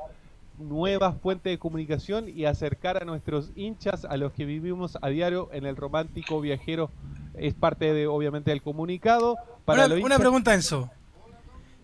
[0.57, 5.49] nuevas fuentes de comunicación y acercar a nuestros hinchas a los que vivimos a diario
[5.53, 6.91] en el romántico viajero
[7.35, 10.89] es parte de obviamente del comunicado para Una, los una pregunta, Enzo.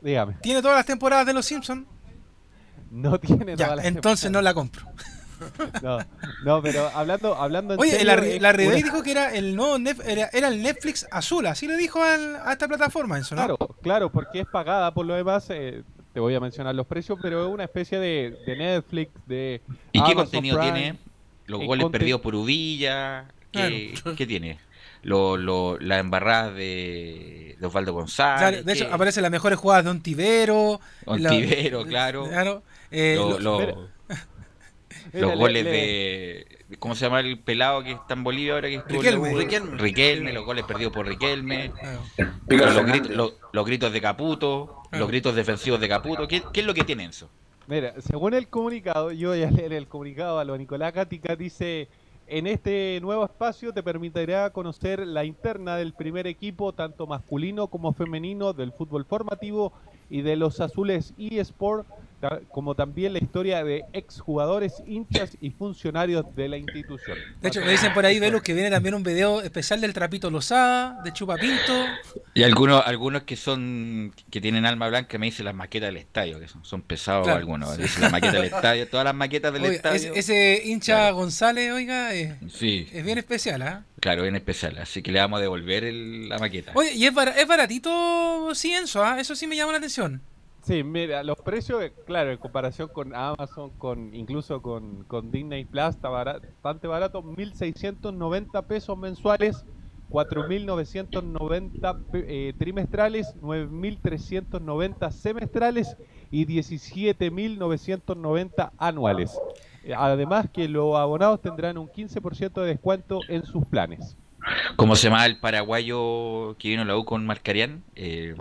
[0.02, 1.86] dígame ¿Tiene todas las temporadas de Los Simpsons?
[2.92, 4.86] no tiene Ya, todas las entonces no la compro.
[5.82, 5.98] No,
[6.44, 8.16] no, pero hablando hablando en Oye, serio, la,
[8.54, 11.78] la una- dijo que era el nuevo Nef- era, era el Netflix azul, así le
[11.78, 13.42] dijo al- a esta plataforma, Enzo, ¿no?
[13.42, 15.48] Claro, claro, porque es pagada por lo demás.
[15.50, 15.84] eh,
[16.14, 19.62] te voy a mencionar los precios, pero es una especie de, de Netflix, de.
[19.92, 20.72] ¿Y qué contenido Prime.
[20.72, 20.98] tiene?
[21.48, 23.26] ¿Los goles perdidos por Uvilla?
[23.52, 24.58] ¿Qué, qué tiene?
[25.04, 28.40] Lo, lo, la embarrada de, de Osvaldo González.
[28.40, 30.80] Claro, de hecho, aparecen las mejores jugadas de Ontivero.
[31.06, 32.28] la- Ontivero, claro.
[32.28, 33.90] claro, eh, Lo- lo- lo-
[35.14, 35.28] Mira.
[35.28, 36.48] los goles le- de.
[36.80, 38.68] ¿Cómo se llama el pelado que está en Bolivia ahora?
[38.70, 39.34] Que estuvo en Riquelme.
[39.36, 39.78] Riquelme.
[39.78, 41.72] Riquelme, los goles perdidos por Riquelme.
[42.48, 44.82] Los, gritos, los- los gritos de Caputo.
[44.92, 46.28] Los gritos defensivos de Caputo.
[46.28, 47.30] ¿Qué, qué es lo que tiene eso?
[47.68, 51.88] Mira, según el comunicado, yo voy a leer el comunicado a lo Nicolás Gatica, dice,
[52.28, 57.92] en este nuevo espacio te permitirá conocer la interna del primer equipo, tanto masculino como
[57.94, 59.74] femenino, del fútbol formativo
[60.12, 61.88] y de los azules eSport,
[62.50, 67.18] como también la historia de exjugadores, hinchas y funcionarios de la institución.
[67.42, 70.32] De hecho, me dicen por ahí, Velus, que viene también un video especial del Trapito
[70.32, 71.74] Lozada, de Chupapinto.
[72.34, 76.40] Y algunos, algunos que son que tienen alma blanca me dicen las maquetas del estadio,
[76.40, 77.40] que son, son pesados Claro.
[77.40, 77.78] algunos.
[77.78, 80.14] Dicen las maquetas del estadio, todas las maquetas del Oiga, estadio.
[80.14, 83.84] ese, ese hincha González, oiga, es, Sí, es bien especial, ¿ah?
[84.00, 84.78] claro, bien especial.
[84.80, 86.72] Así que le vamos a devolver el- la maqueta.
[86.76, 89.20] Oye, y es, bara- es baratito, sí, Enzo, ¿ah?
[89.20, 90.22] Eso sí me llama la atención.
[90.66, 95.90] Sí, mira, los precios, claro, en comparación con Amazon, con incluso con, con Disney Plus,
[95.90, 99.64] está bara- bastante barato, 1.690 pesos mensuales,
[100.10, 105.96] 4.990 pe- eh, trimestrales, 9.390 semestrales
[106.32, 109.40] y 17.990 anuales.
[109.96, 114.18] Además que los abonados tendrán un 15% de descuento en sus planes.
[114.78, 117.84] ¿Cómo se llama el paraguayo que vino a la U con Marcarián?
[117.96, 118.34] Eh,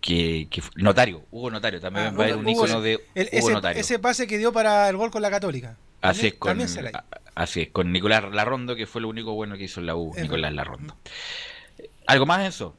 [0.00, 3.26] que, que fue- Notario, Hugo Notario, también Ah, va a haber un icono de el-
[3.32, 3.80] Hugo ese, Notario.
[3.80, 5.76] ese pase que dio para el gol con la Católica.
[6.02, 6.58] Así es, con,
[7.34, 10.12] así es, con Nicolás Larrondo, que fue lo único bueno que hizo en la U,
[10.16, 10.96] Es Nicolás Larrondo.
[12.06, 12.74] ¿Algo más, Enzo?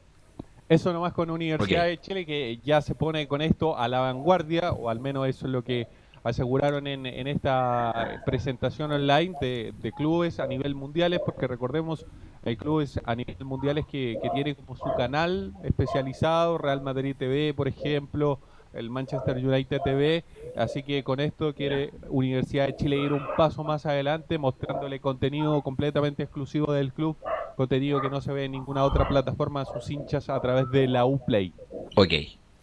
[0.68, 4.72] Eso nomás con Universidad de Chile que ya se pone con esto a la vanguardia,
[4.72, 5.86] o al menos eso es lo que
[6.24, 12.06] aseguraron en, en esta presentación online de, de clubes a nivel mundiales, porque recordemos,
[12.44, 17.54] hay clubes a nivel mundiales que, que tienen como su canal especializado, Real Madrid TV,
[17.54, 18.38] por ejemplo,
[18.74, 20.24] el Manchester United TV,
[20.56, 25.60] así que con esto quiere Universidad de Chile ir un paso más adelante, mostrándole contenido
[25.62, 27.16] completamente exclusivo del club,
[27.56, 30.88] contenido que no se ve en ninguna otra plataforma a sus hinchas a través de
[30.88, 31.52] la Uplay.
[31.96, 32.14] Ok.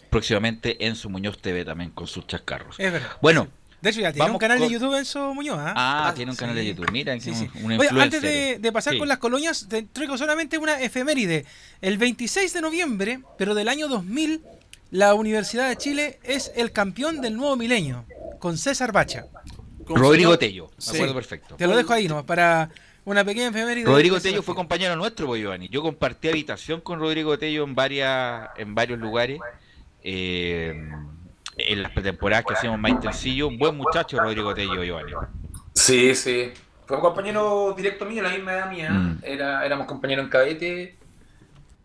[0.10, 2.80] Próximamente Enzo Muñoz TV también con sus chascarros.
[2.80, 3.10] Es verdad.
[3.22, 3.48] Bueno,
[3.82, 5.74] De hecho, ya tiene un Vamos canal de YouTube Enzo Muñoz, ¿ah?
[6.08, 6.66] Ah, tiene un canal de.
[6.66, 6.92] YouTube.
[6.92, 7.32] Mira, Sí,
[7.64, 9.00] un, un Oye, antes de, de pasar Sí.
[9.00, 11.46] con las colonias, te traigo solamente una efeméride.
[11.82, 14.42] El 26 de noviembre, pero del año 2000,
[14.92, 18.06] la Universidad de Chile es el campeón del nuevo milenio,
[18.40, 19.26] con César Bacha.
[19.88, 20.96] Rodrigo Tello, me Sí.
[20.98, 21.56] acuerdo perfecto.
[21.56, 22.26] Te lo dejo ahí, ¿no?
[22.26, 22.70] Para
[23.06, 23.86] una pequeña efeméride.
[23.86, 25.68] Rodrigo Tello fue compañero nuestro, pues, Giovanni.
[25.70, 29.40] Yo compartí habitación con Rodrigo Tello en varias, en varios lugares.
[30.04, 30.74] eh,
[31.60, 33.48] en pretemporadas que hacíamos más intensillo.
[33.48, 35.14] Un buen muchacho, Rodrigo Tello, Giovanni.
[35.74, 36.52] Sí, sí.
[36.86, 38.90] fue compañero directo mío, la misma edad mía.
[38.92, 39.20] Mm.
[39.24, 40.98] Era, éramos compañeros en cadete.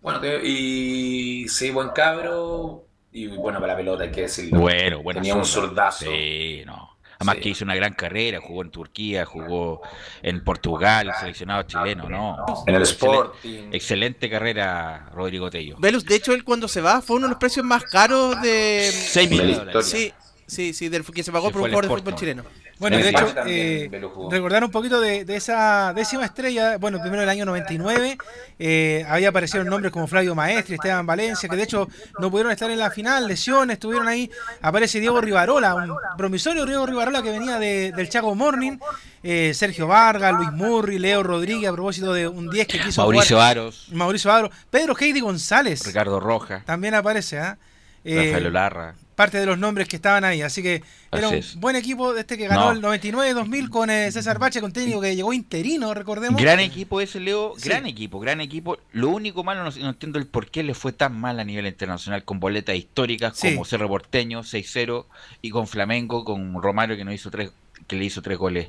[0.00, 2.84] Bueno, y sí, buen cabro.
[3.12, 4.58] Y bueno para la pelota, hay que decirlo.
[4.60, 5.20] Bueno, bueno.
[5.20, 6.04] Tenía un zurdazo.
[6.04, 6.93] Sí, no.
[7.28, 9.82] Además que hizo una gran carrera, jugó en Turquía, jugó
[10.22, 12.36] en Portugal, seleccionado chileno, ¿no?
[12.66, 13.70] En el Sporting.
[13.72, 15.76] Excelente carrera, Rodrigo Tello.
[15.78, 18.90] Velus, de hecho, él cuando se va fue uno de los precios más caros de.
[18.92, 19.86] Seis millones de dólares.
[19.86, 20.12] Sí,
[20.46, 22.44] sí, sí, del que se pagó Se por un jugador de fútbol chileno.
[22.78, 23.88] Bueno, En de hecho, también eh,
[24.30, 28.18] recordar un poquito de, de esa décima estrella, bueno, primero el año 99,
[28.58, 31.88] eh, había aparecido nombres como Flavio Maestri, Esteban Valencia, que de hecho
[32.18, 34.28] no pudieron estar en la final, lesiones, estuvieron ahí,
[34.60, 38.76] aparece Diego Rivarola, un promisorio Diego Rivarola que venía de- del Chaco Morning,
[39.22, 43.36] eh, Sergio Vargas, Luis Murri, Leo Rodríguez, a propósito de un 10 que quiso Mauricio
[43.36, 47.56] jugar- Aros, Mauricio Aros, Pedro Heidi González, Ricardo Roja, también aparece, ¿ah?
[48.04, 48.94] Eh, Rafael Olarra.
[49.14, 50.42] Parte de los nombres que estaban ahí.
[50.42, 50.82] Así que
[51.12, 51.56] era Así un es.
[51.56, 52.90] buen equipo de este que ganó No.
[52.92, 56.40] el 99-2000 con eh, César Bache, con técnico que llegó interino, recordemos.
[56.40, 57.54] Gran equipo ese, Leo.
[57.56, 57.68] Sí.
[57.68, 58.78] Gran equipo, gran equipo.
[58.92, 61.66] Lo único malo, no, no entiendo el por qué le fue tan mal a nivel
[61.66, 63.52] internacional con boletas históricas Sí.
[63.52, 65.06] como Cerro Porteño, 6-0,
[65.42, 67.50] y con Flamengo, con Romario que no hizo tres
[67.86, 68.68] que le hizo tres goles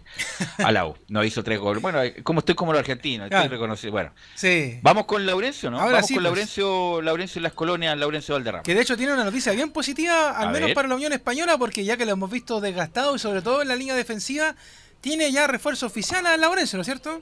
[0.57, 0.95] a la U.
[1.07, 1.81] No hizo tres goles.
[1.81, 3.49] Bueno, eh, como estoy como los argentinos, estoy Claro.
[3.51, 3.91] reconocido.
[3.91, 4.79] Bueno, Sí.
[4.81, 5.79] vamos con Laurencio, ¿no?
[5.79, 6.31] Ahora vamos sí, con pues.
[6.31, 8.63] Laurencio, Laurencio y las colonias, Laurencio Valderrama.
[8.63, 10.75] Que de hecho tiene una noticia bien positiva, al A menos ver.
[10.75, 13.67] para la Unión Española, porque ya que lo hemos visto desgastado y sobre todo en
[13.69, 14.55] la línea defensiva,
[15.01, 17.21] tiene ya refuerzo oficial a Laurencio, ¿no es cierto?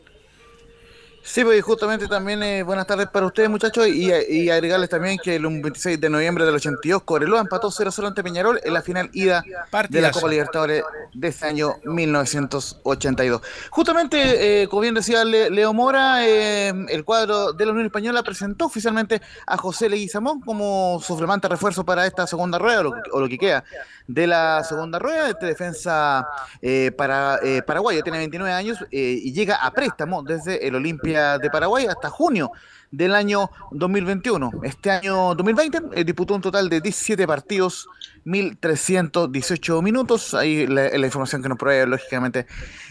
[1.25, 4.11] Sí, pues justamente también eh, buenas tardes para ustedes muchachos y,
[4.51, 8.73] agregarles también que el 26 de noviembre del 82 Coreloa empató 0-0 ante Peñarol en
[8.73, 10.19] la final ida de la Partidazo.
[10.19, 10.83] Copa Libertadores
[11.13, 13.41] de este año 1982.
[13.69, 18.21] Justamente, eh, como bien decía Le- Leo Mora, eh, el cuadro de la Unión Española
[18.21, 22.81] presentó oficialmente a José Leguizamón como su flamante refuerzo para esta segunda rueda
[23.13, 23.63] o lo, que queda
[24.07, 25.29] de la segunda rueda.
[25.29, 26.27] Este defensa
[26.61, 31.85] eh, para, paraguayo tiene 29 años y llega a préstamo desde el Olimpia de Paraguay
[31.85, 32.51] hasta junio
[32.93, 34.51] del año 2021.
[34.61, 37.87] Este año 2020 eh, disputó un total de 17 partidos,
[38.25, 40.35] 1.318 minutos.
[40.35, 42.45] Ahí la, información que nos provee, lógicamente,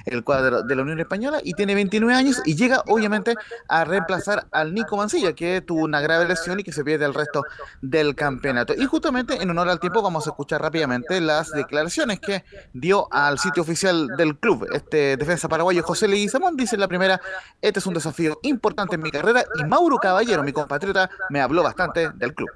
[0.05, 1.39] el cuadro de la Unión Española.
[1.45, 3.35] Y tiene 29 años y llega, obviamente,
[3.69, 7.15] a reemplazar al Nico Mancilla, que tuvo una grave lesión y que se pierde el
[7.15, 7.45] resto
[7.81, 8.75] del campeonato.
[8.77, 13.39] Y justamente, en honor al tiempo, vamos a escuchar rápidamente las declaraciones que dio al
[13.39, 14.67] sitio oficial del club.
[14.73, 17.21] Este defensa paraguayo José Leguizamón dice la primera,
[17.61, 21.63] este es un desafío importante en mi carrera y Mauro Caballero, mi compatriota, me habló
[21.63, 22.51] bastante del club.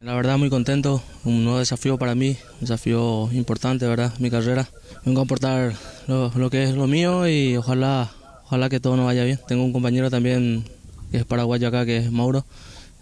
[0.00, 4.12] La verdad muy contento, un nuevo desafío para mí, un desafío importante, ¿verdad?
[4.18, 4.68] Mi carrera.
[5.04, 5.72] Vengo a aportar
[6.06, 8.10] lo, lo que es lo mío y ojalá,
[8.44, 9.40] ojalá que todo nos vaya bien.
[9.48, 10.64] Tengo un compañero también
[11.10, 12.44] que es paraguayo acá, que es Mauro.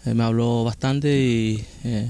[0.07, 2.09] Eh, me habló bastante y eh,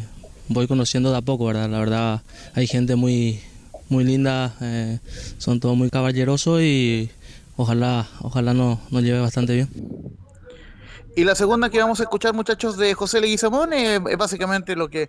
[0.48, 1.70] voy conociendo de a poco, ¿verdad?
[1.70, 2.22] La verdad
[2.54, 3.40] hay gente muy,
[3.88, 4.98] muy linda, eh,
[5.38, 7.08] son todos muy caballerosos y
[7.56, 9.68] ojalá, ojalá nos, nos lleve bastante bien.
[11.16, 14.88] Y la segunda que vamos a escuchar, muchachos, de José Leguizamón, eh, es básicamente lo
[14.90, 15.08] que,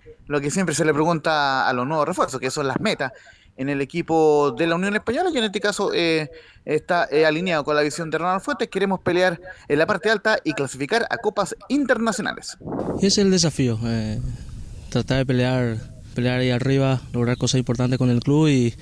[0.50, 3.12] siempre se le pregunta a los nuevos refuerzos, que son las metas
[3.58, 6.30] en el equipo de la Unión Española, y en este caso eh,
[6.66, 8.68] está eh, alineado con la visión de Ronald Fuentes.
[8.68, 12.58] Queremos pelear en la parte alta y clasificar a copas internacionales.
[12.98, 14.20] Ese es el desafío, eh,
[14.90, 15.78] tratar de pelear,
[16.14, 18.76] pelear ahí arriba, lograr cosas importantes con el club y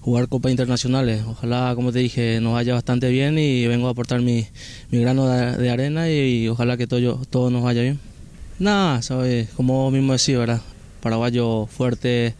[0.00, 1.22] jugar copas internacionales.
[1.26, 4.46] Ojalá, como te dije, nos vaya bastante bien y vengo a aportar mi,
[4.90, 7.98] mi grano de, arena y, ojalá que todo, todo nos vaya bien.
[8.58, 9.48] Nada, ¿sabes?
[9.56, 10.60] como mismo decís, ¿verdad?
[11.02, 12.34] Paraguayo fuerte,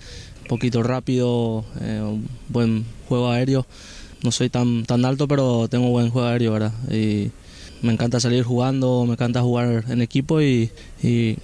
[0.49, 3.67] poquito rápido, eh, un buen juego aéreo.
[4.23, 6.73] No soy tan, tan alto, pero tengo buen juego aéreo, ¿verdad?
[6.91, 7.31] Y
[7.83, 10.71] me encanta salir jugando, me encanta jugar en equipo y,
[11.03, 11.37] y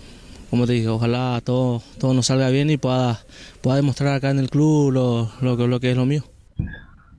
[0.57, 3.23] como te dije, ojalá todo, todo nos salga bien y pueda,
[3.61, 6.25] pueda demostrar acá en el club lo, lo, que- lo que es lo mío.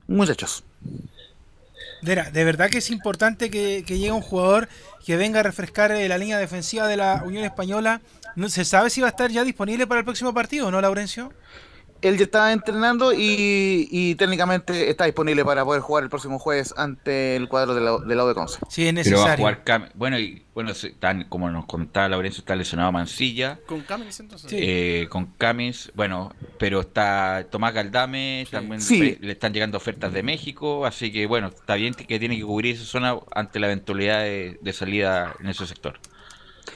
[0.08, 0.64] Muchachos.
[2.02, 4.68] Mira, de verdad que es importante que, que llegue un jugador
[5.06, 8.00] que venga a refrescar eh, la línea defensiva de la Unión Española.
[8.34, 11.32] No se sabe si va a estar ya disponible para el próximo partido, ¿no, Laurencio?
[12.00, 16.72] Él ya está entrenando y, y técnicamente está disponible para poder jugar el próximo jueves
[16.76, 18.58] ante el cuadro de la, de la de Conce.
[18.68, 20.72] Sí, es Pero va a jugar Cam- Bueno, y, bueno
[21.28, 23.58] como nos contaba Laurencio, está lesionado Mancilla.
[23.66, 24.50] Con Camis entonces.
[24.54, 29.18] eh, con Camis, bueno, pero está Tomás Galdame, también Sí.
[29.20, 32.76] le están llegando ofertas de México, así que bueno, está bien que tiene que cubrir
[32.76, 35.98] esa zona ante la eventualidad de, de salida en ese sector.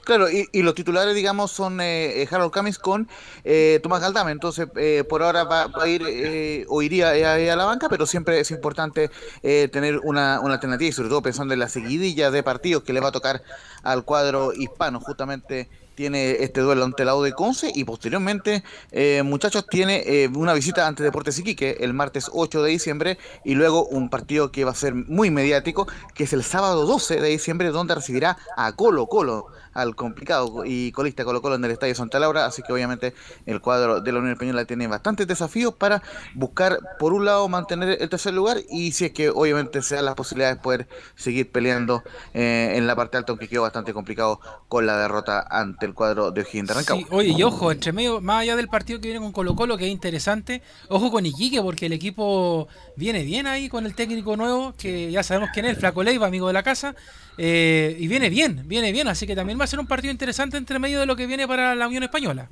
[0.04, 3.08] Claro, y, y los titulares, digamos, son eh, eh, Harold Camis con
[3.44, 4.32] eh, Tomás Galdame.
[4.32, 8.04] Entonces, eh, por ahora va, a ir eh, o iría eh, a, la banca, pero
[8.06, 9.10] siempre es importante
[9.42, 13.00] tener una, una alternativa y sobre todo pensando en la seguidilla de partidos que le
[13.00, 13.42] va a tocar
[13.82, 19.22] al cuadro hispano, justamente tiene este duelo ante la U de Conce y posteriormente, eh,
[19.24, 23.86] muchachos, tiene eh, una visita ante Deportes Iquique el martes 8 de diciembre y luego
[23.86, 27.70] un partido que va a ser muy mediático, que es el sábado 12 de diciembre,
[27.70, 32.18] donde recibirá a Colo Colo al complicado y colista Colo Colo en el Estadio Santa
[32.18, 33.14] Laura, así que obviamente
[33.46, 36.02] el cuadro de la Unión Española tiene bastantes desafíos para
[36.34, 40.04] buscar, por un lado, mantener el tercer lugar y si es que obviamente se dan
[40.04, 42.02] las posibilidades de poder seguir peleando
[42.34, 46.30] eh, en la parte alta, aunque quedó bastante complicado con la derrota ante el cuadro
[46.30, 46.82] de O'Higgins de.
[46.82, 49.76] Sí, oye, y ojo, entre medio, más allá del partido que viene con Colo Colo,
[49.76, 54.36] que es interesante, ojo con Iquique, porque el equipo viene bien ahí con el técnico
[54.36, 56.94] nuevo, que ya sabemos quién es, Flaco Leiva, amigo de la casa,
[57.38, 60.56] eh, y viene bien, viene bien, así que también va a ser un partido interesante
[60.56, 62.48] entre medio de lo que viene para la Unión Española.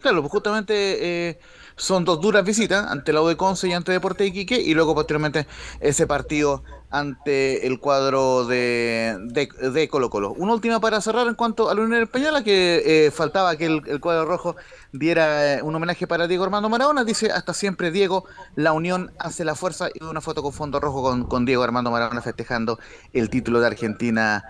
[0.00, 1.38] Claro, pues justamente eh,
[1.76, 4.74] son dos duras visitas ante la U de Conce y ante Deporte de Iquique y
[4.74, 5.46] luego posteriormente
[5.80, 10.32] ese partido ante el cuadro de, de, de Colo Colo.
[10.32, 13.82] Una última para cerrar en cuanto a la Unión Española, que eh, faltaba que el,
[13.86, 14.56] el cuadro rojo
[14.92, 17.04] diera eh, un homenaje para Diego Armando Maradona.
[17.04, 18.24] Dice, hasta siempre Diego,
[18.56, 21.90] la Unión hace la fuerza y una foto con fondo rojo con, con Diego Armando
[21.90, 22.78] Maradona festejando
[23.12, 24.44] el título de Argentina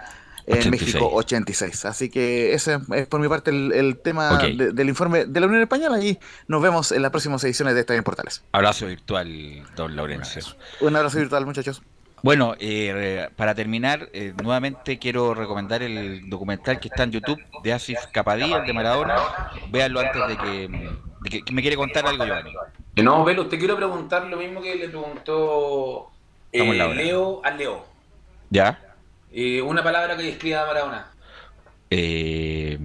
[0.47, 0.70] en 86.
[0.94, 1.85] México 86.
[1.85, 5.47] Así que ese es por mi parte el, el tema de- del informe de la
[5.47, 8.43] Unión Española y nos vemos en las próximas ediciones de Estadio Portales.
[8.52, 10.43] Abrazo virtual, don Laurencio.
[10.81, 11.82] Un abrazo virtual, muchachos.
[12.23, 17.73] Bueno, eh, para terminar, eh, nuevamente quiero recomendar el documental que está en YouTube de
[17.73, 19.16] Asif Capadí, el de Maradona.
[19.70, 20.69] Véanlo antes de que,
[21.20, 22.51] de que- que me quiere contar algo, Giovanni.
[22.97, 26.11] Eh, No, Velo, te quiero preguntar lo mismo que le preguntó
[26.53, 26.95] eh.
[26.95, 27.86] Leo al Leo.
[28.51, 28.81] ¿Ya?
[29.31, 31.07] Eh, una palabra que describa a Maradona.
[31.90, 32.78] Eh,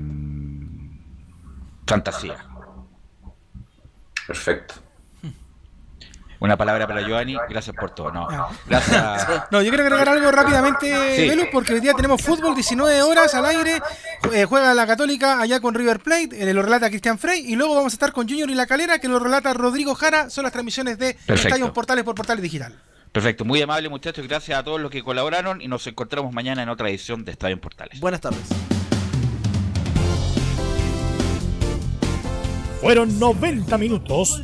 [1.87, 2.37] fantasía.
[4.27, 4.75] Perfecto.
[6.43, 8.11] Una palabra para Giovanni, gracias por todo.
[8.11, 8.27] No,
[8.67, 9.27] gracias.
[9.49, 11.47] No, yo quiero agregar algo rápidamente, Sí.
[11.53, 13.81] Porque hoy día tenemos fútbol, 19 horas al aire,
[14.33, 17.75] eh, juega la Católica allá con River Plate, eh, lo relata Cristian Frey, y luego
[17.75, 20.51] vamos a estar con Junior y La Calera, que lo relata Rodrigo Jara, son las
[20.51, 21.47] transmisiones de Perfecto.
[21.47, 22.77] Estadio Portales por Portales Digital.
[23.13, 26.67] Perfecto, muy amable muchachos, gracias a todos los que colaboraron y nos encontramos mañana en
[26.67, 28.01] otra edición de Estadio en Portales.
[28.01, 28.41] Buenas tardes.
[32.81, 34.43] Fueron 90 minutos